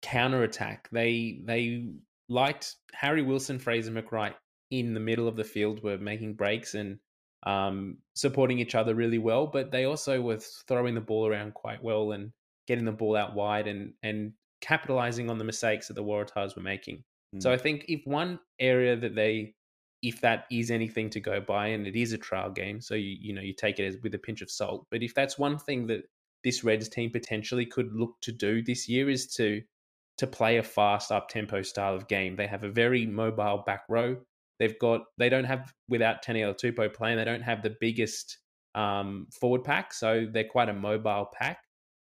counter 0.00 0.44
attack. 0.44 0.88
They 0.92 1.40
they 1.44 1.88
liked 2.28 2.76
Harry 2.94 3.22
Wilson, 3.22 3.58
Fraser 3.58 3.90
McReight 3.90 4.34
in 4.72 4.94
the 4.94 5.00
middle 5.00 5.28
of 5.28 5.36
the 5.36 5.44
field 5.44 5.82
were 5.82 5.98
making 5.98 6.32
breaks 6.32 6.74
and 6.74 6.98
um, 7.44 7.98
supporting 8.14 8.58
each 8.58 8.74
other 8.74 8.94
really 8.94 9.18
well, 9.18 9.46
but 9.46 9.70
they 9.70 9.84
also 9.84 10.20
were 10.20 10.38
throwing 10.66 10.94
the 10.94 11.00
ball 11.00 11.28
around 11.28 11.52
quite 11.52 11.84
well 11.84 12.12
and 12.12 12.32
getting 12.66 12.86
the 12.86 12.92
ball 12.92 13.14
out 13.14 13.34
wide 13.34 13.68
and 13.68 13.92
and 14.02 14.32
capitalizing 14.62 15.28
on 15.28 15.38
the 15.38 15.44
mistakes 15.44 15.88
that 15.88 15.94
the 15.94 16.02
Waratahs 16.02 16.56
were 16.56 16.62
making. 16.62 17.04
Mm. 17.36 17.42
So 17.42 17.52
I 17.52 17.58
think 17.58 17.84
if 17.88 18.00
one 18.06 18.40
area 18.58 18.96
that 18.96 19.14
they 19.14 19.54
if 20.02 20.20
that 20.22 20.46
is 20.50 20.70
anything 20.70 21.10
to 21.10 21.20
go 21.20 21.40
by 21.40 21.68
and 21.68 21.86
it 21.86 21.94
is 21.94 22.12
a 22.12 22.18
trial 22.18 22.50
game, 22.50 22.80
so 22.80 22.94
you 22.94 23.16
you 23.20 23.34
know 23.34 23.42
you 23.42 23.52
take 23.52 23.78
it 23.78 23.84
as 23.84 23.98
with 24.02 24.14
a 24.14 24.18
pinch 24.18 24.40
of 24.40 24.50
salt, 24.50 24.86
but 24.90 25.02
if 25.02 25.14
that's 25.14 25.38
one 25.38 25.58
thing 25.58 25.86
that 25.88 26.04
this 26.44 26.64
Reds 26.64 26.88
team 26.88 27.10
potentially 27.10 27.66
could 27.66 27.92
look 27.92 28.14
to 28.22 28.32
do 28.32 28.62
this 28.62 28.88
year 28.88 29.10
is 29.10 29.26
to 29.34 29.62
to 30.18 30.26
play 30.26 30.58
a 30.58 30.62
fast 30.62 31.10
up 31.10 31.28
tempo 31.28 31.62
style 31.62 31.94
of 31.94 32.08
game. 32.08 32.36
They 32.36 32.46
have 32.46 32.64
a 32.64 32.70
very 32.70 33.06
mobile 33.06 33.62
back 33.66 33.82
row. 33.88 34.16
They've 34.62 34.78
got 34.78 35.00
they 35.18 35.28
don't 35.28 35.44
have 35.44 35.72
without 35.88 36.24
Taniela 36.24 36.56
Tupou 36.56 36.94
playing, 36.94 37.16
they 37.16 37.24
don't 37.24 37.42
have 37.42 37.62
the 37.62 37.74
biggest 37.80 38.38
um, 38.76 39.26
forward 39.40 39.64
pack, 39.64 39.92
so 39.92 40.24
they're 40.30 40.44
quite 40.44 40.68
a 40.68 40.72
mobile 40.72 41.26
pack. 41.32 41.58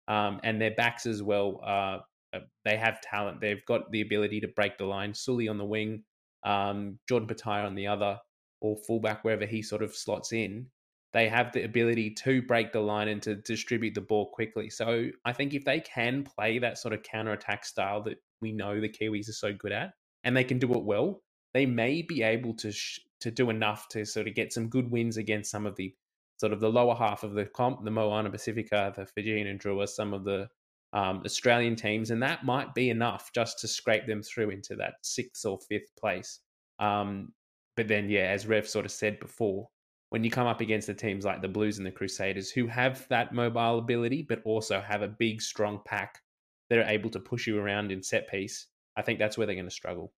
Um, 0.09 0.41
and 0.43 0.61
their 0.61 0.73
backs 0.73 1.07
as 1.07 1.23
well, 1.23 1.61
uh, 1.65 1.99
uh, 2.37 2.41
they 2.67 2.77
have 2.77 3.01
talent. 3.01 3.41
They've 3.41 3.65
got 3.67 3.91
the 3.93 4.03
ability 4.03 4.41
to 4.41 4.49
break 4.49 4.77
the 4.77 4.85
line. 4.85 5.15
Sully 5.15 5.49
on 5.49 5.57
the 5.57 5.65
wing, 5.65 6.03
um, 6.45 6.99
Jordan 7.09 7.29
Petaia 7.29 7.65
on 7.65 7.77
the 7.77 7.87
other, 7.87 8.19
or 8.61 8.77
fullback 8.87 9.25
wherever 9.25 9.47
he 9.47 9.63
sort 9.63 9.83
of 9.83 9.97
slots 9.97 10.33
in 10.33 10.67
they 11.13 11.29
have 11.29 11.53
the 11.53 11.65
ability 11.65 12.11
to 12.11 12.43
break 12.43 12.73
the 12.73 12.81
line 12.81 13.09
and 13.09 13.23
to 13.23 13.35
distribute 13.35 13.95
the 13.95 14.01
ball 14.01 14.31
quickly. 14.31 14.71
So 14.71 15.09
I 15.25 15.33
think 15.33 15.55
if 15.55 15.65
they 15.65 15.81
can 15.81 16.23
play 16.23 16.59
that 16.61 16.79
sort 16.79 16.95
of 16.95 17.03
counter 17.03 17.33
attack 17.33 17.65
style 17.65 18.03
that 18.05 18.19
we 18.41 18.53
know 18.53 18.81
the 18.81 18.89
Kiwis 18.89 19.29
are 19.29 19.33
so 19.33 19.53
good 19.53 19.73
at, 19.73 19.93
and 20.23 20.37
they 20.37 20.45
can 20.45 20.59
do 20.59 20.73
it 20.75 20.85
well, 20.85 21.23
they 21.55 21.67
may 21.67 22.03
be 22.03 22.23
able 22.23 22.55
to 22.55 22.73
sh- 22.73 23.01
to 23.21 23.31
do 23.31 23.51
enough 23.51 23.89
to 23.89 24.05
sort 24.05 24.29
of 24.29 24.35
get 24.35 24.53
some 24.53 24.69
good 24.69 24.91
wins 24.91 25.17
against 25.17 25.51
some 25.51 25.67
of 25.67 25.77
the 25.77 25.95
sort 26.39 26.53
of 26.53 26.61
the 26.61 26.71
lower 26.71 26.95
half 26.95 27.23
of 27.23 27.35
the 27.35 27.45
comp, 27.45 27.85
the 27.85 27.91
Moana 27.91 28.31
Pacifica, 28.31 28.93
the 28.97 29.05
Fijian 29.05 29.47
and 29.47 29.61
Drua, 29.61 29.87
some 29.87 30.15
of 30.15 30.25
the 30.25 30.49
um, 30.93 31.23
Australian 31.25 31.77
teams, 31.77 32.11
and 32.11 32.23
that 32.23 32.45
might 32.45 32.75
be 32.75 32.91
enough 32.91 33.31
just 33.35 33.59
to 33.61 33.69
scrape 33.69 34.07
them 34.07 34.23
through 34.23 34.51
into 34.51 34.75
that 34.77 34.95
sixth 35.03 35.45
or 35.45 35.59
fifth 35.69 35.95
place. 35.99 36.41
Um, 36.79 37.33
but 37.77 37.89
then, 37.89 38.09
yeah, 38.09 38.31
as 38.31 38.47
Rev 38.47 38.67
sort 38.67 38.87
of 38.87 38.91
said 38.91 39.21
before, 39.21 39.69
when 40.09 40.25
you 40.25 40.31
come 40.31 40.47
up 40.47 40.61
against 40.61 40.87
the 40.87 40.95
teams 40.95 41.25
like 41.25 41.41
the 41.41 41.49
Blues 41.49 41.79
and 41.79 41.87
the 41.87 41.93
Crusaders, 41.93 42.51
who 42.51 42.67
have 42.67 43.07
that 43.09 43.33
mobile 43.33 43.79
ability, 43.79 44.27
but 44.29 44.43
also 44.45 44.81
have 44.81 45.03
a 45.03 45.09
big, 45.09 45.41
strong 45.41 45.81
pack 45.85 46.21
that 46.69 46.79
are 46.79 46.91
able 46.91 47.11
to 47.11 47.21
push 47.21 47.47
you 47.47 47.59
around 47.59 47.93
in 47.93 48.03
set 48.03 48.29
piece, 48.29 48.67
I 48.97 49.03
think 49.03 49.19
that's 49.19 49.39
where 49.39 49.47
they're 49.47 49.55
going 49.55 49.67
to 49.67 49.71
struggle. 49.71 50.13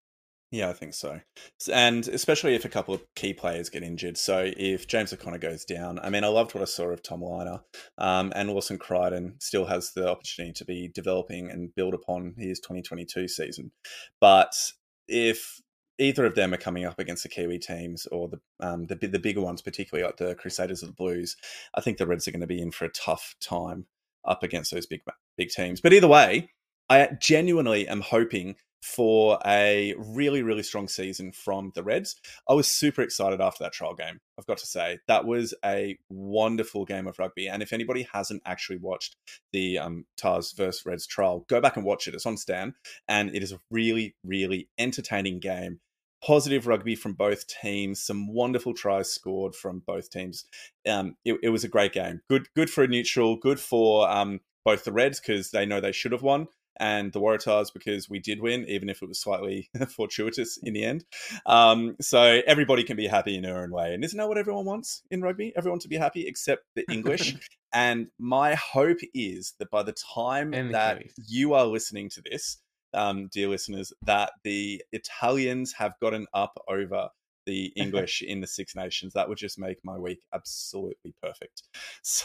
Yeah, 0.52 0.68
I 0.68 0.74
think 0.74 0.92
so. 0.92 1.18
And 1.72 2.06
especially 2.08 2.54
if 2.54 2.66
a 2.66 2.68
couple 2.68 2.92
of 2.92 3.02
key 3.16 3.32
players 3.32 3.70
get 3.70 3.82
injured. 3.82 4.18
So 4.18 4.52
if 4.54 4.86
James 4.86 5.10
O'Connor 5.10 5.38
goes 5.38 5.64
down, 5.64 5.98
I 6.00 6.10
mean, 6.10 6.24
I 6.24 6.28
loved 6.28 6.54
what 6.54 6.60
I 6.60 6.66
saw 6.66 6.90
of 6.90 7.02
Tom 7.02 7.22
Lynagh. 7.22 7.62
Um, 7.96 8.34
and 8.36 8.50
Lawson 8.50 8.76
Creighton 8.76 9.36
still 9.40 9.64
has 9.64 9.92
the 9.94 10.10
opportunity 10.10 10.52
to 10.52 10.64
be 10.66 10.88
developing 10.94 11.50
and 11.50 11.74
build 11.74 11.94
upon 11.94 12.34
his 12.36 12.60
2022 12.60 13.28
season. 13.28 13.72
But 14.20 14.52
if 15.08 15.58
either 15.98 16.26
of 16.26 16.34
them 16.34 16.52
are 16.52 16.58
coming 16.58 16.84
up 16.84 16.98
against 16.98 17.22
the 17.22 17.30
Kiwi 17.30 17.58
teams 17.58 18.04
or 18.12 18.28
the 18.28 18.40
um, 18.60 18.84
the, 18.88 18.96
the 18.96 19.18
bigger 19.18 19.40
ones, 19.40 19.62
particularly 19.62 20.06
like 20.06 20.18
the 20.18 20.34
Crusaders 20.34 20.82
or 20.82 20.86
the 20.86 20.92
Blues, 20.92 21.34
I 21.74 21.80
think 21.80 21.96
the 21.96 22.06
Reds 22.06 22.28
are 22.28 22.30
going 22.30 22.42
to 22.42 22.46
be 22.46 22.60
in 22.60 22.72
for 22.72 22.84
a 22.84 22.92
tough 22.92 23.36
time 23.40 23.86
up 24.26 24.42
against 24.42 24.70
those 24.70 24.84
big 24.84 25.00
big 25.38 25.48
teams. 25.48 25.80
But 25.80 25.94
either 25.94 26.08
way, 26.08 26.50
I 26.90 27.08
genuinely 27.18 27.88
am 27.88 28.02
hoping 28.02 28.56
for 28.82 29.38
a 29.46 29.94
really 29.96 30.42
really 30.42 30.62
strong 30.62 30.88
season 30.88 31.32
from 31.32 31.72
the 31.74 31.82
Reds. 31.82 32.16
I 32.48 32.54
was 32.54 32.66
super 32.66 33.02
excited 33.02 33.40
after 33.40 33.64
that 33.64 33.72
trial 33.72 33.94
game. 33.94 34.20
I've 34.38 34.46
got 34.46 34.58
to 34.58 34.66
say 34.66 34.98
that 35.08 35.24
was 35.24 35.54
a 35.64 35.98
wonderful 36.08 36.84
game 36.84 37.06
of 37.06 37.18
rugby. 37.18 37.48
And 37.48 37.62
if 37.62 37.72
anybody 37.72 38.06
hasn't 38.12 38.42
actually 38.44 38.78
watched 38.78 39.16
the 39.52 39.78
um, 39.78 40.06
Tahs 40.16 40.52
versus 40.52 40.84
Reds 40.84 41.06
trial, 41.06 41.44
go 41.48 41.60
back 41.60 41.76
and 41.76 41.84
watch 41.84 42.08
it. 42.08 42.14
It's 42.14 42.26
on 42.26 42.36
Stan, 42.36 42.74
and 43.08 43.34
it 43.34 43.42
is 43.42 43.52
a 43.52 43.60
really 43.70 44.16
really 44.24 44.68
entertaining 44.78 45.38
game 45.38 45.80
positive 46.24 46.66
rugby 46.66 46.94
from 46.94 47.14
both 47.14 47.46
teams. 47.46 48.00
Some 48.00 48.32
wonderful 48.32 48.74
tries 48.74 49.12
scored 49.12 49.54
from 49.54 49.82
both 49.84 50.10
teams. 50.10 50.44
Um, 50.88 51.16
it, 51.24 51.38
it, 51.42 51.48
was 51.48 51.64
a 51.64 51.68
great 51.68 51.92
game. 51.92 52.22
Good, 52.30 52.46
good 52.54 52.70
for 52.70 52.84
a 52.84 52.88
neutral. 52.88 53.36
Good 53.36 53.58
for 53.58 54.08
um, 54.08 54.40
both 54.64 54.84
the 54.84 54.92
Reds 54.92 55.20
because 55.20 55.50
they 55.50 55.66
know 55.66 55.80
they 55.80 55.92
should 55.92 56.12
have 56.12 56.22
won, 56.22 56.46
and 56.78 57.12
the 57.12 57.20
Waratahs 57.20 57.72
because 57.72 58.08
we 58.08 58.18
did 58.18 58.40
win, 58.40 58.64
even 58.68 58.88
if 58.88 59.02
it 59.02 59.08
was 59.08 59.20
slightly 59.20 59.70
fortuitous 59.88 60.58
in 60.62 60.72
the 60.72 60.84
end. 60.84 61.04
Um, 61.46 61.96
so 62.00 62.40
everybody 62.46 62.84
can 62.84 62.96
be 62.96 63.06
happy 63.06 63.36
in 63.36 63.42
their 63.42 63.62
own 63.62 63.70
way, 63.70 63.94
and 63.94 64.04
isn't 64.04 64.16
that 64.16 64.28
what 64.28 64.38
everyone 64.38 64.64
wants 64.64 65.02
in 65.10 65.22
rugby? 65.22 65.52
Everyone 65.56 65.80
to 65.80 65.88
be 65.88 65.96
happy 65.96 66.26
except 66.26 66.64
the 66.74 66.84
English. 66.90 67.36
and 67.72 68.08
my 68.18 68.54
hope 68.54 68.98
is 69.14 69.54
that 69.58 69.70
by 69.70 69.82
the 69.82 69.94
time 70.14 70.50
that 70.72 71.02
you 71.26 71.54
are 71.54 71.66
listening 71.66 72.08
to 72.10 72.22
this, 72.22 72.58
um, 72.94 73.28
dear 73.32 73.48
listeners, 73.48 73.92
that 74.02 74.32
the 74.44 74.82
Italians 74.92 75.72
have 75.74 75.94
gotten 76.00 76.26
up 76.34 76.58
over 76.68 77.08
the 77.46 77.72
English 77.76 78.22
in 78.26 78.40
the 78.40 78.46
Six 78.46 78.74
Nations. 78.74 79.14
That 79.14 79.28
would 79.28 79.38
just 79.38 79.58
make 79.58 79.78
my 79.84 79.98
week 79.98 80.20
absolutely 80.34 81.14
perfect. 81.22 81.62
So, 82.02 82.24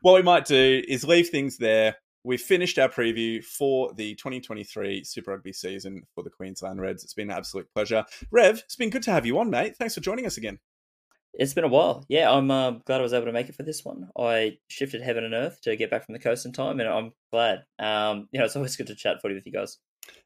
what 0.00 0.14
we 0.14 0.22
might 0.22 0.44
do 0.44 0.82
is 0.86 1.04
leave 1.04 1.28
things 1.28 1.58
there. 1.58 1.96
We've 2.26 2.40
finished 2.40 2.76
our 2.80 2.88
preview 2.88 3.44
for 3.44 3.92
the 3.94 4.16
2023 4.16 5.04
Super 5.04 5.30
Rugby 5.30 5.52
season 5.52 6.02
for 6.12 6.24
the 6.24 6.30
Queensland 6.30 6.80
Reds. 6.80 7.04
It's 7.04 7.14
been 7.14 7.30
an 7.30 7.36
absolute 7.36 7.68
pleasure. 7.72 8.04
Rev, 8.32 8.58
it's 8.64 8.74
been 8.74 8.90
good 8.90 9.04
to 9.04 9.12
have 9.12 9.24
you 9.24 9.38
on, 9.38 9.48
mate. 9.48 9.76
Thanks 9.76 9.94
for 9.94 10.00
joining 10.00 10.26
us 10.26 10.36
again. 10.36 10.58
It's 11.34 11.54
been 11.54 11.62
a 11.62 11.68
while. 11.68 12.04
Yeah, 12.08 12.32
I'm 12.32 12.50
uh, 12.50 12.72
glad 12.84 12.98
I 12.98 13.04
was 13.04 13.12
able 13.12 13.26
to 13.26 13.32
make 13.32 13.48
it 13.48 13.54
for 13.54 13.62
this 13.62 13.84
one. 13.84 14.08
I 14.18 14.58
shifted 14.68 15.02
heaven 15.02 15.22
and 15.22 15.34
earth 15.34 15.60
to 15.62 15.76
get 15.76 15.88
back 15.88 16.04
from 16.04 16.14
the 16.14 16.18
coast 16.18 16.44
in 16.46 16.52
time, 16.52 16.80
and 16.80 16.88
I'm 16.88 17.12
glad. 17.30 17.60
Um, 17.78 18.28
you 18.32 18.40
know, 18.40 18.44
it's 18.44 18.56
always 18.56 18.74
good 18.74 18.88
to 18.88 18.96
chat 18.96 19.22
footy 19.22 19.36
with 19.36 19.46
you 19.46 19.52
guys. 19.52 19.78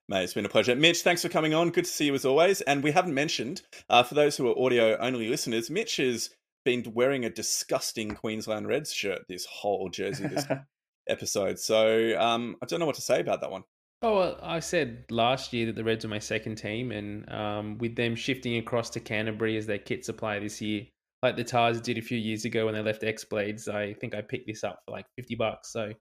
Mate, 0.08 0.24
it's 0.24 0.32
been 0.32 0.46
a 0.46 0.48
pleasure. 0.48 0.74
Mitch, 0.74 1.02
thanks 1.02 1.20
for 1.20 1.28
coming 1.28 1.52
on. 1.52 1.68
Good 1.68 1.84
to 1.84 1.90
see 1.90 2.06
you 2.06 2.14
as 2.14 2.24
always. 2.24 2.62
And 2.62 2.82
we 2.82 2.92
haven't 2.92 3.12
mentioned, 3.12 3.60
uh, 3.90 4.04
for 4.04 4.14
those 4.14 4.38
who 4.38 4.48
are 4.48 4.58
audio 4.58 4.96
only 4.96 5.28
listeners, 5.28 5.68
Mitch 5.68 5.98
has 5.98 6.30
been 6.64 6.82
wearing 6.94 7.26
a 7.26 7.30
disgusting 7.30 8.14
Queensland 8.14 8.68
Reds 8.68 8.90
shirt 8.90 9.26
this 9.28 9.44
whole 9.44 9.90
jersey 9.90 10.26
this 10.28 10.46
episode. 11.08 11.58
So 11.58 12.18
um, 12.18 12.56
I 12.62 12.66
don't 12.66 12.80
know 12.80 12.86
what 12.86 12.96
to 12.96 13.02
say 13.02 13.20
about 13.20 13.40
that 13.40 13.50
one. 13.50 13.62
Oh, 14.02 14.16
well, 14.16 14.38
I 14.42 14.60
said 14.60 15.04
last 15.10 15.52
year 15.52 15.66
that 15.66 15.76
the 15.76 15.84
Reds 15.84 16.04
were 16.04 16.10
my 16.10 16.20
second 16.20 16.56
team, 16.56 16.90
and 16.90 17.30
um, 17.30 17.78
with 17.78 17.96
them 17.96 18.16
shifting 18.16 18.56
across 18.56 18.88
to 18.90 19.00
Canterbury 19.00 19.58
as 19.58 19.66
their 19.66 19.78
kit 19.78 20.06
supplier 20.06 20.40
this 20.40 20.60
year, 20.62 20.86
like 21.22 21.36
the 21.36 21.44
Tahs 21.44 21.82
did 21.82 21.98
a 21.98 22.02
few 22.02 22.16
years 22.16 22.46
ago 22.46 22.64
when 22.64 22.74
they 22.74 22.80
left 22.80 23.04
X 23.04 23.24
Blades. 23.24 23.68
I 23.68 23.92
think 23.94 24.14
I 24.14 24.22
picked 24.22 24.46
this 24.46 24.64
up 24.64 24.80
for 24.86 24.92
like 24.92 25.04
50 25.18 25.34
bucks. 25.34 25.70
So 25.70 25.92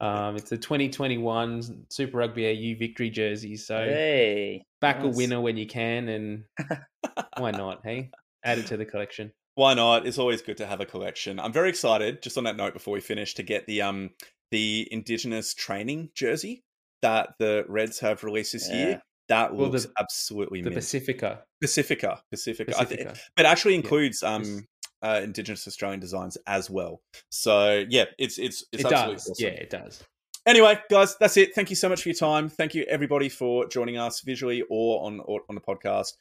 um, 0.00 0.36
it's 0.36 0.50
a 0.52 0.58
2021 0.58 1.86
Super 1.88 2.18
Rugby 2.18 2.46
AU 2.46 2.78
victory 2.78 3.10
jersey. 3.10 3.56
So 3.56 3.78
hey, 3.78 4.64
back 4.80 5.02
nice. 5.02 5.14
a 5.14 5.16
winner 5.16 5.40
when 5.40 5.56
you 5.56 5.66
can. 5.66 6.08
And 6.08 6.44
why 7.38 7.52
not? 7.52 7.80
Hey, 7.84 8.10
add 8.44 8.58
it 8.58 8.66
to 8.66 8.76
the 8.76 8.84
collection. 8.84 9.32
Why 9.60 9.74
not? 9.74 10.06
It's 10.06 10.16
always 10.16 10.40
good 10.40 10.56
to 10.56 10.66
have 10.66 10.80
a 10.80 10.86
collection. 10.86 11.38
I'm 11.38 11.52
very 11.52 11.68
excited, 11.68 12.22
just 12.22 12.38
on 12.38 12.44
that 12.44 12.56
note 12.56 12.72
before 12.72 12.94
we 12.94 13.02
finish, 13.02 13.34
to 13.34 13.42
get 13.42 13.66
the 13.66 13.82
um 13.82 14.08
the 14.50 14.88
Indigenous 14.90 15.52
training 15.52 16.08
jersey 16.14 16.64
that 17.02 17.34
the 17.38 17.66
Reds 17.68 18.00
have 18.00 18.24
released 18.24 18.54
this 18.54 18.70
yeah. 18.70 18.76
year. 18.76 19.02
That 19.28 19.54
looks 19.54 19.84
the, 19.84 19.92
absolutely 20.00 20.62
the 20.62 20.70
mint. 20.70 20.76
Pacifica. 20.76 21.42
Pacifica, 21.60 22.22
Pacifica, 22.30 22.72
Pacifica. 22.72 23.12
Th- 23.12 23.30
but 23.36 23.44
actually 23.44 23.74
includes 23.74 24.22
yeah. 24.22 24.36
um 24.36 24.66
uh, 25.02 25.20
Indigenous 25.22 25.68
Australian 25.68 26.00
designs 26.00 26.38
as 26.46 26.70
well. 26.70 27.02
So 27.28 27.84
yeah, 27.90 28.06
it's 28.18 28.38
it's 28.38 28.64
it's 28.72 28.82
it 28.82 28.88
does. 28.88 29.28
Awesome. 29.28 29.34
Yeah, 29.38 29.50
it 29.50 29.68
does. 29.68 30.02
Anyway, 30.46 30.80
guys, 30.90 31.18
that's 31.20 31.36
it. 31.36 31.54
Thank 31.54 31.68
you 31.68 31.76
so 31.76 31.90
much 31.90 32.02
for 32.02 32.08
your 32.08 32.16
time. 32.16 32.48
Thank 32.48 32.74
you 32.74 32.86
everybody 32.88 33.28
for 33.28 33.68
joining 33.68 33.98
us 33.98 34.22
visually 34.22 34.62
or 34.70 35.04
on 35.04 35.20
or 35.26 35.42
on 35.50 35.54
the 35.54 35.60
podcast. 35.60 36.12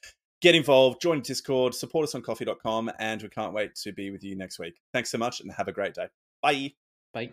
Get 0.41 0.55
involved, 0.55 1.01
join 1.01 1.21
Discord, 1.21 1.75
support 1.75 2.05
us 2.05 2.15
on 2.15 2.21
ko-fi.com, 2.21 2.91
and 2.99 3.21
we 3.21 3.29
can't 3.29 3.53
wait 3.53 3.75
to 3.75 3.91
be 3.91 4.09
with 4.09 4.23
you 4.23 4.35
next 4.35 4.57
week. 4.57 4.79
Thanks 4.93 5.11
so 5.11 5.17
much 5.17 5.41
and 5.41 5.51
have 5.51 5.67
a 5.67 5.73
great 5.73 5.93
day. 5.93 6.07
Bye. 6.41 6.73
Bye. 7.13 7.31